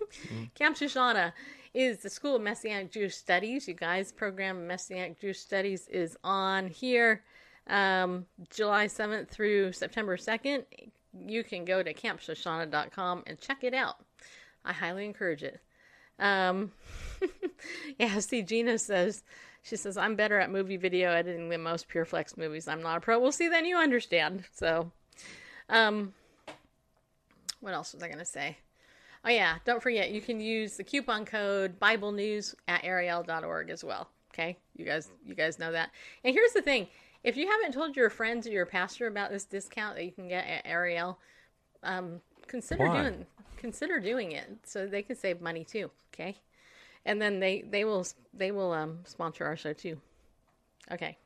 Camp 0.55 0.75
Shoshana 0.77 1.33
is 1.73 1.99
the 1.99 2.09
School 2.09 2.35
of 2.35 2.41
Messianic 2.41 2.91
Jewish 2.91 3.15
Studies. 3.15 3.67
You 3.67 3.73
guys, 3.73 4.11
program 4.11 4.67
Messianic 4.67 5.19
Jewish 5.19 5.39
Studies 5.39 5.87
is 5.87 6.17
on 6.23 6.67
here 6.67 7.23
um, 7.67 8.25
July 8.49 8.85
7th 8.85 9.29
through 9.29 9.71
September 9.73 10.17
2nd. 10.17 10.63
You 11.27 11.43
can 11.43 11.65
go 11.65 11.81
to 11.81 11.93
campshoshana.com 11.93 13.23
and 13.25 13.39
check 13.39 13.63
it 13.63 13.73
out. 13.73 13.97
I 14.63 14.73
highly 14.73 15.05
encourage 15.05 15.43
it. 15.43 15.59
Um, 16.19 16.71
yeah, 17.99 18.19
see, 18.19 18.41
Gina 18.41 18.77
says, 18.77 19.23
she 19.61 19.75
says, 19.75 19.97
I'm 19.97 20.15
better 20.15 20.39
at 20.39 20.51
movie 20.51 20.77
video 20.77 21.11
editing 21.11 21.49
than 21.49 21.61
most 21.61 21.89
PureFlix 21.89 22.37
movies. 22.37 22.67
I'm 22.67 22.81
not 22.81 22.97
a 22.97 23.01
pro. 23.01 23.19
Well, 23.19 23.31
see, 23.31 23.47
then 23.47 23.65
you 23.65 23.77
understand. 23.77 24.43
So, 24.53 24.91
um, 25.69 26.13
what 27.59 27.73
else 27.73 27.93
was 27.93 28.03
I 28.03 28.07
going 28.07 28.19
to 28.19 28.25
say? 28.25 28.57
Oh 29.25 29.29
yeah, 29.29 29.55
don't 29.65 29.81
forget 29.81 30.11
you 30.11 30.21
can 30.21 30.39
use 30.39 30.77
the 30.77 30.83
coupon 30.83 31.25
code 31.25 31.79
Bible 31.79 32.11
News 32.11 32.55
at 32.67 32.83
Ariel.org 32.83 33.69
as 33.69 33.83
well. 33.83 34.09
Okay, 34.33 34.57
you 34.75 34.85
guys, 34.85 35.09
you 35.25 35.35
guys 35.35 35.59
know 35.59 35.71
that. 35.71 35.89
And 36.23 36.33
here's 36.33 36.53
the 36.53 36.61
thing: 36.61 36.87
if 37.27 37.35
you 37.35 37.45
haven't 37.45 37.73
told 37.73 37.97
your 37.97 38.09
friends 38.09 38.47
or 38.47 38.51
your 38.51 38.65
pastor 38.65 39.05
about 39.05 39.31
this 39.31 39.43
discount 39.43 39.97
that 39.97 40.05
you 40.05 40.13
can 40.13 40.29
get 40.29 40.47
at 40.47 40.61
Ariel, 40.63 41.19
um, 41.83 42.21
consider 42.47 42.87
Why? 42.87 43.01
doing 43.01 43.25
consider 43.57 43.99
doing 43.99 44.31
it 44.31 44.47
so 44.63 44.87
they 44.87 45.01
can 45.01 45.17
save 45.17 45.41
money 45.41 45.65
too. 45.65 45.91
Okay, 46.13 46.37
and 47.05 47.21
then 47.21 47.41
they 47.41 47.65
they 47.69 47.83
will 47.83 48.07
they 48.33 48.51
will 48.51 48.71
um, 48.71 48.99
sponsor 49.03 49.45
our 49.45 49.57
show 49.57 49.73
too. 49.73 49.99
Okay. 50.89 51.17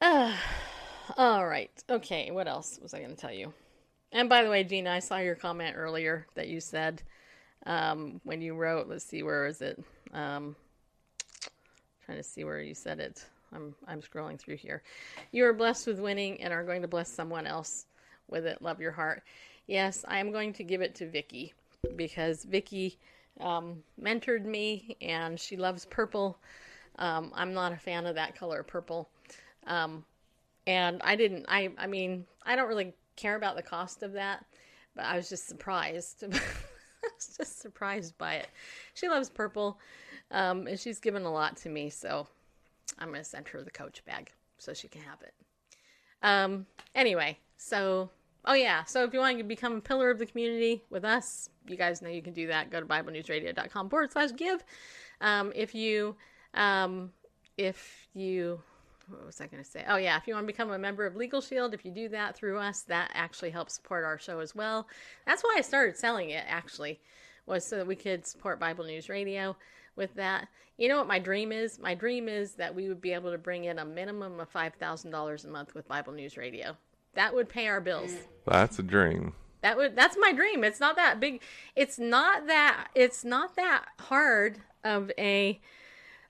Uh, 0.00 0.34
all 1.16 1.46
right. 1.46 1.70
Okay. 1.88 2.32
What 2.32 2.48
else 2.48 2.80
was 2.82 2.92
I 2.92 2.98
going 2.98 3.10
to 3.10 3.16
tell 3.16 3.32
you? 3.32 3.54
And 4.10 4.28
by 4.28 4.42
the 4.42 4.50
way, 4.50 4.64
Gina, 4.64 4.90
I 4.90 4.98
saw 4.98 5.18
your 5.18 5.36
comment 5.36 5.76
earlier 5.76 6.26
that 6.34 6.48
you 6.48 6.58
said 6.58 7.02
um, 7.66 8.20
when 8.24 8.40
you 8.40 8.56
wrote. 8.56 8.88
Let's 8.88 9.04
see, 9.04 9.22
where 9.22 9.46
is 9.46 9.60
it? 9.60 9.80
Um, 10.12 10.56
trying 12.04 12.18
to 12.18 12.24
see 12.24 12.42
where 12.42 12.60
you 12.60 12.74
said 12.74 12.98
it. 12.98 13.24
I'm 13.52 13.74
I'm 13.86 14.00
scrolling 14.00 14.38
through 14.38 14.56
here. 14.56 14.82
You 15.32 15.46
are 15.46 15.52
blessed 15.52 15.86
with 15.86 16.00
winning 16.00 16.40
and 16.42 16.52
are 16.52 16.64
going 16.64 16.82
to 16.82 16.88
bless 16.88 17.08
someone 17.08 17.46
else 17.46 17.86
with 18.28 18.46
it. 18.46 18.62
Love 18.62 18.80
your 18.80 18.92
heart. 18.92 19.22
Yes, 19.66 20.04
I 20.08 20.18
am 20.18 20.32
going 20.32 20.52
to 20.54 20.64
give 20.64 20.80
it 20.80 20.94
to 20.96 21.08
Vicky 21.08 21.54
because 21.96 22.44
Vicky 22.44 22.98
um, 23.40 23.82
mentored 24.00 24.44
me 24.44 24.96
and 25.00 25.38
she 25.38 25.56
loves 25.56 25.84
purple. 25.84 26.38
Um, 26.98 27.32
I'm 27.34 27.54
not 27.54 27.72
a 27.72 27.76
fan 27.76 28.06
of 28.06 28.14
that 28.14 28.36
color, 28.36 28.62
purple. 28.62 29.08
Um, 29.66 30.04
and 30.66 31.00
I 31.02 31.16
didn't. 31.16 31.46
I 31.48 31.70
I 31.78 31.86
mean, 31.86 32.24
I 32.44 32.56
don't 32.56 32.68
really 32.68 32.94
care 33.16 33.36
about 33.36 33.56
the 33.56 33.62
cost 33.62 34.02
of 34.02 34.12
that, 34.12 34.44
but 34.94 35.04
I 35.04 35.16
was 35.16 35.28
just 35.28 35.48
surprised. 35.48 36.24
I 36.32 37.08
was 37.16 37.36
just 37.36 37.60
surprised 37.60 38.16
by 38.16 38.34
it. 38.34 38.48
She 38.94 39.08
loves 39.08 39.28
purple, 39.28 39.78
um, 40.30 40.66
and 40.66 40.78
she's 40.78 41.00
given 41.00 41.24
a 41.24 41.32
lot 41.32 41.56
to 41.58 41.68
me, 41.68 41.90
so 41.90 42.26
I'm 42.98 43.08
gonna 43.10 43.24
send 43.24 43.48
her 43.48 43.62
the 43.62 43.70
Coach 43.70 44.04
bag 44.04 44.32
so 44.58 44.74
she 44.74 44.88
can 44.88 45.02
have 45.02 45.20
it. 45.22 45.34
Um. 46.22 46.66
Anyway, 46.94 47.38
so 47.56 48.10
oh 48.44 48.54
yeah, 48.54 48.84
so 48.84 49.04
if 49.04 49.12
you 49.12 49.20
want 49.20 49.38
to 49.38 49.44
become 49.44 49.76
a 49.76 49.80
pillar 49.80 50.10
of 50.10 50.18
the 50.18 50.26
community 50.26 50.82
with 50.90 51.04
us, 51.04 51.48
you 51.66 51.76
guys 51.76 52.02
know 52.02 52.08
you 52.08 52.22
can 52.22 52.34
do 52.34 52.48
that. 52.48 52.70
Go 52.70 52.80
to 52.80 52.86
BibleNewsRadio.com 52.86 53.90
forward 53.90 54.12
slash 54.12 54.30
give. 54.36 54.62
Um, 55.20 55.52
if 55.54 55.74
you 55.74 56.16
um, 56.54 57.12
if 57.56 58.08
you 58.14 58.60
what 59.08 59.26
was 59.26 59.40
I 59.40 59.46
going 59.46 59.62
to 59.62 59.68
say? 59.68 59.84
Oh, 59.86 59.96
yeah. 59.96 60.16
If 60.16 60.26
you 60.26 60.34
want 60.34 60.44
to 60.44 60.52
become 60.52 60.70
a 60.70 60.78
member 60.78 61.04
of 61.04 61.16
Legal 61.16 61.40
Shield, 61.40 61.74
if 61.74 61.84
you 61.84 61.90
do 61.90 62.08
that 62.10 62.34
through 62.36 62.58
us, 62.58 62.82
that 62.82 63.10
actually 63.14 63.50
helps 63.50 63.74
support 63.74 64.04
our 64.04 64.18
show 64.18 64.40
as 64.40 64.54
well. 64.54 64.88
That's 65.26 65.42
why 65.42 65.56
I 65.58 65.60
started 65.60 65.96
selling 65.96 66.30
it, 66.30 66.44
actually, 66.48 67.00
was 67.46 67.64
so 67.64 67.76
that 67.76 67.86
we 67.86 67.96
could 67.96 68.26
support 68.26 68.58
Bible 68.58 68.84
News 68.84 69.08
Radio 69.08 69.56
with 69.96 70.14
that. 70.14 70.48
You 70.76 70.88
know 70.88 70.98
what 70.98 71.06
my 71.06 71.18
dream 71.18 71.52
is? 71.52 71.78
My 71.78 71.94
dream 71.94 72.28
is 72.28 72.54
that 72.54 72.74
we 72.74 72.88
would 72.88 73.00
be 73.00 73.12
able 73.12 73.30
to 73.30 73.38
bring 73.38 73.64
in 73.64 73.78
a 73.78 73.84
minimum 73.84 74.40
of 74.40 74.52
$5,000 74.52 75.44
a 75.44 75.48
month 75.48 75.74
with 75.74 75.86
Bible 75.88 76.12
News 76.12 76.36
Radio. 76.36 76.76
That 77.14 77.34
would 77.34 77.48
pay 77.48 77.68
our 77.68 77.80
bills. 77.80 78.12
That's 78.46 78.78
a 78.78 78.82
dream. 78.82 79.34
That 79.62 79.78
would 79.78 79.96
that's 79.96 80.16
my 80.20 80.30
dream. 80.32 80.62
It's 80.62 80.80
not 80.80 80.96
that 80.96 81.20
big. 81.20 81.40
It's 81.74 81.98
not 81.98 82.48
that 82.48 82.88
it's 82.94 83.24
not 83.24 83.56
that 83.56 83.86
hard 83.98 84.58
of 84.84 85.10
a 85.16 85.58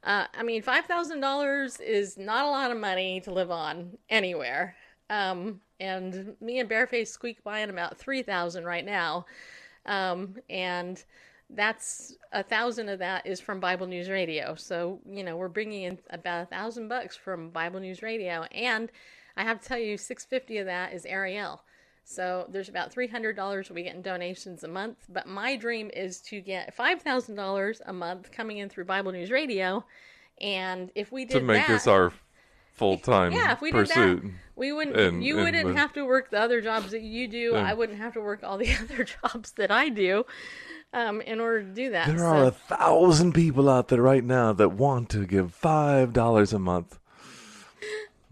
uh, 0.05 0.27
I 0.37 0.43
mean, 0.43 0.62
five 0.62 0.85
thousand 0.85 1.21
dollars 1.21 1.81
is 1.81 2.19
not 2.19 2.45
a 2.45 2.51
lot 2.51 2.71
of 2.71 2.77
money 2.79 3.21
to 3.23 3.33
live 3.33 3.51
on 3.51 3.97
anywhere. 4.11 4.77
Um, 5.09 5.61
and 5.81 6.37
me 6.41 6.61
and 6.61 6.69
Bareface 6.69 7.09
squeak 7.09 7.43
by 7.43 7.62
at 7.62 7.71
about 7.71 7.99
three 7.99 8.23
thousand 8.23 8.65
right 8.65 8.85
now, 8.85 9.27
um, 9.87 10.37
and 10.51 11.03
that's 11.51 12.16
a 12.32 12.42
thousand 12.42 12.88
of 12.88 12.99
that 13.01 13.26
is 13.26 13.40
from 13.40 13.61
Bible 13.61 13.86
News 13.86 14.09
Radio. 14.09 14.55
So 14.55 15.01
you 15.09 15.22
know 15.22 15.36
we're 15.36 15.49
bringing 15.49 15.82
in 15.84 15.99
about 16.11 16.42
a 16.42 16.47
thousand 16.47 16.88
bucks 16.88 17.16
from 17.16 17.51
Bible 17.51 17.80
News 17.80 18.03
Radio, 18.03 18.42
and 18.53 18.90
I 19.36 19.42
have 19.42 19.61
to 19.61 19.68
tell 19.68 19.78
you, 19.78 19.97
six 19.97 20.24
fifty 20.24 20.59
of 20.59 20.66
that 20.66 20.92
is 20.92 21.05
Ariel. 21.07 21.62
So 22.05 22.47
there's 22.51 22.68
about 22.68 22.92
three 22.92 23.09
hundred 23.09 23.36
dollars 23.36 23.70
we 23.70 23.82
get 23.82 23.95
in 23.95 24.03
donations 24.03 24.62
a 24.64 24.68
month. 24.68 24.99
But 25.09 25.26
my 25.26 25.57
dream 25.57 25.90
is 25.95 26.20
to 26.22 26.40
get 26.40 26.74
five 26.74 27.03
thousand 27.03 27.36
dollars 27.36 27.80
a 27.86 27.92
month 27.92 28.30
coming 28.32 28.59
in 28.59 28.68
through 28.68 28.84
Bible 28.84 29.12
News 29.12 29.30
Radio. 29.30 29.84
And 30.40 30.90
if 30.95 31.12
we 31.12 31.24
did 31.24 31.38
To 31.38 31.45
make 31.45 31.66
that, 31.66 31.72
this 31.72 31.86
our 31.86 32.12
full 32.74 32.99
time 32.99 33.32
yeah, 33.32 33.53
if 33.53 33.61
we 33.61 33.70
pursuit. 33.70 33.95
did 34.22 34.24
that, 34.24 34.30
we 34.57 34.72
wouldn't. 34.72 34.97
And- 34.97 35.24
you 35.24 35.36
and 35.38 35.45
wouldn't 35.45 35.78
have 35.78 35.92
to 35.95 36.05
work 36.05 36.30
the 36.30 36.40
other 36.40 36.61
jobs 36.61 36.90
that 36.90 37.03
you 37.03 37.28
do. 37.28 37.53
Yeah. 37.53 37.64
I 37.64 37.72
wouldn't 37.74 37.99
have 37.99 38.14
to 38.14 38.20
work 38.20 38.42
all 38.42 38.59
the 38.59 38.74
other 38.82 39.05
jobs 39.05 39.53
that 39.53 39.70
I 39.70 39.88
do, 39.88 40.26
um, 40.95 41.20
in 41.20 41.40
order 41.40 41.62
to 41.62 41.68
do 41.68 41.90
that. 41.90 42.07
There 42.07 42.18
So- 42.18 42.24
are 42.24 42.45
a 42.45 42.51
thousand 42.51 43.32
people 43.34 43.68
out 43.68 43.88
there 43.88 44.01
right 44.01 44.24
now 44.24 44.53
that 44.55 44.70
want 44.72 45.11
to 45.11 45.26
give 45.26 45.53
five 45.53 46.12
dollars 46.14 46.53
a 46.55 46.59
month. 46.59 46.99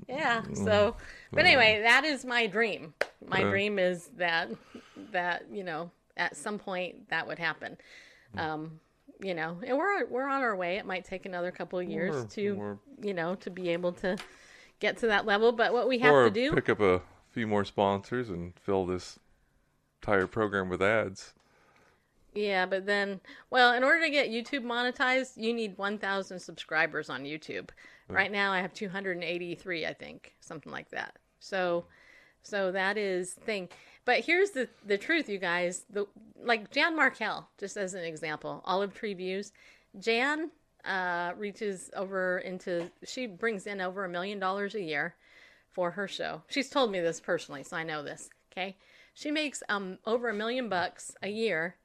Yeah. 0.09 0.43
Mm. 0.43 0.65
So, 0.65 0.97
but 1.33 1.45
anyway, 1.45 1.81
that 1.83 2.05
is 2.05 2.25
my 2.25 2.47
dream. 2.47 2.95
My 3.27 3.41
Yeah. 3.41 3.51
dream 3.51 3.79
is 3.79 4.09
that 4.17 4.51
that 5.13 5.45
you 5.51 5.65
know 5.65 5.91
at 6.17 6.37
some 6.37 6.59
point 6.59 7.09
that 7.11 7.27
would 7.27 7.39
happen. 7.39 7.77
Um, 8.37 8.81
you 9.21 9.35
know, 9.35 9.59
and 9.65 9.77
we're 9.79 10.07
we're 10.07 10.29
on 10.29 10.43
our 10.43 10.57
way. 10.57 10.77
It 10.77 10.87
might 10.87 11.05
take 11.05 11.27
another 11.27 11.51
couple 11.51 11.79
of 11.79 11.89
years 11.89 12.17
Or- 12.25 12.29
to 12.29 12.49
or- 12.59 12.79
you 13.01 13.15
know 13.15 13.35
to 13.37 13.51
be 13.51 13.71
able 13.71 13.93
to 13.95 14.17
get 14.81 14.99
to 14.99 15.07
that 15.09 15.27
level. 15.27 15.53
But 15.53 15.73
what 15.73 15.89
we 15.89 15.99
have 16.01 16.13
to 16.27 16.31
do, 16.31 16.53
pick 16.53 16.69
up 16.69 16.81
a 16.81 17.03
few 17.31 17.47
more 17.47 17.65
sponsors 17.65 18.29
and 18.29 18.53
fill 18.59 18.85
this 18.87 19.19
entire 20.03 20.27
program 20.27 20.69
with 20.69 20.83
ads. 20.83 21.35
Yeah. 22.35 22.67
But 22.67 22.87
then, 22.87 23.21
well, 23.51 23.75
in 23.75 23.85
order 23.85 24.01
to 24.01 24.11
get 24.11 24.31
YouTube 24.31 24.65
monetized, 24.65 25.33
you 25.37 25.53
need 25.53 25.79
1,000 25.79 26.39
subscribers 26.39 27.11
on 27.11 27.25
YouTube. 27.25 27.71
Right 28.09 28.31
now, 28.31 28.53
I 28.53 28.61
have 28.61 28.75
283, 28.75 29.87
I 29.87 29.95
think, 29.95 30.35
something 30.41 30.71
like 30.71 30.91
that. 30.91 31.19
So, 31.41 31.87
so 32.43 32.73
that 32.73 32.99
is 32.99 33.33
thing. 33.33 33.69
But 34.05 34.21
here's 34.21 34.51
the 34.51 34.69
the 34.85 34.99
truth, 34.99 35.29
you 35.29 35.39
guys. 35.39 35.85
The 35.91 36.07
like 36.43 36.71
Jan 36.73 36.97
Markell, 36.97 37.47
just 37.59 37.77
as 37.77 37.95
an 37.95 38.05
example, 38.05 38.63
Olive 38.65 38.95
Tree 38.95 39.15
Views. 39.15 39.53
Jan 39.99 40.51
uh, 40.85 41.33
reaches 41.37 41.91
over 41.95 42.39
into 42.39 42.91
she 43.05 43.27
brings 43.27 43.67
in 43.67 43.81
over 43.81 44.05
a 44.05 44.09
million 44.09 44.39
dollars 44.39 44.75
a 44.75 44.83
year 44.83 45.15
for 45.71 45.93
her 45.93 46.09
show. 46.09 46.43
She's 46.49 46.69
told 46.69 46.91
me 46.91 47.01
this 47.01 47.21
personally, 47.21 47.63
so 47.63 47.77
I 47.77 47.85
know 47.85 48.03
this. 48.03 48.29
Okay, 48.53 48.77
she 49.15 49.31
makes 49.31 49.63
um 49.69 49.99
over 50.05 50.29
a 50.29 50.35
million 50.35 50.69
bucks 50.69 51.15
a 51.23 51.29
year 51.29 51.77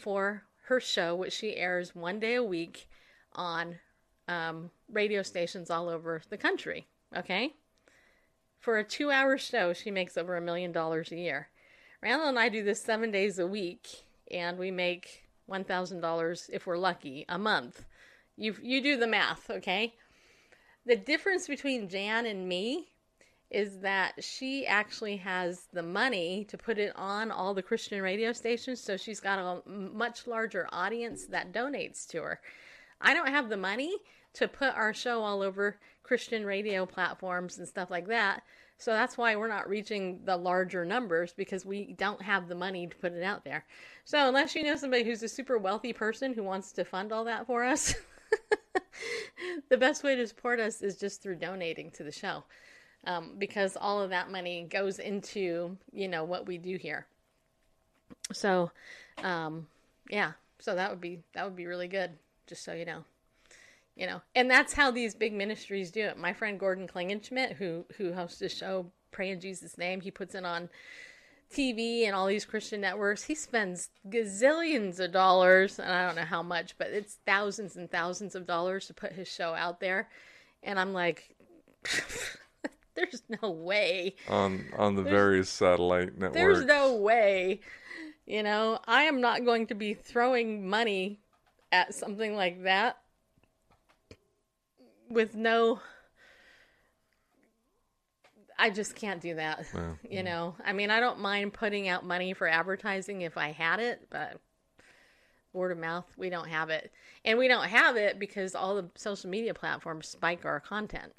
for 0.00 0.44
her 0.64 0.80
show, 0.80 1.14
which 1.14 1.32
she 1.32 1.56
airs 1.56 1.94
one 1.94 2.18
day 2.18 2.34
a 2.34 2.42
week 2.42 2.88
on 3.34 3.78
um, 4.28 4.70
radio 4.90 5.22
stations 5.22 5.70
all 5.70 5.88
over 5.88 6.22
the 6.30 6.36
country. 6.36 6.86
Okay, 7.16 7.54
For 8.60 8.78
a 8.78 8.84
two 8.84 9.10
hour 9.10 9.36
show, 9.36 9.72
she 9.72 9.90
makes 9.90 10.16
over 10.16 10.36
a 10.36 10.40
million 10.40 10.70
dollars 10.70 11.10
a 11.10 11.16
year. 11.16 11.48
Randall 12.02 12.28
and 12.28 12.38
I 12.38 12.48
do 12.48 12.62
this 12.62 12.80
seven 12.80 13.10
days 13.10 13.38
a 13.38 13.46
week, 13.46 14.04
and 14.30 14.58
we 14.58 14.70
make 14.70 15.24
$1,000 15.50 16.50
if 16.52 16.66
we're 16.66 16.78
lucky 16.78 17.26
a 17.28 17.38
month. 17.38 17.84
You, 18.36 18.54
you 18.62 18.80
do 18.80 18.96
the 18.96 19.06
math, 19.06 19.50
okay? 19.50 19.94
The 20.86 20.96
difference 20.96 21.46
between 21.46 21.88
Jan 21.88 22.24
and 22.24 22.48
me 22.48 22.88
is 23.50 23.78
that 23.80 24.22
she 24.22 24.66
actually 24.66 25.16
has 25.16 25.66
the 25.72 25.82
money 25.82 26.44
to 26.48 26.56
put 26.56 26.78
it 26.78 26.92
on 26.96 27.30
all 27.30 27.52
the 27.52 27.62
Christian 27.62 28.00
radio 28.00 28.32
stations, 28.32 28.80
so 28.80 28.96
she's 28.96 29.20
got 29.20 29.38
a 29.38 29.68
much 29.68 30.26
larger 30.26 30.68
audience 30.72 31.26
that 31.26 31.52
donates 31.52 32.06
to 32.08 32.22
her. 32.22 32.40
I 33.00 33.14
don't 33.14 33.28
have 33.28 33.48
the 33.48 33.56
money 33.56 33.96
to 34.34 34.46
put 34.46 34.74
our 34.74 34.94
show 34.94 35.22
all 35.22 35.42
over 35.42 35.78
Christian 36.02 36.44
radio 36.44 36.86
platforms 36.86 37.58
and 37.58 37.66
stuff 37.66 37.90
like 37.90 38.06
that. 38.08 38.42
So 38.78 38.92
that's 38.92 39.18
why 39.18 39.36
we're 39.36 39.48
not 39.48 39.68
reaching 39.68 40.20
the 40.24 40.36
larger 40.36 40.84
numbers 40.84 41.34
because 41.34 41.66
we 41.66 41.92
don't 41.98 42.22
have 42.22 42.48
the 42.48 42.54
money 42.54 42.86
to 42.86 42.96
put 42.96 43.12
it 43.12 43.22
out 43.22 43.44
there. 43.44 43.66
So 44.04 44.26
unless 44.26 44.54
you 44.54 44.62
know 44.62 44.76
somebody 44.76 45.04
who's 45.04 45.22
a 45.22 45.28
super 45.28 45.58
wealthy 45.58 45.92
person 45.92 46.32
who 46.32 46.42
wants 46.42 46.72
to 46.72 46.84
fund 46.84 47.12
all 47.12 47.24
that 47.24 47.46
for 47.46 47.64
us, 47.64 47.94
the 49.68 49.76
best 49.76 50.02
way 50.02 50.16
to 50.16 50.26
support 50.26 50.60
us 50.60 50.80
is 50.80 50.96
just 50.96 51.22
through 51.22 51.36
donating 51.36 51.90
to 51.92 52.04
the 52.04 52.12
show. 52.12 52.44
Um, 53.04 53.36
because 53.38 53.76
all 53.80 54.02
of 54.02 54.10
that 54.10 54.30
money 54.30 54.66
goes 54.68 54.98
into, 54.98 55.76
you 55.90 56.06
know, 56.06 56.24
what 56.24 56.46
we 56.46 56.58
do 56.58 56.76
here. 56.76 57.06
So, 58.32 58.70
um, 59.22 59.66
yeah, 60.10 60.32
so 60.58 60.74
that 60.74 60.90
would 60.90 61.00
be, 61.00 61.20
that 61.32 61.44
would 61.44 61.56
be 61.56 61.66
really 61.66 61.88
good. 61.88 62.10
Just 62.46 62.62
so 62.62 62.74
you 62.74 62.84
know 62.84 63.04
you 64.00 64.06
know 64.06 64.20
and 64.34 64.50
that's 64.50 64.72
how 64.72 64.90
these 64.90 65.14
big 65.14 65.32
ministries 65.32 65.90
do 65.90 66.00
it 66.00 66.18
my 66.18 66.32
friend 66.32 66.58
gordon 66.58 66.88
klingenschmitt 66.88 67.54
who 67.54 67.84
who 67.96 68.12
hosts 68.12 68.38
the 68.38 68.48
show 68.48 68.86
pray 69.12 69.30
in 69.30 69.40
jesus 69.40 69.76
name 69.76 70.00
he 70.00 70.10
puts 70.10 70.34
it 70.34 70.44
on 70.44 70.68
tv 71.52 72.06
and 72.06 72.14
all 72.14 72.26
these 72.26 72.44
christian 72.44 72.80
networks 72.80 73.24
he 73.24 73.34
spends 73.34 73.90
gazillions 74.08 74.98
of 74.98 75.12
dollars 75.12 75.78
and 75.78 75.92
i 75.92 76.06
don't 76.06 76.16
know 76.16 76.22
how 76.22 76.42
much 76.42 76.76
but 76.78 76.88
it's 76.88 77.18
thousands 77.26 77.76
and 77.76 77.90
thousands 77.90 78.34
of 78.34 78.46
dollars 78.46 78.86
to 78.86 78.94
put 78.94 79.12
his 79.12 79.28
show 79.28 79.52
out 79.54 79.80
there 79.80 80.08
and 80.62 80.80
i'm 80.80 80.92
like 80.92 81.36
there's 83.00 83.22
no 83.42 83.50
way 83.50 84.14
on 84.28 84.64
on 84.76 84.94
the 84.94 85.02
various 85.02 85.48
satellite 85.48 86.16
networks. 86.18 86.34
there's 86.34 86.64
no 86.64 86.96
way 86.96 87.60
you 88.26 88.42
know 88.42 88.78
i 88.86 89.02
am 89.02 89.20
not 89.20 89.44
going 89.44 89.66
to 89.66 89.74
be 89.74 89.94
throwing 89.94 90.68
money 90.68 91.20
at 91.72 91.94
something 91.94 92.34
like 92.36 92.62
that 92.64 92.98
with 95.08 95.34
no 95.34 95.80
I 98.60 98.68
just 98.68 98.94
can't 98.94 99.22
do 99.22 99.36
that. 99.36 99.66
Yeah. 99.74 99.94
You 100.10 100.22
know, 100.22 100.54
I 100.64 100.74
mean, 100.74 100.90
I 100.90 101.00
don't 101.00 101.20
mind 101.20 101.54
putting 101.54 101.88
out 101.88 102.04
money 102.04 102.34
for 102.34 102.46
advertising 102.46 103.22
if 103.22 103.38
I 103.38 103.52
had 103.52 103.80
it, 103.80 104.08
but 104.10 104.38
word 105.52 105.72
of 105.72 105.78
mouth, 105.78 106.04
we 106.16 106.30
don't 106.30 106.48
have 106.48 106.68
it. 106.68 106.92
And 107.24 107.38
we 107.38 107.48
don't 107.48 107.68
have 107.68 107.96
it 107.96 108.18
because 108.18 108.54
all 108.54 108.74
the 108.76 108.90
social 108.96 109.30
media 109.30 109.54
platforms 109.54 110.08
spike 110.08 110.44
our 110.44 110.60
content. 110.60 111.12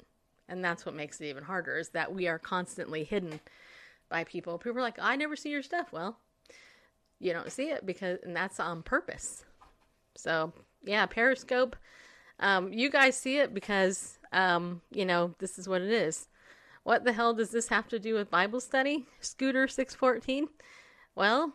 And 0.52 0.62
that's 0.62 0.84
what 0.84 0.94
makes 0.94 1.18
it 1.18 1.28
even 1.28 1.44
harder 1.44 1.78
is 1.78 1.88
that 1.90 2.14
we 2.14 2.28
are 2.28 2.38
constantly 2.38 3.04
hidden 3.04 3.40
by 4.10 4.22
people. 4.22 4.58
People 4.58 4.80
are 4.80 4.82
like, 4.82 4.98
I 5.00 5.16
never 5.16 5.34
see 5.34 5.48
your 5.48 5.62
stuff. 5.62 5.90
Well, 5.92 6.18
you 7.18 7.32
don't 7.32 7.50
see 7.50 7.70
it 7.70 7.86
because, 7.86 8.18
and 8.22 8.36
that's 8.36 8.60
on 8.60 8.82
purpose. 8.82 9.46
So, 10.14 10.52
yeah, 10.84 11.06
Periscope. 11.06 11.74
Um, 12.38 12.70
you 12.70 12.90
guys 12.90 13.16
see 13.16 13.38
it 13.38 13.54
because, 13.54 14.18
um, 14.30 14.82
you 14.90 15.06
know, 15.06 15.34
this 15.38 15.58
is 15.58 15.70
what 15.70 15.80
it 15.80 15.90
is. 15.90 16.28
What 16.82 17.04
the 17.04 17.14
hell 17.14 17.32
does 17.32 17.50
this 17.50 17.68
have 17.68 17.88
to 17.88 17.98
do 17.98 18.12
with 18.12 18.30
Bible 18.30 18.60
study? 18.60 19.06
Scooter 19.20 19.66
614? 19.66 20.48
Well, 21.14 21.54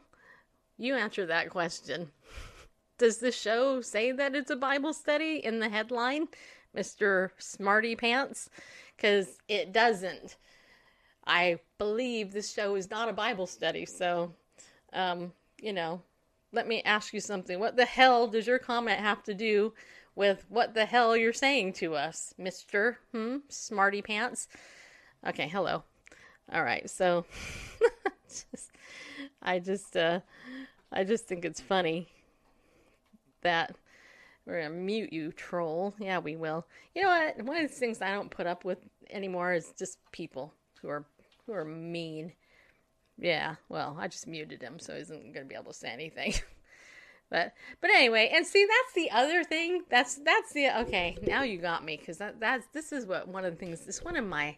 you 0.79 0.95
answer 0.95 1.27
that 1.27 1.51
question. 1.51 2.09
Does 2.97 3.19
the 3.19 3.31
show 3.31 3.79
say 3.81 4.11
that 4.11 4.33
it's 4.33 4.49
a 4.49 4.55
Bible 4.55 4.91
study 4.91 5.35
in 5.43 5.59
the 5.59 5.69
headline, 5.69 6.29
Mr. 6.75 7.29
Smarty 7.37 7.95
Pants? 7.95 8.49
Because 8.97 9.37
it 9.47 9.71
doesn't. 9.71 10.35
I 11.25 11.59
believe 11.77 12.33
this 12.33 12.51
show 12.51 12.75
is 12.75 12.89
not 12.89 13.09
a 13.09 13.13
Bible 13.13 13.47
study, 13.47 13.85
so, 13.85 14.33
um, 14.93 15.31
you 15.61 15.71
know, 15.71 16.01
let 16.51 16.67
me 16.67 16.81
ask 16.83 17.13
you 17.13 17.19
something. 17.19 17.59
What 17.59 17.75
the 17.75 17.85
hell 17.85 18.27
does 18.27 18.47
your 18.47 18.59
comment 18.59 18.99
have 18.99 19.23
to 19.23 19.33
do 19.33 19.73
with 20.15 20.45
what 20.49 20.73
the 20.73 20.85
hell 20.85 21.15
you're 21.15 21.33
saying 21.33 21.73
to 21.73 21.95
us, 21.95 22.33
Mr. 22.39 22.95
Hmm? 23.11 23.37
Smarty 23.49 24.01
Pants? 24.01 24.47
Okay, 25.27 25.47
hello. 25.47 25.83
All 26.51 26.63
right, 26.63 26.89
so 26.89 27.25
just, 28.27 28.71
I 29.41 29.59
just 29.59 29.95
uh 29.97 30.21
I 30.91 31.03
just 31.03 31.27
think 31.27 31.43
it's 31.43 31.59
funny 31.59 32.07
that 33.41 33.75
we're 34.47 34.61
gonna 34.61 34.73
mute 34.73 35.11
you, 35.11 35.33
troll. 35.33 35.93
Yeah, 35.99 36.19
we 36.19 36.37
will. 36.37 36.65
You 36.95 37.03
know 37.03 37.09
what? 37.09 37.41
One 37.43 37.57
of 37.57 37.69
the 37.69 37.75
things 37.75 38.01
I 38.01 38.11
don't 38.11 38.31
put 38.31 38.47
up 38.47 38.63
with 38.63 38.79
anymore 39.11 39.53
is 39.53 39.73
just 39.77 39.99
people 40.13 40.53
who 40.81 40.87
are 40.87 41.05
who 41.45 41.53
are 41.53 41.65
mean. 41.65 42.31
Yeah, 43.19 43.55
well, 43.67 43.97
I 43.99 44.07
just 44.07 44.25
muted 44.25 44.61
him, 44.61 44.79
so 44.79 44.93
he 44.95 45.01
isn't 45.01 45.33
gonna 45.33 45.45
be 45.45 45.55
able 45.55 45.73
to 45.73 45.77
say 45.77 45.89
anything. 45.89 46.33
but 47.29 47.53
but 47.81 47.89
anyway, 47.89 48.31
and 48.33 48.47
see 48.47 48.65
that's 48.65 48.93
the 48.95 49.11
other 49.11 49.43
thing. 49.43 49.83
That's 49.89 50.15
that's 50.15 50.53
the 50.53 50.79
okay. 50.81 51.17
Now 51.27 51.43
you 51.43 51.57
got 51.57 51.83
me 51.83 51.97
because 51.97 52.17
that 52.19 52.39
that's 52.39 52.67
this 52.73 52.93
is 52.93 53.05
what 53.05 53.27
one 53.27 53.43
of 53.43 53.51
the 53.51 53.59
things. 53.59 53.81
This 53.81 54.01
one 54.01 54.15
of 54.15 54.25
my 54.25 54.55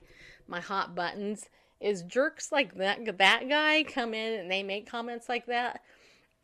my 0.47 0.59
hot 0.59 0.93
buttons 0.93 1.49
is 1.79 2.03
jerks 2.03 2.51
like 2.51 2.75
that 2.75 2.99
that 3.17 3.49
guy 3.49 3.83
come 3.83 4.13
in 4.13 4.39
and 4.39 4.51
they 4.51 4.61
make 4.61 4.87
comments 4.87 5.27
like 5.27 5.47
that. 5.47 5.81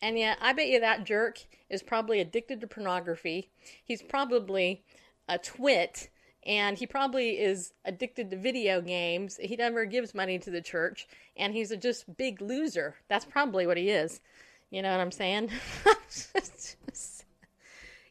And 0.02 0.18
yet, 0.18 0.38
I 0.42 0.54
bet 0.54 0.68
you 0.68 0.80
that 0.80 1.06
jerk 1.06 1.40
is 1.70 1.82
probably 1.82 2.20
addicted 2.20 2.62
to 2.62 2.68
pornography. 2.68 3.50
He's 3.84 4.02
probably 4.02 4.84
a 5.28 5.38
twit, 5.38 6.10
and 6.46 6.78
he 6.78 6.86
probably 6.86 7.40
is 7.40 7.74
addicted 7.86 8.30
to 8.30 8.38
video 8.38 8.82
games. 8.82 9.38
He 9.42 9.56
never 9.56 9.86
gives 9.86 10.14
money 10.14 10.38
to 10.40 10.52
the 10.52 10.62
church, 10.62 11.08
and 11.36 11.54
he's 11.54 11.72
a 11.72 11.78
just 11.78 12.18
big 12.18 12.42
loser. 12.42 12.96
That's 13.08 13.26
probably 13.26 13.66
what 13.66 13.78
he 13.78 13.90
is. 13.90 14.22
You 14.70 14.82
know 14.82 14.92
what 14.92 15.00
I'm 15.00 15.12
saying? 15.12 15.52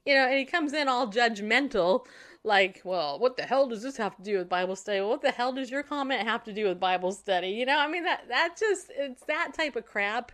you 0.04 0.14
know, 0.14 0.26
and 0.26 0.38
he 0.38 0.44
comes 0.44 0.72
in 0.72 0.88
all 0.88 1.08
judgmental, 1.08 2.06
like, 2.42 2.80
well, 2.84 3.18
what 3.18 3.36
the 3.36 3.42
hell 3.42 3.68
does 3.68 3.82
this 3.82 3.96
have 3.96 4.16
to 4.16 4.22
do 4.22 4.38
with 4.38 4.48
Bible 4.48 4.76
study? 4.76 5.00
Well, 5.00 5.10
What 5.10 5.22
the 5.22 5.30
hell 5.30 5.52
does 5.52 5.70
your 5.70 5.82
comment 5.82 6.26
have 6.26 6.44
to 6.44 6.52
do 6.52 6.66
with 6.66 6.78
Bible 6.78 7.12
study? 7.12 7.48
You 7.48 7.66
know, 7.66 7.78
I 7.78 7.88
mean 7.88 8.04
that 8.04 8.28
that 8.28 8.56
just 8.58 8.90
it's 8.94 9.24
that 9.24 9.54
type 9.54 9.76
of 9.76 9.86
crap 9.86 10.32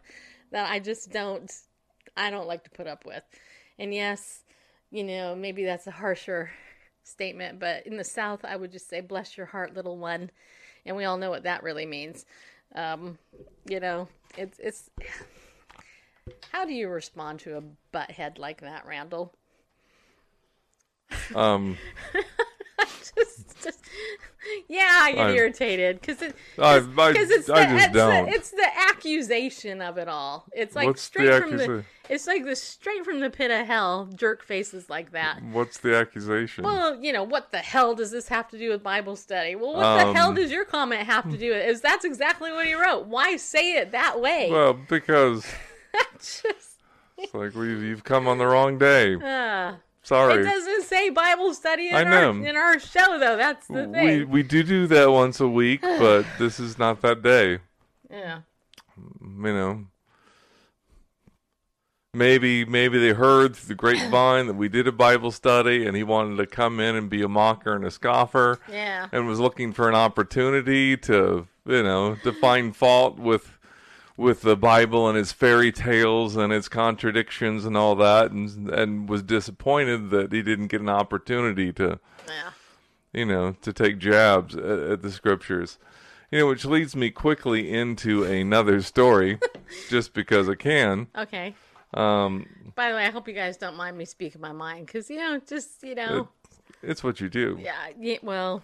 that 0.50 0.70
I 0.70 0.78
just 0.78 1.10
don't 1.10 1.52
I 2.16 2.30
don't 2.30 2.48
like 2.48 2.64
to 2.64 2.70
put 2.70 2.86
up 2.86 3.04
with. 3.04 3.22
And 3.78 3.94
yes, 3.94 4.42
you 4.90 5.04
know, 5.04 5.34
maybe 5.34 5.64
that's 5.64 5.86
a 5.86 5.92
harsher 5.92 6.50
statement, 7.02 7.58
but 7.58 7.86
in 7.86 7.96
the 7.96 8.04
South 8.04 8.44
I 8.44 8.56
would 8.56 8.72
just 8.72 8.88
say 8.88 9.00
bless 9.00 9.36
your 9.36 9.46
heart, 9.46 9.74
little 9.74 9.98
one. 9.98 10.30
And 10.86 10.96
we 10.96 11.04
all 11.04 11.18
know 11.18 11.30
what 11.30 11.44
that 11.44 11.62
really 11.62 11.86
means. 11.86 12.24
Um, 12.74 13.18
you 13.68 13.80
know, 13.80 14.08
it's 14.36 14.58
it's 14.58 14.90
how 16.52 16.64
do 16.64 16.72
you 16.72 16.88
respond 16.88 17.40
to 17.40 17.56
a 17.56 17.62
butthead 17.92 18.38
like 18.38 18.60
that, 18.60 18.86
Randall? 18.86 19.34
Um, 21.34 21.76
just, 23.16 23.39
just, 23.62 23.78
yeah, 24.68 24.88
I 25.02 25.12
get 25.12 25.26
I- 25.28 25.32
irritated 25.34 26.00
because 26.00 26.20
it, 26.22 26.34
I- 26.58 26.76
I- 26.76 26.80
because 26.80 27.30
it's 27.30 27.46
the, 27.46 27.54
it's. 27.56 27.92
The, 27.92 28.24
it's 28.28 28.50
the 28.50 28.68
accusation 28.88 29.80
of 29.82 29.98
it 29.98 30.08
all. 30.08 30.46
It's 30.52 30.74
like 30.76 30.86
What's 30.86 31.02
the 31.08 31.20
straight 31.22 31.42
from 31.42 31.56
the. 31.56 31.84
It's 32.08 32.26
like 32.26 32.44
the 32.44 32.56
straight 32.56 33.04
from 33.04 33.20
the 33.20 33.30
pit 33.30 33.50
of 33.52 33.66
hell. 33.66 34.08
Jerk 34.14 34.42
faces 34.42 34.90
like 34.90 35.12
that. 35.12 35.40
what's 35.52 35.78
the 35.78 35.94
accusation? 35.96 36.64
Well, 36.64 37.00
you 37.00 37.12
know, 37.12 37.22
what 37.22 37.52
the 37.52 37.58
hell 37.58 37.94
does 37.94 38.10
this 38.10 38.26
have 38.28 38.48
to 38.50 38.58
do 38.58 38.70
with 38.70 38.82
Bible 38.82 39.14
study? 39.14 39.54
Well, 39.54 39.74
what 39.74 40.04
the 40.06 40.12
hell 40.12 40.30
Um, 40.30 40.34
does 40.34 40.50
your 40.50 40.64
comment 40.64 41.02
have 41.02 41.30
to 41.30 41.36
do 41.38 41.50
with 41.50 41.58
it? 41.58 41.68
Is 41.68 41.80
that's 41.80 42.04
exactly 42.04 42.50
what 42.50 42.66
he 42.66 42.74
wrote? 42.74 43.06
Why 43.06 43.36
say 43.36 43.74
it 43.74 43.92
that 43.92 44.20
way? 44.20 44.48
Well, 44.50 44.74
because 44.88 45.46
Just, 46.18 46.44
it's 47.18 47.32
like 47.34 47.54
we 47.54 47.68
you've 47.68 48.02
come 48.04 48.26
on 48.26 48.38
the 48.38 48.46
wrong 48.46 48.76
day. 48.78 49.14
uh, 49.14 49.74
Sorry. 50.02 50.40
it 50.40 50.44
doesn't 50.44 50.84
say 50.84 51.10
Bible 51.10 51.52
study 51.54 51.88
in 51.88 51.94
our 52.08 52.30
in 52.30 52.56
our 52.56 52.78
show 52.78 53.18
though. 53.18 53.36
That's 53.36 53.66
the 53.66 53.86
thing. 53.86 54.04
We 54.06 54.24
we 54.24 54.42
do 54.42 54.62
do 54.62 54.86
that 54.88 55.10
once 55.10 55.40
a 55.40 55.48
week, 55.48 55.82
but 55.82 56.24
this 56.38 56.58
is 56.58 56.78
not 56.78 57.00
that 57.02 57.22
day. 57.22 57.58
yeah. 58.10 58.40
Mm, 59.22 59.46
you 59.46 59.52
know. 59.54 59.84
Maybe 62.12 62.64
maybe 62.64 62.98
they 62.98 63.12
heard 63.14 63.54
through 63.54 63.68
the 63.68 63.74
grapevine 63.76 64.48
that 64.48 64.54
we 64.56 64.68
did 64.68 64.88
a 64.88 64.92
Bible 64.92 65.30
study, 65.30 65.86
and 65.86 65.96
he 65.96 66.02
wanted 66.02 66.38
to 66.38 66.46
come 66.46 66.80
in 66.80 66.96
and 66.96 67.08
be 67.08 67.22
a 67.22 67.28
mocker 67.28 67.72
and 67.76 67.84
a 67.84 67.90
scoffer, 67.90 68.58
Yeah. 68.68 69.06
and 69.12 69.28
was 69.28 69.38
looking 69.38 69.72
for 69.72 69.88
an 69.88 69.94
opportunity 69.94 70.96
to 70.96 71.46
you 71.66 71.82
know 71.84 72.16
to 72.24 72.32
find 72.32 72.74
fault 72.74 73.18
with 73.20 73.59
with 74.20 74.42
the 74.42 74.56
Bible 74.56 75.08
and 75.08 75.16
its 75.16 75.32
fairy 75.32 75.72
tales 75.72 76.36
and 76.36 76.52
its 76.52 76.68
contradictions 76.68 77.64
and 77.64 77.76
all 77.76 77.94
that, 77.96 78.30
and 78.30 78.68
and 78.70 79.08
was 79.08 79.22
disappointed 79.22 80.10
that 80.10 80.30
he 80.32 80.42
didn't 80.42 80.66
get 80.68 80.80
an 80.80 80.88
opportunity 80.90 81.72
to 81.72 81.98
Yeah. 82.28 82.50
you 83.12 83.24
know, 83.24 83.56
to 83.62 83.72
take 83.72 83.98
jabs 83.98 84.54
at, 84.54 84.62
at 84.92 85.02
the 85.02 85.10
scriptures. 85.10 85.78
You 86.30 86.38
know, 86.40 86.46
which 86.46 86.64
leads 86.64 86.94
me 86.94 87.10
quickly 87.10 87.72
into 87.72 88.22
another 88.22 88.82
story, 88.82 89.40
just 89.88 90.12
because 90.14 90.48
I 90.48 90.54
can. 90.54 91.08
Okay. 91.18 91.54
Um, 91.92 92.46
By 92.76 92.90
the 92.90 92.94
way, 92.96 93.04
I 93.06 93.10
hope 93.10 93.26
you 93.26 93.34
guys 93.34 93.56
don't 93.56 93.74
mind 93.76 93.98
me 93.98 94.04
speaking 94.04 94.40
my 94.40 94.52
mind 94.52 94.86
because 94.86 95.10
you 95.10 95.16
know, 95.16 95.40
just 95.44 95.82
you 95.82 95.94
know, 95.96 96.28
it's 96.82 97.02
what 97.02 97.20
you 97.20 97.28
do. 97.28 97.58
yeah, 97.60 97.88
yeah, 97.98 98.18
well, 98.22 98.62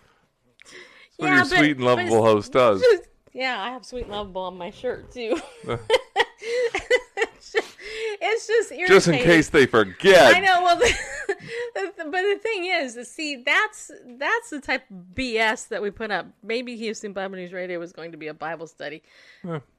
It's 0.63 0.73
what 1.19 1.27
yeah, 1.29 1.35
your 1.37 1.45
but- 1.45 1.59
sweet 1.59 1.77
and 1.79 1.85
lovable 1.87 2.23
host 2.25 2.53
does. 2.53 2.85
Yeah, 3.37 3.63
I 3.63 3.69
have 3.69 3.85
sweet 3.85 4.09
Love 4.09 4.29
lovable 4.29 4.43
on 4.43 4.57
my 4.57 4.71
shirt 4.71 5.13
too. 5.13 5.39
it's 5.69 7.53
just, 7.53 7.77
it's 8.23 8.47
just 8.47 8.73
irritating. 8.73 8.87
Just 8.89 9.09
in 9.09 9.19
case 9.19 9.51
they 9.51 9.67
forget. 9.67 10.35
I 10.35 10.41
know. 10.41 10.63
Well, 10.63 10.77
the, 11.75 11.93
but 11.99 12.13
the 12.13 12.39
thing 12.43 12.65
is, 12.65 12.99
see 13.07 13.43
that's 13.45 13.91
that's 14.19 14.49
the 14.49 14.63
type 14.63 14.91
of 14.91 15.15
BS 15.15 15.69
that 15.69 15.83
we 15.83 15.91
put 15.91 16.11
up. 16.11 16.29
Maybe 16.43 16.77
he 16.77 16.89
assumed 16.89 17.15
Bible 17.15 17.37
News 17.37 17.53
Radio 17.53 17.79
was 17.79 17.93
going 17.93 18.13
to 18.13 18.17
be 18.17 18.29
a 18.29 18.35
Bible 18.35 18.67
study. 18.67 19.03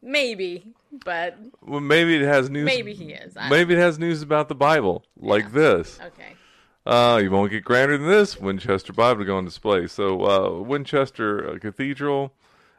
Maybe, 0.04 0.68
but 1.04 1.40
Well, 1.66 1.80
maybe 1.80 2.16
it 2.16 2.22
has 2.28 2.52
news. 2.52 2.66
maybe 2.66 2.94
he 2.94 3.14
is. 3.14 3.36
I- 3.36 3.50
Maybe 3.50 3.74
it 3.74 3.80
has 3.80 3.98
news 3.98 4.22
about 4.22 4.50
the 4.50 4.56
Bible, 4.56 5.04
like 5.20 5.52
this. 5.52 6.00
Okay. 6.00 6.36
Uh, 6.86 7.20
you 7.22 7.32
won't 7.32 7.50
get 7.50 7.66
grander 7.66 7.98
than 7.98 8.08
this. 8.08 8.40
Winchester 8.40 8.94
Bible 8.94 9.22
to 9.22 9.26
go 9.26 9.36
on 9.38 9.46
display. 9.46 9.88
So, 9.88 10.26
uh, 10.26 10.62
Winchester 10.62 11.56
uh, 11.56 11.58
Cathedral 11.58 12.32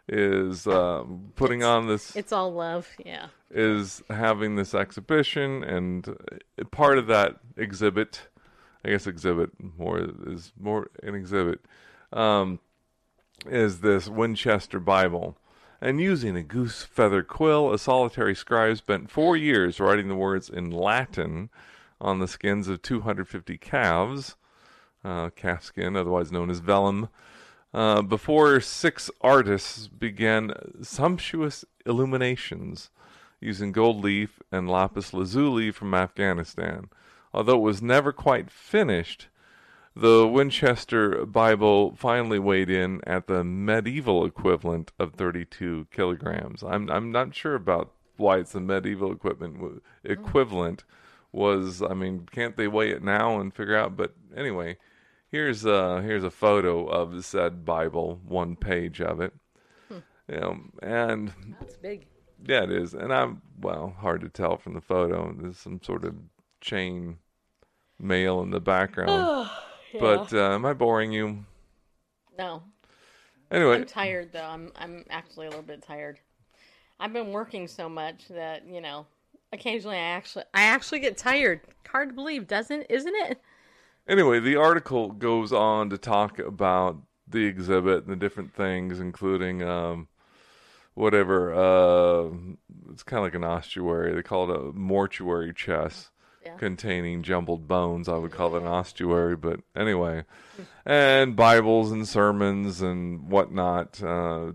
is 0.09 0.67
um, 0.67 1.33
putting 1.37 1.63
on 1.63 1.87
this 1.87 2.17
It's 2.17 2.33
all 2.33 2.53
love. 2.53 2.89
Yeah. 3.05 3.27
is 3.51 4.03
having 4.09 4.57
this 4.57 4.75
exhibition, 4.75 5.63
and 5.63 6.17
part 6.71 6.99
of 6.99 7.07
that 7.09 7.37
exhibit, 7.57 8.29
I 8.85 8.91
guess 8.91 9.07
exhibit 9.07 9.51
more 9.77 10.01
is 10.27 10.53
more 10.59 10.91
an 11.03 11.15
exhibit, 11.15 11.61
um, 12.13 12.61
is 13.47 13.81
this 13.81 14.09
Winchester 14.09 14.81
Bible. 14.81 15.37
And 15.81 16.01
using 16.01 16.37
a 16.37 16.43
goose 16.43 16.83
feather 16.83 17.23
quill, 17.23 17.73
a 17.73 17.79
solitary 17.79 18.35
scribe 18.35 18.79
spent 18.79 19.11
four 19.11 19.37
years 19.37 19.79
writing 19.79 20.09
the 20.09 20.17
words 20.17 20.51
in 20.51 20.73
Latin 20.73 21.51
on 22.01 22.19
the 22.19 22.27
skins 22.27 22.67
of 22.67 22.83
250 22.83 23.59
calves, 23.59 24.35
uh, 25.05 25.31
calf 25.31 25.63
skin, 25.63 25.95
otherwise 25.95 26.33
known 26.33 26.51
as 26.51 26.59
vellum, 26.59 27.09
uh, 27.75 28.03
before 28.03 28.61
six 28.61 29.11
artists 29.21 29.89
began 29.89 30.53
sumptuous 30.83 31.65
illuminations 31.85 32.91
using 33.41 33.73
gold 33.73 34.03
leaf 34.03 34.41
and 34.51 34.69
lapis 34.69 35.13
lazuli 35.13 35.71
from 35.71 35.95
Afghanistan. 35.95 36.89
Although 37.33 37.57
it 37.57 37.63
was 37.63 37.83
never 37.83 38.13
quite 38.13 38.51
finished, 38.51 39.29
the 39.95 40.27
Winchester 40.27 41.27
Bible 41.27 41.95
finally 41.97 42.39
weighed 42.39 42.71
in 42.71 43.01
at 43.07 43.27
the 43.27 43.45
medieval 43.45 44.25
equivalent 44.25 44.93
of 44.99 45.15
32 45.15 45.89
kilograms. 45.91 46.63
I'm 46.63 46.89
I'm 46.91 47.11
not 47.11 47.35
sure 47.35 47.55
about 47.55 47.93
why 48.17 48.39
it's 48.39 48.53
the 48.53 48.61
medieval 48.61 49.13
equipment 49.13 49.83
equivalent 50.05 50.85
was. 51.33 51.83
I 51.83 51.95
mean, 51.95 52.29
can't 52.31 52.57
they 52.57 52.69
weigh 52.69 52.91
it 52.91 53.03
now 53.03 53.41
and 53.41 53.53
figure 53.53 53.77
out? 53.77 53.97
But 53.97 54.15
anyway, 54.37 54.79
here's 55.31 55.65
uh 55.65 56.01
here's 56.05 56.25
a 56.25 56.31
photo 56.31 56.87
of 56.87 57.13
the 57.13 57.23
said 57.23 57.65
Bible, 57.65 58.21
one 58.27 58.57
page 58.57 59.01
of 59.01 59.21
it. 59.21 59.33
You 59.91 60.41
know, 60.41 60.59
and 60.83 61.33
That's 61.59 61.77
big. 61.77 62.07
yeah, 62.47 62.65
it 62.65 62.71
is. 62.71 62.93
And 62.93 63.15
I'm, 63.15 63.41
well, 63.61 63.95
hard 63.99 64.21
to 64.21 64.29
tell 64.29 64.59
from 64.59 64.75
the 64.75 64.81
photo. 64.83 65.35
There's 65.35 65.57
some 65.57 65.81
sort 65.83 66.05
of 66.05 66.15
chain 66.61 67.17
mail 67.99 68.43
in 68.43 68.51
the 68.51 68.61
background. 68.61 69.51
But 69.99 70.35
uh, 70.35 70.53
am 70.53 70.67
I 70.67 70.75
boring 70.75 71.13
you? 71.13 71.47
No. 72.39 72.63
Anyway, 73.51 73.77
I'm 73.77 73.87
tired 73.87 74.35
though. 74.35 74.45
I'm 74.45 74.71
I'm 74.77 75.03
actually 75.09 75.47
a 75.47 75.49
little 75.49 75.65
bit 75.65 75.83
tired. 75.83 76.19
I've 77.01 77.15
been 77.15 77.33
working 77.33 77.67
so 77.67 77.89
much 77.89 78.29
that 78.29 78.67
you 78.67 78.83
know, 78.83 79.07
occasionally 79.51 79.97
I 79.97 80.01
actually 80.01 80.45
I 80.53 80.65
actually 80.65 80.99
get 80.99 81.17
tired. 81.17 81.63
Hard 81.91 82.11
to 82.11 82.15
believe, 82.15 82.47
doesn't 82.47 82.83
isn't 82.91 83.15
it? 83.15 83.41
Anyway, 84.09 84.41
the 84.41 84.57
article 84.57 85.11
goes 85.13 85.53
on 85.53 85.91
to 85.91 85.99
talk 85.99 86.39
about 86.39 86.97
the 87.27 87.45
exhibit 87.45 88.05
and 88.05 88.13
the 88.13 88.17
different 88.17 88.55
things, 88.55 89.01
including 89.01 89.63
um, 89.63 90.09
whatever. 90.95 91.53
Uh, 91.55 92.31
it's 92.91 93.03
kind 93.03 93.19
of 93.19 93.25
like 93.25 93.35
an 93.35 93.45
ossuary. 93.45 94.15
They 94.15 94.23
call 94.23 94.51
it 94.51 94.57
a 94.57 94.73
mortuary 94.73 95.53
chest 95.55 96.11
Yeah. 96.45 96.57
containing 96.57 97.23
jumbled 97.23 97.69
bones. 97.69 98.09
I 98.09 98.17
would 98.17 98.33
call 98.33 98.57
it 98.57 98.63
an 98.63 98.69
ossuary, 98.69 99.37
but 99.37 99.61
anyway. 99.77 100.25
And 100.87 101.37
Bibles 101.37 101.93
and 101.93 102.09
sermons 102.09 102.81
and 102.81 103.29
whatnot. 103.29 104.03
Uh, 104.03 104.53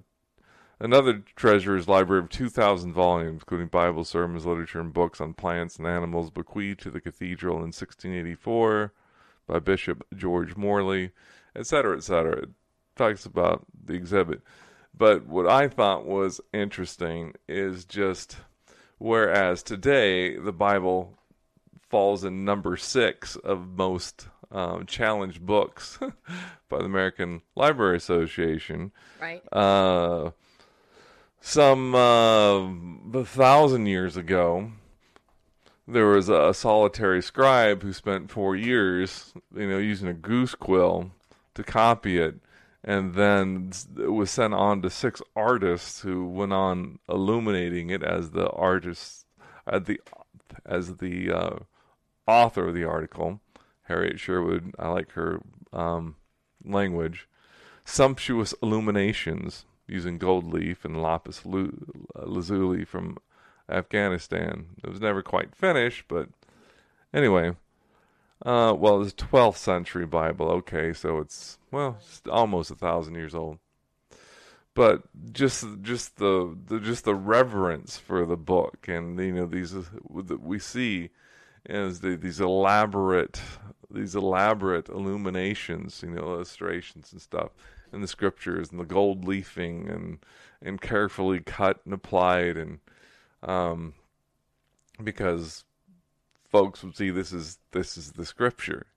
another 0.79 1.21
treasure 1.35 1.77
is 1.77 1.87
library 1.87 2.23
of 2.23 2.29
2,000 2.29 2.91
volumes, 2.91 3.41
including 3.43 3.67
Bible, 3.67 4.03
sermons, 4.03 4.45
literature, 4.45 4.79
and 4.81 4.91
books 4.91 5.21
on 5.21 5.33
plants 5.35 5.77
and 5.77 5.85
animals, 5.87 6.31
bequeathed 6.31 6.79
to 6.81 6.89
the 6.91 6.99
cathedral 6.99 7.57
in 7.57 7.71
1684 7.71 8.91
by 9.47 9.59
Bishop 9.59 10.05
George 10.15 10.55
Morley, 10.55 11.11
etc., 11.55 11.97
etc. 11.97 12.43
It 12.43 12.49
talks 12.95 13.25
about 13.25 13.65
the 13.85 13.93
exhibit. 13.93 14.41
But 14.95 15.25
what 15.25 15.47
I 15.47 15.67
thought 15.67 16.05
was 16.05 16.39
interesting 16.53 17.33
is 17.47 17.85
just 17.85 18.37
whereas 18.99 19.63
today 19.63 20.37
the 20.37 20.53
Bible 20.53 21.17
falls 21.89 22.23
in 22.23 22.45
number 22.45 22.77
six 22.77 23.35
of 23.37 23.67
most 23.67 24.27
um, 24.51 24.85
challenged 24.85 25.45
books 25.45 25.97
by 26.69 26.77
the 26.77 26.85
American 26.85 27.41
Library 27.55 27.97
Association, 27.97 28.91
Right. 29.19 29.41
uh, 29.51 30.29
some 31.41 31.93
uh, 31.95 33.23
thousand 33.25 33.87
years 33.87 34.15
ago, 34.15 34.71
there 35.87 36.07
was 36.07 36.29
a 36.29 36.53
solitary 36.53 37.21
scribe 37.21 37.83
who 37.83 37.93
spent 37.93 38.31
four 38.31 38.55
years, 38.55 39.33
you 39.55 39.69
know, 39.69 39.77
using 39.77 40.07
a 40.07 40.13
goose 40.13 40.55
quill 40.55 41.11
to 41.55 41.63
copy 41.63 42.17
it, 42.17 42.35
and 42.83 43.15
then 43.15 43.71
it 43.97 44.11
was 44.11 44.31
sent 44.31 44.53
on 44.53 44.81
to 44.81 44.89
six 44.89 45.21
artists 45.35 46.01
who 46.01 46.27
went 46.27 46.53
on 46.53 46.99
illuminating 47.09 47.89
it 47.89 48.03
as 48.03 48.31
the 48.31 48.49
artists, 48.49 49.25
as 49.67 49.83
the 49.83 49.99
as 50.65 50.97
the 50.97 51.31
uh, 51.31 51.55
author 52.27 52.69
of 52.69 52.73
the 52.73 52.85
article, 52.85 53.41
Harriet 53.83 54.19
Sherwood. 54.19 54.73
I 54.79 54.89
like 54.89 55.11
her 55.11 55.41
um, 55.71 56.15
language. 56.63 57.27
Sumptuous 57.85 58.53
illuminations 58.63 59.65
using 59.87 60.17
gold 60.17 60.53
leaf 60.53 60.85
and 60.85 61.01
lapis 61.01 61.41
lazuli 61.45 62.85
from 62.85 63.17
Afghanistan. 63.73 64.67
It 64.83 64.89
was 64.89 65.01
never 65.01 65.21
quite 65.21 65.55
finished, 65.55 66.05
but 66.07 66.29
anyway. 67.13 67.55
Uh, 68.45 68.73
well, 68.77 69.01
it's 69.01 69.13
a 69.13 69.25
12th 69.25 69.55
century 69.55 70.05
Bible. 70.05 70.49
Okay, 70.49 70.91
so 70.91 71.19
it's 71.19 71.57
well, 71.71 71.97
it's 72.01 72.21
almost 72.29 72.71
a 72.71 72.75
thousand 72.75 73.15
years 73.15 73.33
old. 73.33 73.57
But 74.75 75.03
just 75.31 75.65
just 75.81 76.17
the, 76.17 76.57
the 76.67 76.79
just 76.79 77.05
the 77.05 77.15
reverence 77.15 77.97
for 77.97 78.25
the 78.25 78.35
book, 78.35 78.87
and 78.87 79.17
you 79.19 79.31
know 79.31 79.45
these 79.45 79.71
that 79.71 80.41
we 80.41 80.59
see 80.59 81.09
is 81.69 82.01
the, 82.01 82.15
these 82.15 82.41
elaborate 82.41 83.39
these 83.89 84.15
elaborate 84.15 84.89
illuminations, 84.89 86.01
you 86.01 86.09
know, 86.09 86.33
illustrations 86.33 87.11
and 87.11 87.21
stuff 87.21 87.51
in 87.93 88.01
the 88.01 88.07
scriptures, 88.07 88.71
and 88.71 88.79
the 88.79 88.85
gold 88.85 89.25
leafing 89.25 89.87
and 89.89 90.17
and 90.61 90.81
carefully 90.81 91.39
cut 91.39 91.79
and 91.85 91.93
applied, 91.93 92.57
and 92.57 92.79
um, 93.43 93.93
because 95.03 95.65
folks 96.49 96.83
would 96.83 96.95
see 96.95 97.09
this 97.09 97.33
is 97.33 97.59
this 97.71 97.97
is 97.97 98.13
the 98.13 98.25
scripture, 98.25 98.87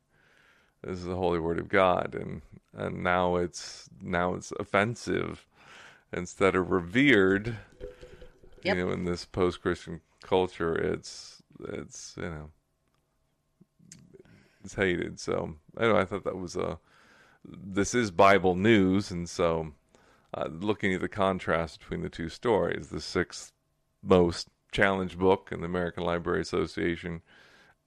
this 0.82 0.98
is 0.98 1.04
the 1.04 1.16
holy 1.16 1.38
word 1.38 1.58
of 1.58 1.68
God, 1.68 2.14
and 2.14 2.42
and 2.74 3.02
now 3.02 3.36
it's 3.36 3.88
now 4.00 4.34
it's 4.34 4.52
offensive 4.58 5.46
instead 6.12 6.54
of 6.54 6.70
revered. 6.70 7.56
Yep. 8.62 8.76
You 8.76 8.86
know, 8.86 8.92
in 8.92 9.04
this 9.04 9.24
post-Christian 9.24 10.00
culture, 10.22 10.74
it's 10.74 11.42
it's 11.68 12.14
you 12.16 12.24
know 12.24 12.50
it's 14.64 14.74
hated. 14.74 15.20
So 15.20 15.54
anyway, 15.80 16.00
I 16.00 16.04
thought 16.04 16.24
that 16.24 16.36
was 16.36 16.56
a 16.56 16.78
this 17.44 17.94
is 17.94 18.10
Bible 18.10 18.54
news, 18.54 19.10
and 19.10 19.28
so 19.28 19.72
uh, 20.34 20.48
looking 20.50 20.92
at 20.94 21.00
the 21.00 21.08
contrast 21.08 21.80
between 21.80 22.02
the 22.02 22.08
two 22.08 22.28
stories, 22.28 22.88
the 22.88 23.00
sixth 23.00 23.52
most 24.02 24.48
challenged 24.72 25.18
book 25.18 25.48
in 25.52 25.60
the 25.60 25.66
American 25.66 26.04
Library 26.04 26.40
Association, 26.40 27.22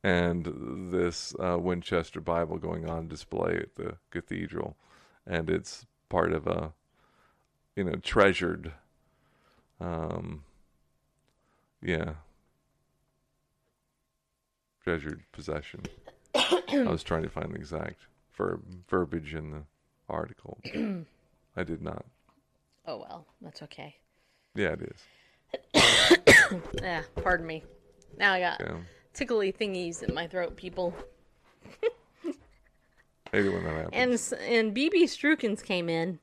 and 0.04 0.92
this 0.92 1.36
uh, 1.40 1.58
Winchester 1.60 2.22
Bible 2.22 2.58
going 2.58 2.90
on 2.90 3.08
display 3.08 3.58
at 3.58 3.76
the 3.76 3.98
cathedral, 4.12 4.78
and 5.26 5.50
it's 5.50 5.86
part 6.10 6.34
of 6.34 6.48
a 6.48 6.74
you 7.76 7.84
know 7.84 7.96
treasured, 7.96 8.74
um, 9.80 10.44
yeah, 11.82 12.14
treasured 14.84 15.24
possession. 15.32 15.82
I 16.36 16.84
was 16.88 17.04
trying 17.04 17.24
to 17.24 17.30
find 17.30 17.52
the 17.52 17.58
exact 17.58 18.02
verb, 18.36 18.64
verbiage 18.88 19.34
in 19.34 19.52
the 19.52 19.64
article. 20.08 20.60
I 21.56 21.64
did 21.64 21.82
not. 21.82 22.06
Oh 22.86 22.98
well, 22.98 23.26
that's 23.42 23.62
okay. 23.64 23.98
Yeah, 24.56 24.70
it 24.70 24.82
is. 24.82 25.02
Yeah, 26.82 27.04
pardon 27.22 27.46
me. 27.46 27.64
Now 28.18 28.34
I 28.34 28.40
got 28.40 28.60
Yeah. 28.60 28.78
tickly 29.14 29.52
thingies 29.54 30.02
in 30.02 30.14
my 30.14 30.26
throat, 30.28 30.56
people. 30.56 30.94
Maybe 33.34 33.50
when 33.50 33.64
that 33.64 33.92
happens. 33.94 34.34
And 34.34 34.42
and 34.42 34.76
BB 34.76 35.04
Strukens 35.04 35.64
came 35.64 35.88
in. 35.90 36.20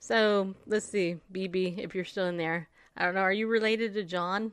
So 0.00 0.54
let's 0.66 0.86
see, 0.86 1.16
BB, 1.32 1.78
if 1.78 1.94
you're 1.94 2.04
still 2.04 2.26
in 2.26 2.36
there. 2.36 2.68
I 2.96 3.04
don't 3.04 3.14
know. 3.14 3.20
Are 3.20 3.32
you 3.32 3.46
related 3.46 3.94
to 3.94 4.02
John? 4.02 4.52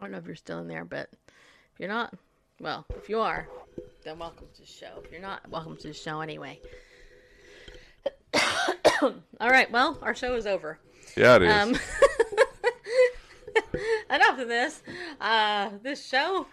I 0.00 0.04
don't 0.04 0.12
know 0.12 0.18
if 0.18 0.26
you're 0.26 0.34
still 0.34 0.58
in 0.58 0.66
there, 0.68 0.84
but 0.84 1.08
if 1.12 1.78
you're 1.78 1.88
not, 1.88 2.14
well, 2.60 2.84
if 2.96 3.08
you 3.08 3.20
are, 3.20 3.46
then 4.04 4.18
welcome 4.18 4.46
to 4.54 4.60
the 4.62 4.66
show. 4.66 5.00
If 5.04 5.12
you're 5.12 5.20
not, 5.20 5.48
welcome 5.48 5.76
to 5.76 5.88
the 5.88 5.94
show 5.94 6.20
anyway. 6.20 6.58
All 9.02 9.12
right. 9.40 9.70
Well, 9.70 9.98
our 10.02 10.14
show 10.14 10.34
is 10.34 10.46
over. 10.46 10.78
yeah, 11.16 11.36
it 11.36 11.42
is. 11.42 11.52
Um, 11.52 11.76
enough 14.10 14.38
of 14.38 14.48
this. 14.48 14.82
Uh, 15.20 15.70
this 15.82 16.06
show 16.06 16.46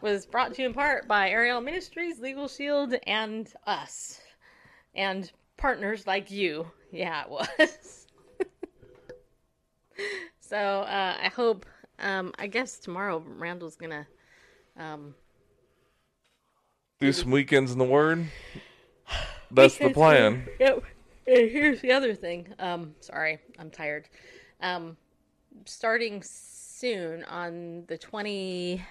was 0.00 0.26
brought 0.26 0.54
to 0.54 0.62
you 0.62 0.68
in 0.68 0.74
part 0.74 1.08
by 1.08 1.30
Ariel 1.30 1.60
Ministries, 1.60 2.18
Legal 2.20 2.48
Shield, 2.48 2.94
and 3.06 3.52
us, 3.66 4.20
and 4.94 5.30
partners 5.56 6.06
like 6.06 6.30
you. 6.30 6.70
Yeah, 6.92 7.24
it 7.24 7.30
was. 7.30 8.06
so 10.40 10.56
uh, 10.56 11.16
I 11.22 11.28
hope. 11.28 11.66
Um, 11.98 12.34
I 12.38 12.46
guess 12.46 12.78
tomorrow 12.78 13.24
Randall's 13.26 13.76
gonna. 13.76 14.06
Um, 14.78 15.14
Do 17.00 17.12
some 17.12 17.30
weekends 17.30 17.72
in 17.72 17.78
the 17.78 17.84
Word. 17.84 18.26
That's 19.50 19.78
the 19.78 19.90
plan. 19.90 20.46
Yep. 20.60 20.84
And 21.26 21.50
here's 21.50 21.80
the 21.80 21.92
other 21.92 22.14
thing. 22.14 22.48
Um, 22.58 22.94
sorry, 23.00 23.40
I'm 23.58 23.70
tired. 23.70 24.08
Um, 24.60 24.96
starting 25.64 26.22
soon 26.78 27.24
on 27.24 27.84
the 27.88 27.96
23rd, 27.96 28.84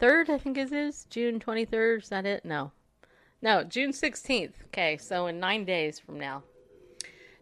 I 0.00 0.38
think 0.38 0.56
it 0.56 0.72
is 0.72 1.06
June 1.10 1.38
23rd. 1.38 2.02
Is 2.02 2.08
that 2.08 2.24
it? 2.24 2.46
No, 2.46 2.72
no, 3.42 3.62
June 3.62 3.90
16th. 3.90 4.54
Okay, 4.68 4.96
so 4.96 5.26
in 5.26 5.38
nine 5.38 5.66
days 5.66 5.98
from 5.98 6.18
now, 6.18 6.42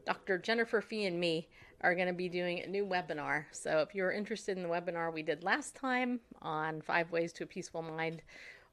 Dr. 0.05 0.37
Jennifer 0.39 0.81
Fee 0.81 1.05
and 1.07 1.21
me 1.21 1.47
are 1.83 1.95
going 1.95 2.09
to 2.09 2.13
be 2.13 2.29
doing 2.29 2.61
a 2.61 2.67
new 2.67 2.85
webinar. 2.85 3.45
So 3.53 3.79
if 3.79 3.95
you're 3.95 4.11
interested 4.11 4.57
in 4.57 4.65
the 4.65 4.69
webinar 4.69 5.13
we 5.13 5.23
did 5.23 5.45
last 5.45 5.77
time 5.77 6.19
on 6.43 6.81
five 6.83 7.13
ways 7.13 7.33
to 7.35 7.45
a 7.45 7.47
peaceful 7.47 7.83
mind, 7.83 8.23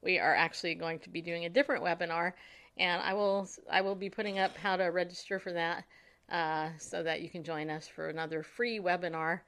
we 0.02 0.18
are 0.18 0.36
actually 0.36 0.74
going 0.74 0.98
to 1.00 1.10
be 1.10 1.22
doing 1.22 1.46
a 1.46 1.50
different 1.50 1.84
webinar, 1.84 2.34
and 2.78 3.02
I 3.04 3.14
will 3.14 3.48
I 3.72 3.82
will 3.82 3.96
be 3.96 4.10
putting 4.10 4.40
up 4.40 4.58
how 4.58 4.76
to 4.76 4.86
register 4.86 5.38
for 5.38 5.54
that, 5.54 5.84
uh, 6.32 6.70
so 6.80 7.04
that 7.04 7.22
you 7.22 7.30
can 7.30 7.44
join 7.44 7.70
us 7.70 7.88
for 7.88 8.10
another 8.10 8.42
free 8.42 8.80
webinar. 8.80 9.42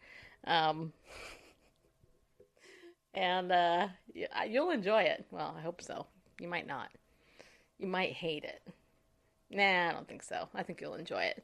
Um, 0.45 0.93
and 3.13 3.51
uh, 3.51 3.87
you'll 4.47 4.71
enjoy 4.71 5.03
it. 5.03 5.25
Well, 5.31 5.55
I 5.57 5.61
hope 5.61 5.81
so. 5.81 6.05
You 6.39 6.47
might 6.47 6.67
not. 6.67 6.89
You 7.77 7.87
might 7.87 8.13
hate 8.13 8.43
it. 8.43 8.61
Nah, 9.51 9.89
I 9.89 9.91
don't 9.91 10.07
think 10.07 10.23
so. 10.23 10.47
I 10.53 10.63
think 10.63 10.79
you'll 10.79 10.95
enjoy 10.95 11.23
it. 11.23 11.43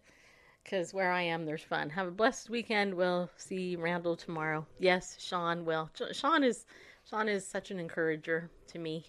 Because 0.63 0.93
where 0.93 1.11
I 1.11 1.21
am, 1.21 1.45
there's 1.45 1.63
fun. 1.63 1.89
Have 1.91 2.07
a 2.07 2.11
blessed 2.11 2.49
weekend. 2.49 2.93
We'll 2.95 3.29
see 3.37 3.75
Randall 3.75 4.15
tomorrow. 4.15 4.65
Yes, 4.79 5.15
Sean 5.19 5.63
will. 5.63 5.91
Sean 6.11 6.43
is 6.43 6.65
Sean 7.07 7.29
is 7.29 7.45
such 7.45 7.69
an 7.69 7.79
encourager 7.79 8.49
to 8.67 8.79
me. 8.79 9.05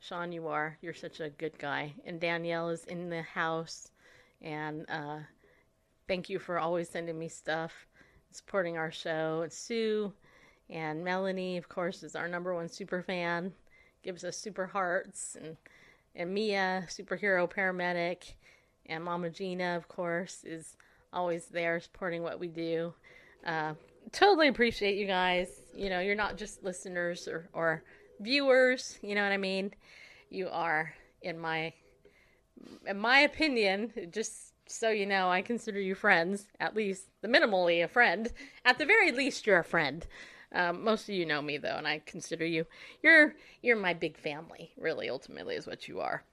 Sean, 0.00 0.32
you 0.32 0.46
are. 0.46 0.78
You're 0.80 0.94
such 0.94 1.20
a 1.20 1.28
good 1.28 1.58
guy. 1.58 1.92
And 2.06 2.20
Danielle 2.20 2.70
is 2.70 2.84
in 2.84 3.10
the 3.10 3.22
house. 3.22 3.90
And 4.40 4.86
uh, 4.88 5.18
thank 6.06 6.30
you 6.30 6.38
for 6.38 6.58
always 6.58 6.88
sending 6.88 7.18
me 7.18 7.28
stuff, 7.28 7.72
supporting 8.30 8.76
our 8.76 8.90
show. 8.90 9.40
And 9.42 9.52
Sue 9.52 10.12
and 10.70 11.04
Melanie, 11.04 11.56
of 11.56 11.68
course, 11.68 12.02
is 12.02 12.16
our 12.16 12.28
number 12.28 12.54
one 12.54 12.68
super 12.68 13.02
fan. 13.02 13.52
Gives 14.02 14.24
us 14.24 14.36
super 14.36 14.66
hearts. 14.66 15.36
And, 15.40 15.56
and 16.14 16.32
Mia, 16.32 16.84
superhero 16.88 17.50
paramedic. 17.50 18.32
And 18.86 19.04
Mama 19.04 19.30
Gina, 19.30 19.76
of 19.76 19.88
course, 19.88 20.44
is 20.44 20.76
always 21.12 21.46
there 21.46 21.80
supporting 21.80 22.22
what 22.22 22.40
we 22.40 22.48
do. 22.48 22.94
Uh, 23.44 23.74
totally 24.12 24.48
appreciate 24.48 24.96
you 24.96 25.06
guys. 25.06 25.48
You 25.74 25.90
know, 25.90 26.00
you're 26.00 26.14
not 26.14 26.36
just 26.36 26.64
listeners 26.64 27.28
or, 27.28 27.48
or 27.52 27.82
viewers, 28.20 28.98
you 29.02 29.14
know 29.14 29.22
what 29.22 29.32
I 29.32 29.36
mean? 29.36 29.72
You 30.30 30.48
are, 30.48 30.92
in 31.22 31.38
my 31.38 31.72
in 32.86 32.98
my 32.98 33.20
opinion, 33.20 33.92
just 34.10 34.47
so 34.68 34.90
you 34.90 35.06
know, 35.06 35.30
I 35.30 35.42
consider 35.42 35.80
you 35.80 35.94
friends, 35.94 36.46
at 36.60 36.76
least 36.76 37.06
the 37.22 37.28
minimally 37.28 37.82
a 37.82 37.88
friend. 37.88 38.32
At 38.64 38.78
the 38.78 38.86
very 38.86 39.12
least, 39.12 39.46
you're 39.46 39.58
a 39.58 39.64
friend. 39.64 40.06
Um, 40.52 40.82
most 40.82 41.08
of 41.08 41.14
you 41.14 41.26
know 41.26 41.42
me 41.42 41.58
though, 41.58 41.76
and 41.76 41.86
I 41.86 42.00
consider 42.06 42.46
you 42.46 42.66
you're 43.02 43.34
you're 43.62 43.76
my 43.76 43.94
big 43.94 44.16
family. 44.16 44.72
Really, 44.78 45.10
ultimately, 45.10 45.56
is 45.56 45.66
what 45.66 45.88
you 45.88 46.00
are. 46.00 46.24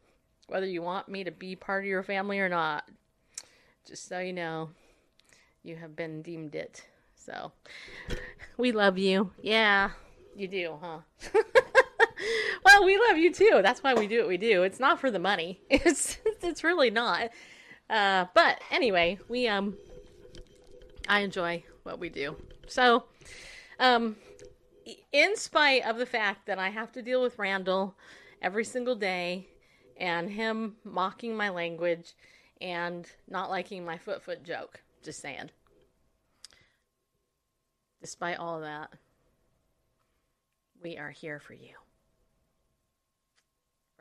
Whether 0.48 0.68
you 0.68 0.82
want 0.82 1.10
me 1.10 1.24
to 1.24 1.32
be 1.32 1.56
part 1.56 1.84
of 1.84 1.90
your 1.90 2.04
family 2.04 2.40
or 2.40 2.50
not, 2.50 2.90
just 3.88 4.08
so 4.08 4.20
you 4.20 4.34
know, 4.34 4.70
you 5.64 5.76
have 5.78 5.96
been 5.96 6.22
deemed 6.22 6.56
it. 6.56 6.86
So, 7.16 7.52
we 8.58 8.72
love 8.72 8.98
you. 8.98 9.32
Yeah, 9.42 9.92
you 10.36 10.48
do, 10.48 10.78
huh? 10.82 11.00
well, 12.64 12.86
we 12.86 13.00
love 13.08 13.18
you 13.18 13.34
too. 13.34 13.62
That's 13.64 13.82
why 13.82 13.94
we 13.94 14.08
do 14.08 14.20
what 14.20 14.28
we 14.28 14.38
do. 14.38 14.64
It's 14.64 14.80
not 14.80 15.00
for 15.00 15.10
the 15.10 15.20
money. 15.20 15.62
It's 15.70 16.18
it's 16.42 16.64
really 16.64 16.90
not. 16.90 17.32
Uh, 17.90 18.26
but 18.34 18.60
anyway, 18.72 19.20
we 19.30 19.48
um, 19.48 19.76
I 21.08 21.20
enjoy 21.20 21.64
what 21.84 22.00
we 22.00 22.10
do. 22.10 22.36
So, 22.68 23.06
um, 23.80 24.16
in 25.12 25.36
spite 25.38 25.86
of 25.86 25.98
the 25.98 26.06
fact 26.06 26.48
that 26.48 26.60
I 26.60 26.70
have 26.70 26.92
to 26.94 27.02
deal 27.02 27.22
with 27.22 27.38
Randall 27.38 27.96
every 28.42 28.66
single 28.66 28.96
day, 28.96 29.48
and 29.98 30.30
him 30.30 30.76
mocking 30.84 31.36
my 31.38 31.50
language, 31.50 32.14
and 32.60 33.08
not 33.30 33.50
liking 33.50 33.86
my 33.86 33.98
foot 33.98 34.24
foot 34.24 34.44
joke, 34.44 34.82
just 35.04 35.22
saying. 35.22 35.52
Despite 38.02 38.38
all 38.38 38.62
that, 38.62 38.92
we 40.82 40.98
are 40.98 41.10
here 41.10 41.40
for 41.40 41.54
you. 41.54 41.74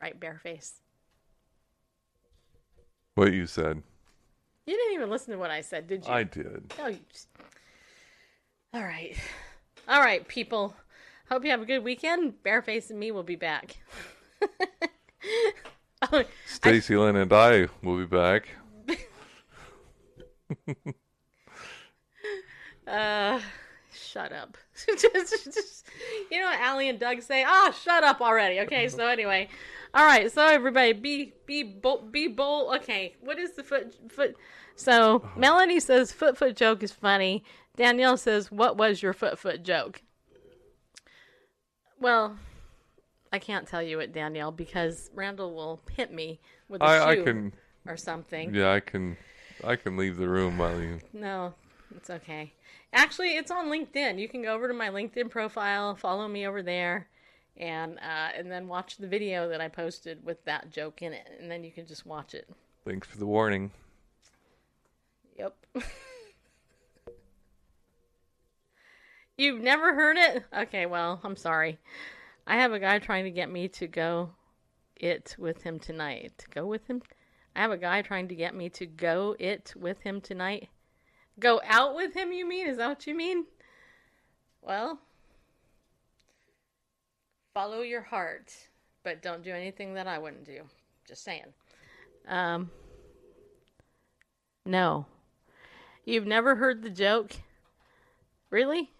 Right, 0.01 0.19
Bareface? 0.19 0.73
What 3.15 3.33
you 3.33 3.47
said. 3.47 3.81
You 4.65 4.75
didn't 4.75 4.93
even 4.93 5.09
listen 5.09 5.31
to 5.31 5.39
what 5.39 5.51
I 5.51 5.61
said, 5.61 5.87
did 5.87 6.05
you? 6.05 6.11
I 6.11 6.23
did. 6.23 6.73
Oh, 6.79 6.87
you 6.87 6.99
just... 7.11 7.29
All 8.73 8.83
right. 8.83 9.15
All 9.87 10.01
right, 10.01 10.27
people. 10.27 10.75
Hope 11.29 11.45
you 11.45 11.51
have 11.51 11.61
a 11.61 11.65
good 11.65 11.83
weekend. 11.83 12.33
Bareface 12.43 12.89
and 12.89 12.99
me 12.99 13.11
will 13.11 13.23
be 13.23 13.37
back. 13.37 13.77
oh, 16.11 16.25
Stacy 16.45 16.97
Lynn 16.97 17.15
and 17.15 17.31
I 17.31 17.67
will 17.81 17.97
be 17.97 18.05
back. 18.05 18.49
uh, 22.87 23.39
shut 23.93 24.33
up. 24.33 24.57
just, 24.99 25.45
just, 25.45 25.87
you 26.29 26.41
know 26.41 26.47
what 26.47 26.59
Allie 26.59 26.89
and 26.89 26.99
Doug 26.99 27.21
say? 27.21 27.45
Ah, 27.47 27.73
shut 27.81 28.03
up 28.03 28.19
already. 28.19 28.59
Okay, 28.61 28.89
so 28.89 29.07
anyway. 29.07 29.47
All 29.95 30.05
right, 30.05 30.31
so 30.31 30.45
everybody 30.45 30.93
be 30.93 31.33
be 31.45 31.63
bold 31.63 32.11
be 32.11 32.27
bold. 32.27 32.75
Okay, 32.75 33.15
what 33.21 33.39
is 33.39 33.53
the 33.53 33.63
foot 33.63 33.95
foot 34.11 34.35
so 34.75 35.17
uh-huh. 35.17 35.39
Melanie 35.39 35.79
says 35.79 36.11
foot 36.11 36.37
foot 36.37 36.55
joke 36.55 36.83
is 36.83 36.91
funny. 36.91 37.43
Danielle 37.75 38.17
says, 38.17 38.51
What 38.51 38.77
was 38.77 39.01
your 39.01 39.13
foot 39.13 39.37
foot 39.37 39.63
joke? 39.63 40.01
Well, 41.99 42.37
I 43.31 43.39
can't 43.39 43.67
tell 43.67 43.81
you 43.81 43.99
it, 43.99 44.13
Danielle, 44.13 44.51
because 44.51 45.09
Randall 45.13 45.53
will 45.53 45.81
hit 45.91 46.13
me 46.13 46.39
with 46.69 46.81
a 46.81 46.85
I, 46.85 47.09
I 47.09 47.15
shoe 47.15 47.23
can. 47.23 47.53
or 47.87 47.97
something. 47.97 48.53
Yeah, 48.53 48.71
I 48.71 48.79
can. 48.79 49.17
I 49.63 49.77
can 49.77 49.95
leave 49.95 50.17
the 50.17 50.27
room 50.27 50.57
while 50.57 50.79
you. 50.79 50.99
No, 51.13 51.53
it's 51.95 52.09
okay. 52.09 52.53
Actually, 52.93 53.37
it's 53.37 53.51
on 53.51 53.67
LinkedIn. 53.67 54.19
You 54.19 54.27
can 54.27 54.43
go 54.43 54.53
over 54.53 54.67
to 54.67 54.73
my 54.73 54.89
LinkedIn 54.89 55.29
profile, 55.29 55.95
follow 55.95 56.27
me 56.27 56.45
over 56.45 56.61
there, 56.61 57.07
and 57.57 57.97
uh, 57.97 58.29
and 58.35 58.51
then 58.51 58.67
watch 58.67 58.97
the 58.97 59.07
video 59.07 59.47
that 59.49 59.61
I 59.61 59.67
posted 59.67 60.23
with 60.25 60.43
that 60.45 60.71
joke 60.71 61.01
in 61.01 61.13
it, 61.13 61.29
and 61.39 61.49
then 61.49 61.63
you 61.63 61.71
can 61.71 61.85
just 61.85 62.05
watch 62.05 62.33
it. 62.33 62.49
Thanks 62.85 63.07
for 63.07 63.17
the 63.17 63.25
warning. 63.25 63.71
Yep. 65.37 65.55
You've 69.37 69.61
never 69.61 69.93
heard 69.93 70.17
it? 70.17 70.45
Okay, 70.57 70.85
well, 70.85 71.19
I'm 71.23 71.35
sorry. 71.35 71.77
I 72.47 72.55
have 72.55 72.71
a 72.71 72.79
guy 72.79 72.99
trying 72.99 73.25
to 73.25 73.31
get 73.31 73.51
me 73.51 73.67
to 73.69 73.87
go 73.87 74.29
it 74.95 75.35
with 75.37 75.63
him 75.63 75.77
tonight. 75.77 76.33
To 76.37 76.47
go 76.49 76.65
with 76.65 76.87
him? 76.87 77.01
I 77.55 77.61
have 77.61 77.71
a 77.71 77.77
guy 77.77 78.01
trying 78.01 78.29
to 78.29 78.35
get 78.35 78.55
me 78.55 78.69
to 78.69 78.85
go 78.85 79.35
it 79.39 79.73
with 79.75 80.01
him 80.01 80.21
tonight. 80.21 80.69
Go 81.39 81.59
out 81.65 81.95
with 81.95 82.13
him, 82.13 82.31
you 82.31 82.47
mean? 82.47 82.67
Is 82.67 82.77
that 82.77 82.87
what 82.87 83.07
you 83.07 83.15
mean? 83.15 83.45
Well, 84.61 84.99
follow 87.55 87.81
your 87.81 88.01
heart, 88.01 88.53
but 89.03 89.23
don't 89.23 89.41
do 89.41 89.51
anything 89.51 89.95
that 89.95 90.07
I 90.07 90.19
wouldn't 90.19 90.43
do. 90.43 90.61
Just 91.07 91.23
saying. 91.23 91.45
Um, 92.27 92.69
no. 94.65 95.05
You've 96.03 96.27
never 96.27 96.55
heard 96.55 96.83
the 96.83 96.89
joke? 96.89 97.31
Really? 98.49 98.91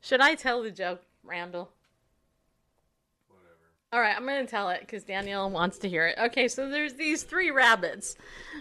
Should 0.00 0.22
I 0.22 0.34
tell 0.34 0.62
the 0.62 0.70
joke, 0.70 1.02
Randall? 1.22 1.70
All 3.92 4.00
right, 4.00 4.16
I'm 4.16 4.24
going 4.24 4.44
to 4.44 4.50
tell 4.50 4.70
it 4.70 4.80
because 4.80 5.02
Danielle 5.02 5.50
wants 5.50 5.78
to 5.78 5.88
hear 5.88 6.06
it. 6.06 6.16
Okay, 6.16 6.48
so 6.48 6.70
there's 6.70 6.94
these 6.94 7.24
three 7.24 7.50
rabbits. 7.50 8.16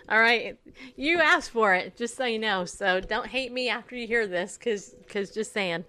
All 0.10 0.20
right, 0.20 0.58
you 0.97 1.22
asked 1.22 1.52
for 1.52 1.74
it, 1.74 1.95
just 1.95 2.18
so 2.18 2.26
you 2.26 2.39
know. 2.39 2.66
So 2.66 3.00
don't 3.00 3.28
hate 3.28 3.52
me 3.52 3.70
after 3.70 3.95
you 3.95 4.08
hear 4.08 4.28
this, 4.28 4.58
because 4.58 4.95
cause 5.08 5.30
just 5.30 5.54
saying. 5.54 5.86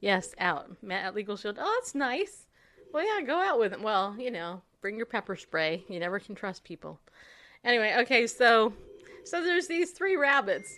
Yes, 0.00 0.34
out. 0.38 0.82
Matt 0.82 1.04
at 1.04 1.14
Legal 1.14 1.36
Shield. 1.36 1.58
Oh, 1.60 1.78
that's 1.78 1.94
nice. 1.94 2.46
Well, 2.92 3.04
yeah, 3.04 3.24
go 3.24 3.40
out 3.40 3.58
with 3.58 3.72
it. 3.72 3.80
Well, 3.80 4.16
you 4.18 4.30
know, 4.30 4.62
bring 4.80 4.96
your 4.96 5.06
pepper 5.06 5.36
spray. 5.36 5.84
You 5.88 6.00
never 6.00 6.18
can 6.18 6.34
trust 6.34 6.64
people. 6.64 7.00
Anyway, 7.64 7.94
okay, 8.00 8.26
so 8.26 8.72
so 9.24 9.42
there's 9.42 9.66
these 9.66 9.92
three 9.92 10.16
rabbits. 10.16 10.72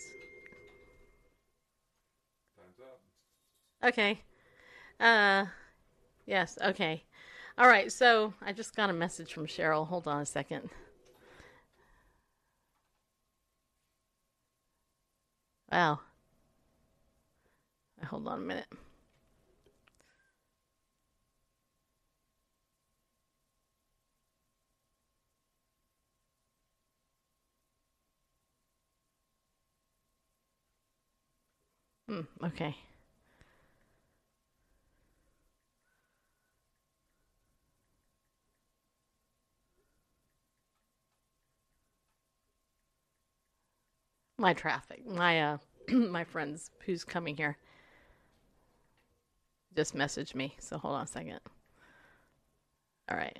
Okay. 3.85 4.21
Uh, 5.01 5.47
yes. 6.27 6.57
Okay. 6.63 7.03
All 7.59 7.67
right. 7.69 7.91
So 7.91 8.35
I 8.41 8.53
just 8.53 8.77
got 8.77 8.91
a 8.91 8.93
message 8.93 9.33
from 9.33 9.47
Cheryl. 9.47 9.87
Hold 9.89 10.07
on 10.07 10.21
a 10.23 10.27
second. 10.27 10.71
Wow. 15.71 16.01
Hold 18.05 18.29
on 18.29 18.39
a 18.39 18.43
minute. 18.43 18.67
Hmm, 32.13 32.21
okay. 32.45 32.77
My 44.37 44.53
traffic. 44.53 45.07
My 45.07 45.41
uh 45.41 45.59
my 45.91 46.25
friends 46.25 46.71
who's 46.85 47.03
coming 47.03 47.35
here 47.35 47.57
just 49.75 49.97
messaged 49.97 50.35
me. 50.35 50.55
So 50.59 50.77
hold 50.77 50.97
on 50.97 51.05
a 51.05 51.07
second. 51.07 51.41
All 53.11 53.17
right. 53.17 53.39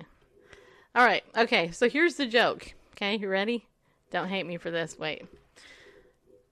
All 0.95 1.05
right. 1.05 1.23
Okay. 1.37 1.69
So 1.69 1.87
here's 1.87 2.15
the 2.15 2.25
joke. 2.25 2.73
Okay, 2.93 3.17
you 3.17 3.29
ready? 3.29 3.67
Don't 4.09 4.29
hate 4.29 4.47
me 4.47 4.57
for 4.57 4.71
this. 4.71 4.97
Wait. 4.97 5.25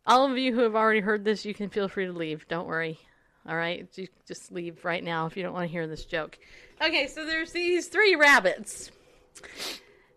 All 0.05 0.29
of 0.29 0.37
you 0.37 0.53
who 0.53 0.61
have 0.61 0.75
already 0.75 0.99
heard 0.99 1.23
this, 1.23 1.45
you 1.45 1.53
can 1.53 1.69
feel 1.69 1.87
free 1.87 2.05
to 2.05 2.11
leave. 2.11 2.47
Don't 2.47 2.67
worry. 2.67 2.99
All 3.47 3.55
right, 3.55 3.87
you 3.95 4.07
just 4.27 4.51
leave 4.51 4.85
right 4.85 5.03
now 5.03 5.25
if 5.25 5.35
you 5.35 5.43
don't 5.43 5.53
want 5.53 5.65
to 5.65 5.71
hear 5.71 5.87
this 5.87 6.05
joke. 6.05 6.37
Okay, 6.81 7.07
so 7.07 7.25
there's 7.25 7.51
these 7.51 7.87
three 7.87 8.15
rabbits. 8.15 8.91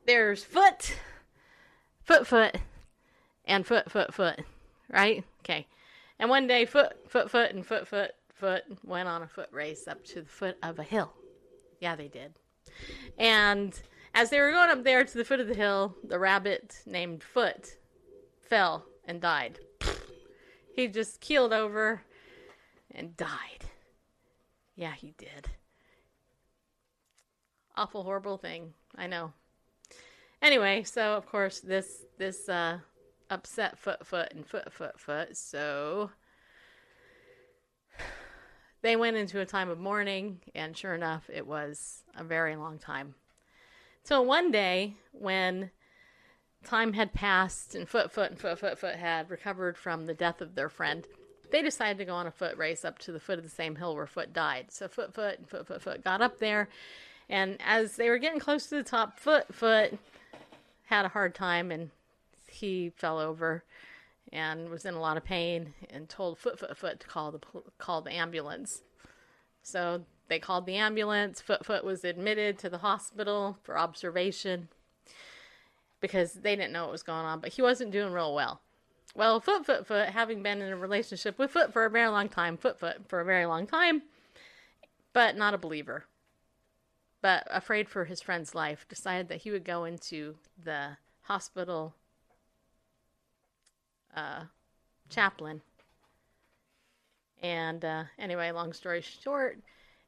There's 0.07 0.45
foot, 0.45 0.99
foot, 2.03 2.27
foot, 2.27 2.57
and 3.47 3.67
foot, 3.67 3.91
foot, 3.91 4.13
foot. 4.13 4.41
Right? 4.91 5.25
Okay. 5.41 5.67
And 6.19 6.29
one 6.29 6.47
day, 6.47 6.67
foot, 6.67 6.97
foot, 7.09 7.31
foot, 7.31 7.53
and 7.53 7.65
foot, 7.67 7.89
foot, 7.89 8.13
foot 8.35 8.65
went 8.85 9.09
on 9.09 9.23
a 9.23 9.27
foot 9.27 9.49
race 9.53 9.89
up 9.89 10.05
to 10.07 10.23
the 10.23 10.29
foot 10.29 10.57
of 10.63 10.79
a 10.79 10.83
hill. 10.83 11.13
Yeah, 11.81 11.97
they 11.97 12.09
did. 12.09 12.35
And 13.19 13.79
as 14.15 14.31
they 14.31 14.41
were 14.41 14.53
going 14.53 14.71
up 14.71 14.85
there 14.85 15.05
to 15.05 15.19
the 15.19 15.25
foot 15.25 15.41
of 15.41 15.49
the 15.49 15.55
hill, 15.55 15.97
the 16.05 16.19
rabbit 16.19 16.83
named 16.87 17.23
Foot 17.23 17.77
fell 18.43 18.85
and 19.07 19.21
died. 19.21 19.59
He 20.75 20.89
just 20.89 21.21
keeled 21.21 21.53
over 21.53 22.03
and 22.91 23.17
died. 23.17 23.65
Yeah, 24.75 24.93
he 24.93 25.15
did. 25.17 25.49
Awful, 27.77 28.03
horrible 28.03 28.39
thing. 28.39 28.75
I 28.97 29.07
know. 29.07 29.33
Anyway, 30.43 30.83
so 30.83 31.15
of 31.15 31.27
course 31.27 31.61
this 31.61 32.05
this 32.19 32.49
uh, 32.49 32.79
upset 33.31 33.79
foot 33.79 34.07
foot 34.07 34.33
and 34.33 34.47
foot 34.47 34.73
foot 34.73 34.99
foot. 34.99 35.37
So 35.37 36.11
they 38.83 38.97
went 38.97 39.17
into 39.17 39.41
a 39.41 39.47
time 39.47 39.71
of 39.71 39.79
mourning, 39.79 40.41
and 40.55 40.77
sure 40.77 40.95
enough, 40.95 41.31
it 41.33 41.47
was 41.47 42.03
a 42.17 42.25
very 42.25 42.57
long 42.57 42.79
time. 42.79 43.15
So 44.03 44.21
one 44.23 44.51
day, 44.51 44.97
when 45.13 45.71
time 46.65 46.93
had 46.93 47.13
passed 47.13 47.75
and 47.75 47.89
Foot 47.89 48.11
Foot 48.11 48.31
and 48.31 48.41
Foot 48.41 48.59
Foot 48.59 48.79
Foot 48.79 48.97
had 48.97 49.31
recovered 49.31 49.77
from 49.77 50.07
the 50.07 50.15
death 50.15 50.41
of 50.41 50.55
their 50.55 50.69
friend, 50.69 51.07
they 51.51 51.63
decided 51.63 51.99
to 51.99 52.05
go 52.05 52.15
on 52.15 52.27
a 52.27 52.31
foot 52.31 52.57
race 52.57 52.85
up 52.85 52.99
to 53.01 53.13
the 53.13 53.21
foot 53.21 53.39
of 53.39 53.45
the 53.45 53.51
same 53.51 53.77
hill 53.77 53.95
where 53.95 54.07
Foot 54.07 54.33
died. 54.33 54.67
So 54.71 54.89
Foot 54.89 55.15
Foot 55.15 55.39
and 55.39 55.49
Foot 55.49 55.67
Foot 55.67 55.83
Foot 55.83 56.05
got 56.05 56.21
up 56.21 56.39
there, 56.39 56.69
and 57.29 57.59
as 57.65 57.97
they 57.97 58.11
were 58.11 58.19
getting 58.19 58.41
close 58.41 58.67
to 58.67 58.77
the 58.77 58.83
top, 58.83 59.19
Foot 59.19 59.55
Foot 59.55 59.99
had 60.87 61.05
a 61.05 61.11
hard 61.11 61.35
time 61.35 61.71
and 61.71 61.91
he 62.49 62.91
fell 62.97 63.19
over 63.19 63.65
and 64.33 64.69
was 64.69 64.85
in 64.85 64.95
a 64.95 65.01
lot 65.01 65.17
of 65.17 65.25
pain 65.25 65.75
and 65.91 66.09
told 66.09 66.39
Foot 66.39 66.59
Foot 66.59 66.77
Foot 66.77 67.01
to 67.01 67.07
call 67.07 67.31
the 67.31 67.41
call 67.79 68.01
the 68.01 68.13
ambulance. 68.13 68.83
So 69.63 70.05
they 70.29 70.39
called 70.39 70.67
the 70.67 70.77
ambulance. 70.77 71.41
Foot 71.41 71.65
Foot 71.65 71.85
was 71.85 72.05
admitted 72.05 72.59
to 72.59 72.69
the 72.69 72.79
hospital 72.79 73.59
for 73.63 73.79
observation 73.79 74.69
because 76.05 76.35
they 76.35 76.55
didn't 76.55 76.75
know 76.75 76.83
what 76.83 76.93
was 76.93 77.03
going 77.03 77.25
on, 77.25 77.41
but 77.41 77.55
he 77.55 77.63
wasn't 77.63 77.91
doing 77.91 78.13
real 78.13 78.35
well. 78.35 78.61
Well, 79.15 79.41
Foot 79.41 79.65
Foot 79.65 79.87
Foot, 79.87 80.11
having 80.11 80.43
been 80.43 80.61
in 80.61 80.71
a 80.71 80.77
relationship 80.77 81.39
with 81.39 81.53
Foot 81.53 81.73
for 81.73 81.87
a 81.87 81.91
very 81.91 82.09
long 82.09 82.29
time, 82.29 82.59
Foot 82.59 82.79
Foot 82.79 83.09
for 83.09 83.23
a 83.23 83.25
very 83.25 83.47
long 83.47 83.67
time, 83.67 84.03
but 85.15 85.35
not 85.35 85.55
a 85.55 85.59
believer, 85.59 86.05
but 87.23 87.47
afraid 87.51 87.89
for 87.89 88.05
his 88.05 88.21
friend's 88.21 88.55
life, 88.55 88.87
decided 88.87 89.29
that 89.29 89.39
he 89.39 89.51
would 89.51 89.65
go 89.65 89.85
into 89.85 90.35
the 90.63 90.99
hospital 91.23 91.95
uh, 94.15 94.43
chaplain. 95.09 95.63
And 97.43 97.83
uh, 97.83 98.05
anyway, 98.19 98.51
long 98.51 98.75
story 98.75 99.01
short, 99.01 99.59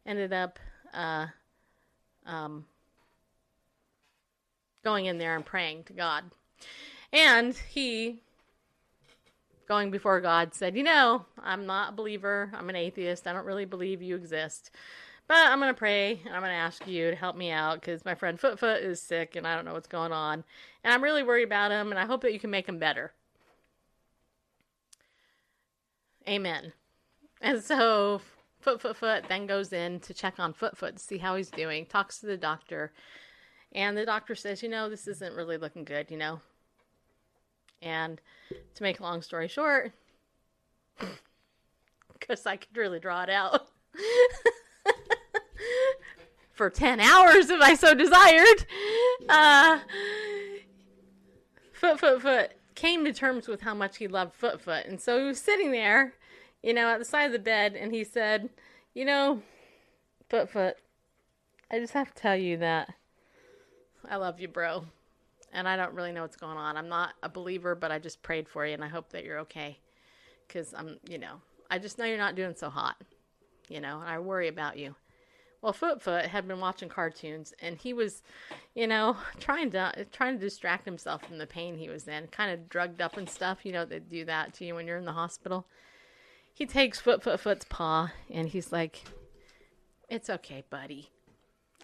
ended 0.05 0.35
up 0.35 0.59
uh, 0.93 1.29
um, 2.27 2.67
going 4.87 5.07
in 5.07 5.19
there 5.19 5.35
and 5.35 5.45
praying 5.45 5.83
to 5.83 5.93
God. 5.93 6.23
And 7.13 7.57
he, 7.57 8.21
going 9.67 9.91
before 9.91 10.21
God, 10.21 10.55
said, 10.55 10.77
You 10.77 10.85
know, 10.85 11.27
I'm 11.43 11.67
not 11.67 11.89
a 11.89 11.97
believer. 11.97 12.53
I'm 12.55 12.71
an 12.71 12.77
atheist. 12.77 13.27
I 13.27 13.33
don't 13.33 13.47
really 13.47 13.65
believe 13.65 14.01
you 14.01 14.15
exist. 14.15 14.71
But 15.27 15.49
I'm 15.49 15.59
going 15.59 15.75
to 15.75 15.79
pray 15.79 16.21
and 16.25 16.33
I'm 16.33 16.41
going 16.41 16.53
to 16.53 16.57
ask 16.57 16.87
you 16.87 17.11
to 17.11 17.17
help 17.17 17.35
me 17.35 17.51
out 17.51 17.81
because 17.81 18.05
my 18.05 18.15
friend 18.15 18.39
Foot 18.39 18.61
Foot 18.61 18.81
is 18.81 19.03
sick 19.03 19.35
and 19.35 19.45
I 19.45 19.57
don't 19.57 19.65
know 19.65 19.73
what's 19.73 19.89
going 19.89 20.13
on. 20.13 20.45
And 20.85 20.95
I'm 20.95 21.03
really 21.03 21.25
worried 21.25 21.49
about 21.49 21.73
him 21.73 21.91
and 21.91 21.99
I 21.99 22.07
hope 22.07 22.21
that 22.21 22.33
you 22.33 22.39
can 22.39 22.51
make 22.51 22.69
him 22.69 22.79
better. 22.79 23.13
Amen. 26.29 26.75
And 27.41 27.61
so 27.61 28.21
Foot 28.61 28.81
Foot 28.81 28.97
Foot 28.97 29.25
then 29.29 29.49
goes 29.49 29.73
in 29.73 29.99
to 30.01 30.15
check 30.15 30.39
on 30.39 30.53
Foot 30.53 30.77
Foot 30.77 30.99
to 30.99 31.03
see 31.03 31.19
how 31.19 31.35
he's 31.35 31.51
doing, 31.51 31.87
talks 31.87 32.21
to 32.21 32.27
the 32.27 32.37
doctor, 32.37 32.93
and 33.73 33.97
the 33.97 34.07
doctor 34.07 34.35
says, 34.35 34.63
you 34.63 34.69
know, 34.69 34.89
this 34.89 35.07
isn't 35.07 35.35
really 35.35 35.57
looking 35.57 35.85
good, 35.85 36.11
you 36.11 36.17
know. 36.17 36.41
And 37.83 38.21
to 38.75 38.83
make 38.83 39.01
a 39.01 39.03
long 39.03 39.23
story 39.23 39.49
short, 39.49 39.93
because 42.19 42.47
I 42.47 42.57
could 42.57 42.77
really 42.77 43.01
draw 43.01 43.23
it 43.23 43.31
out 43.31 43.69
for 46.53 46.71
10 46.71 47.01
hours 47.01 47.51
if 47.51 47.61
I 47.61 47.75
so 47.75 47.95
desired, 47.95 48.67
uh, 49.29 49.81
Foot 51.73 52.01
Foot 52.01 52.23
Foot 52.23 52.53
came 52.75 53.05
to 53.05 53.13
terms 53.13 53.47
with 53.47 53.63
how 53.63 53.75
much 53.75 53.99
he 53.99 54.09
loved 54.09 54.35
Foot 54.35 54.61
Foot. 54.61 54.87
And 54.87 55.01
so 55.01 55.19
he 55.19 55.27
was 55.27 55.41
sitting 55.41 55.71
there, 55.71 56.15
you 56.63 56.73
know, 56.73 56.89
at 56.89 56.99
the 56.99 57.05
side 57.05 57.27
of 57.27 57.33
the 57.33 57.39
bed, 57.39 57.75
and 57.75 57.93
he 57.93 58.05
said, 58.05 58.49
You 58.95 59.05
know, 59.05 59.43
Foot 60.31 60.51
Foot, 60.51 60.77
I 61.71 61.79
just 61.79 61.93
have 61.93 62.15
to 62.15 62.21
tell 62.21 62.37
you 62.37 62.57
that 62.59 62.95
I 64.09 64.17
love 64.17 64.41
you, 64.41 64.49
bro. 64.49 64.85
And 65.53 65.69
I 65.69 65.77
don't 65.77 65.95
really 65.95 66.13
know 66.13 66.23
what's 66.23 66.37
going 66.37 66.57
on. 66.57 66.77
I'm 66.77 66.89
not 66.89 67.15
a 67.23 67.29
believer, 67.29 67.75
but 67.75 67.91
I 67.91 67.99
just 67.99 68.23
prayed 68.23 68.49
for 68.49 68.67
you, 68.67 68.75
and 68.75 68.85
I 68.85 68.89
hope 68.89 69.11
that 69.11 69.25
you're 69.25 69.41
okay. 69.41 69.79
Because 70.47 70.75
I'm, 70.75 70.99
you 71.09 71.19
know, 71.19 71.41
I 71.71 71.79
just 71.79 71.99
know 71.99 72.05
you're 72.05 72.19
not 72.19 72.35
doing 72.35 72.55
so 72.55 72.69
hot, 72.69 72.97
you 73.69 73.81
know, 73.81 74.01
and 74.01 74.09
I 74.09 74.19
worry 74.19 74.49
about 74.49 74.77
you. 74.77 74.95
Well, 75.63 75.73
Foot 75.73 76.03
Foot 76.03 76.27
had 76.27 76.47
been 76.47 76.61
watching 76.61 76.89
cartoons, 76.89 77.53
and 77.61 77.77
he 77.77 77.93
was, 77.93 78.23
you 78.75 78.87
know, 78.87 79.17
trying 79.41 79.71
to 79.73 80.07
trying 80.13 80.35
to 80.35 80.45
distract 80.45 80.85
himself 80.85 81.25
from 81.25 81.39
the 81.39 81.47
pain 81.47 81.77
he 81.77 81.89
was 81.89 82.07
in, 82.07 82.29
kind 82.29 82.53
of 82.53 82.69
drugged 82.69 83.01
up 83.01 83.17
and 83.17 83.29
stuff. 83.29 83.65
You 83.65 83.73
know, 83.73 83.85
they 83.85 83.99
do 83.99 84.25
that 84.27 84.55
to 84.55 84.65
you 84.65 84.75
when 84.75 84.87
you're 84.87 84.99
in 84.99 85.05
the 85.05 85.13
hospital. 85.13 85.67
He 86.55 86.67
takes 86.67 87.01
Foot 87.01 87.23
Foot 87.23 87.41
Foot's 87.41 87.67
paw, 87.69 88.13
and 88.31 88.49
he's 88.49 88.71
like, 88.73 89.03
"It's 90.09 90.31
okay, 90.31 90.65
buddy. 90.71 91.11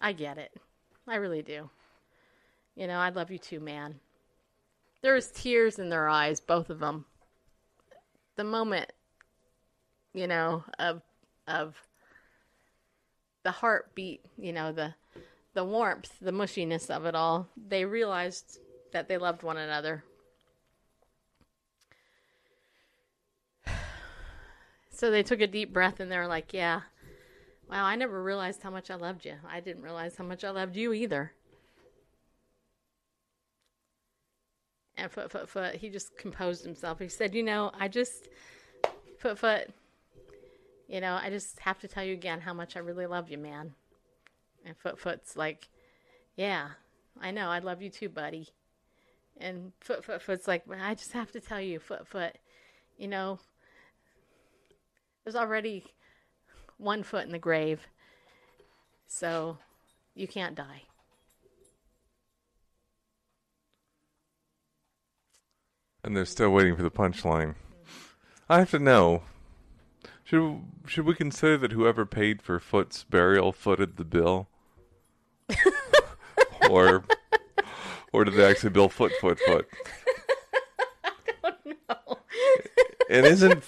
I 0.01 0.13
get 0.13 0.37
it. 0.37 0.53
I 1.07 1.15
really 1.15 1.41
do. 1.41 1.69
You 2.75 2.87
know, 2.87 2.99
I 2.99 3.09
love 3.09 3.31
you 3.31 3.37
too, 3.37 3.59
man." 3.59 3.99
There 5.01 5.13
was 5.13 5.31
tears 5.31 5.79
in 5.79 5.89
their 5.89 6.07
eyes, 6.09 6.39
both 6.39 6.69
of 6.69 6.79
them. 6.79 7.05
the 8.35 8.43
moment, 8.43 8.91
you 10.13 10.27
know, 10.27 10.63
of 10.79 11.01
of 11.47 11.75
the 13.43 13.51
heartbeat, 13.51 14.25
you 14.37 14.53
know, 14.53 14.71
the 14.71 14.95
the 15.53 15.63
warmth, 15.63 16.17
the 16.19 16.31
mushiness 16.31 16.89
of 16.89 17.05
it 17.05 17.15
all, 17.15 17.47
they 17.55 17.85
realized 17.85 18.59
that 18.91 19.07
they 19.07 19.17
loved 19.17 19.43
one 19.43 19.57
another. 19.57 20.03
So 24.89 25.09
they 25.11 25.23
took 25.23 25.41
a 25.41 25.47
deep 25.47 25.73
breath 25.73 25.99
and 25.99 26.11
they're 26.11 26.27
like, 26.27 26.53
"Yeah, 26.53 26.81
wow, 27.69 27.83
I 27.85 27.95
never 27.95 28.23
realized 28.23 28.61
how 28.63 28.69
much 28.69 28.91
I 28.91 28.95
loved 28.95 29.25
you. 29.25 29.35
I 29.47 29.59
didn't 29.59 29.81
realize 29.83 30.15
how 30.17 30.23
much 30.23 30.43
I 30.43 30.51
loved 30.51 30.75
you 30.75 30.93
either." 30.93 31.33
And 34.97 35.11
foot, 35.11 35.31
foot, 35.31 35.49
foot, 35.49 35.75
he 35.75 35.89
just 35.89 36.15
composed 36.17 36.63
himself. 36.63 36.99
He 36.99 37.07
said, 37.09 37.33
"You 37.33 37.43
know, 37.43 37.71
I 37.73 37.87
just, 37.87 38.29
foot, 39.17 39.39
foot, 39.39 39.69
you 40.87 41.01
know, 41.01 41.15
I 41.15 41.29
just 41.29 41.59
have 41.59 41.79
to 41.79 41.87
tell 41.87 42.03
you 42.03 42.13
again 42.13 42.41
how 42.41 42.53
much 42.53 42.75
I 42.75 42.79
really 42.79 43.07
love 43.07 43.29
you, 43.29 43.37
man." 43.37 43.73
And 44.65 44.77
foot, 44.77 44.99
foot's 44.99 45.35
like, 45.35 45.67
"Yeah, 46.35 46.69
I 47.19 47.31
know, 47.31 47.49
I 47.49 47.59
love 47.59 47.81
you 47.81 47.89
too, 47.89 48.09
buddy." 48.09 48.49
And 49.37 49.73
foot, 49.79 50.05
foot, 50.05 50.21
foot's 50.21 50.47
like, 50.47 50.63
I 50.69 50.93
just 50.93 51.13
have 51.13 51.31
to 51.31 51.39
tell 51.39 51.59
you, 51.59 51.79
foot, 51.79 52.07
foot, 52.07 52.37
you 52.97 53.07
know, 53.07 53.39
there's 55.23 55.35
already 55.35 55.85
one 56.77 57.01
foot 57.01 57.25
in 57.25 57.31
the 57.31 57.39
grave, 57.39 57.87
so 59.07 59.57
you 60.13 60.27
can't 60.27 60.53
die." 60.55 60.83
And 66.03 66.15
they're 66.15 66.25
still 66.25 66.49
waiting 66.49 66.75
for 66.75 66.83
the 66.83 66.91
punchline. 66.91 67.55
I 68.49 68.59
have 68.59 68.71
to 68.71 68.79
know. 68.79 69.23
Should 70.23 70.61
should 70.85 71.05
we 71.05 71.15
consider 71.15 71.57
that 71.59 71.71
whoever 71.71 72.05
paid 72.05 72.41
for 72.41 72.59
Foot's 72.59 73.03
burial 73.03 73.51
footed 73.51 73.97
the 73.97 74.03
bill? 74.03 74.47
or 76.69 77.03
or 78.11 78.25
did 78.25 78.35
they 78.35 78.45
actually 78.45 78.71
bill 78.71 78.89
Foot 78.89 79.11
Foot 79.21 79.39
Foot? 79.45 79.67
No. 81.65 82.17
And 83.09 83.25
isn't 83.25 83.63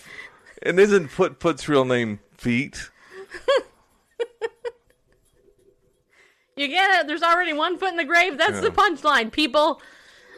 and 0.62 0.80
isn't 0.80 1.07
Foot 1.07 1.40
Foot's 1.40 1.70
real 1.70 1.86
name 1.86 2.20
Feet? 2.38 2.90
You 6.56 6.70
get 6.70 7.02
it? 7.02 7.07
There's 7.07 7.22
already 7.22 7.53
one 7.53 7.78
foot 7.78 7.90
in 7.90 7.98
the 7.98 8.06
grave. 8.06 8.38
That's 8.38 8.62
the 8.62 8.70
punchline, 8.70 9.32
people. 9.32 9.82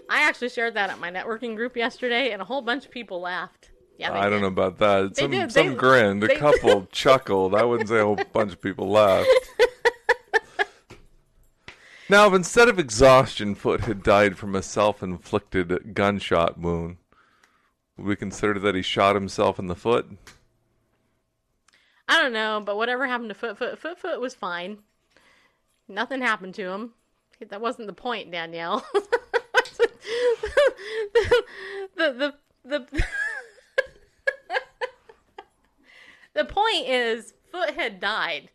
I 0.09 0.21
actually 0.27 0.49
shared 0.49 0.73
that 0.75 0.89
at 0.89 0.99
my 0.99 1.11
networking 1.11 1.55
group 1.55 1.75
yesterday, 1.75 2.31
and 2.31 2.41
a 2.41 2.45
whole 2.45 2.61
bunch 2.61 2.85
of 2.85 2.91
people 2.91 3.19
laughed. 3.21 3.71
Yeah, 3.97 4.11
they 4.11 4.19
I 4.19 4.29
don't 4.29 4.41
know 4.41 4.47
about 4.47 4.77
that. 4.79 5.15
They 5.15 5.21
Some 5.23 5.31
did. 5.31 5.51
some 5.51 5.69
They- 5.69 5.75
grinned, 5.75 6.23
a 6.23 6.37
couple 6.37 6.85
chuckled. 6.91 7.55
I 7.55 7.63
wouldn't 7.63 7.89
say 7.89 7.99
a 7.99 8.05
whole 8.05 8.19
bunch 8.33 8.53
of 8.53 8.61
people 8.61 8.89
laughed. 8.89 9.27
Now, 12.09 12.25
if 12.27 12.33
instead 12.33 12.69
of 12.69 12.79
exhaustion, 12.79 13.53
Foot 13.53 13.81
had 13.81 14.01
died 14.01 14.37
from 14.37 14.55
a 14.55 14.61
self-inflicted 14.61 15.93
gunshot 15.93 16.57
wound, 16.57 16.97
would 17.97 18.05
we 18.07 18.15
consider 18.15 18.57
that 18.59 18.75
he 18.75 18.81
shot 18.81 19.15
himself 19.15 19.59
in 19.59 19.67
the 19.67 19.75
foot? 19.75 20.07
I 22.07 22.21
don't 22.21 22.31
know, 22.31 22.61
but 22.65 22.77
whatever 22.77 23.07
happened 23.07 23.27
to 23.29 23.35
Foot 23.35 23.57
Foot, 23.57 23.77
Foot 23.77 23.99
Foot 23.99 24.21
was 24.21 24.33
fine. 24.33 24.77
Nothing 25.89 26.21
happened 26.21 26.53
to 26.55 26.69
him. 26.71 26.93
That 27.49 27.59
wasn't 27.59 27.87
the 27.87 27.93
point, 27.93 28.31
Danielle. 28.31 28.85
the, 31.13 31.43
the, 31.95 32.33
the, 32.65 32.79
the, 32.79 33.03
the 36.33 36.45
point 36.45 36.87
is, 36.87 37.33
Foot 37.51 37.71
had 37.71 37.99
died. 37.99 38.49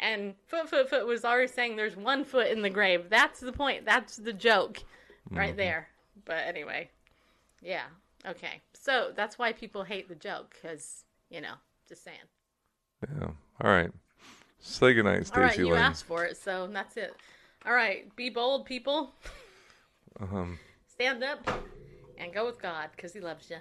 And 0.00 0.34
Foot 0.46 0.68
Foot 0.70 0.88
Foot 0.88 1.06
was 1.06 1.24
already 1.24 1.52
saying 1.52 1.76
there's 1.76 1.96
one 1.96 2.24
foot 2.24 2.46
in 2.46 2.62
the 2.62 2.70
grave. 2.70 3.10
That's 3.10 3.40
the 3.40 3.52
point. 3.52 3.84
That's 3.84 4.16
the 4.16 4.32
joke 4.32 4.82
right 5.30 5.54
there. 5.56 5.88
But 6.24 6.38
anyway, 6.46 6.88
yeah. 7.62 7.84
Okay. 8.26 8.62
So 8.72 9.12
that's 9.14 9.38
why 9.38 9.52
people 9.52 9.84
hate 9.84 10.08
the 10.08 10.14
joke, 10.14 10.54
because, 10.54 11.04
you 11.28 11.42
know, 11.42 11.54
just 11.86 12.02
saying. 12.02 12.16
Yeah. 13.02 13.28
All 13.60 13.70
right. 13.70 13.90
Say 14.58 14.94
goodnight, 14.94 15.26
Stacy 15.26 15.40
All 15.40 15.46
right, 15.46 15.58
you 15.58 15.68
Lynn. 15.70 15.78
asked 15.80 16.04
for 16.04 16.24
it, 16.24 16.36
so 16.36 16.68
that's 16.70 16.96
it. 16.98 17.14
All 17.64 17.72
right, 17.72 18.14
be 18.14 18.28
bold, 18.28 18.66
people. 18.66 19.14
Um, 20.20 20.58
Stand 21.00 21.24
up 21.24 21.48
and 22.18 22.30
go 22.30 22.44
with 22.44 22.60
God, 22.60 22.90
because 22.94 23.14
He 23.14 23.20
loves 23.20 23.48
you. 23.48 23.56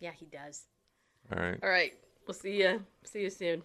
Yeah, 0.00 0.10
He 0.10 0.26
does. 0.26 0.64
all 1.30 1.40
right. 1.40 1.58
All 1.62 1.70
right, 1.70 1.92
we'll 2.26 2.34
see 2.34 2.60
you. 2.60 2.84
See 3.04 3.22
you 3.22 3.30
soon. 3.30 3.62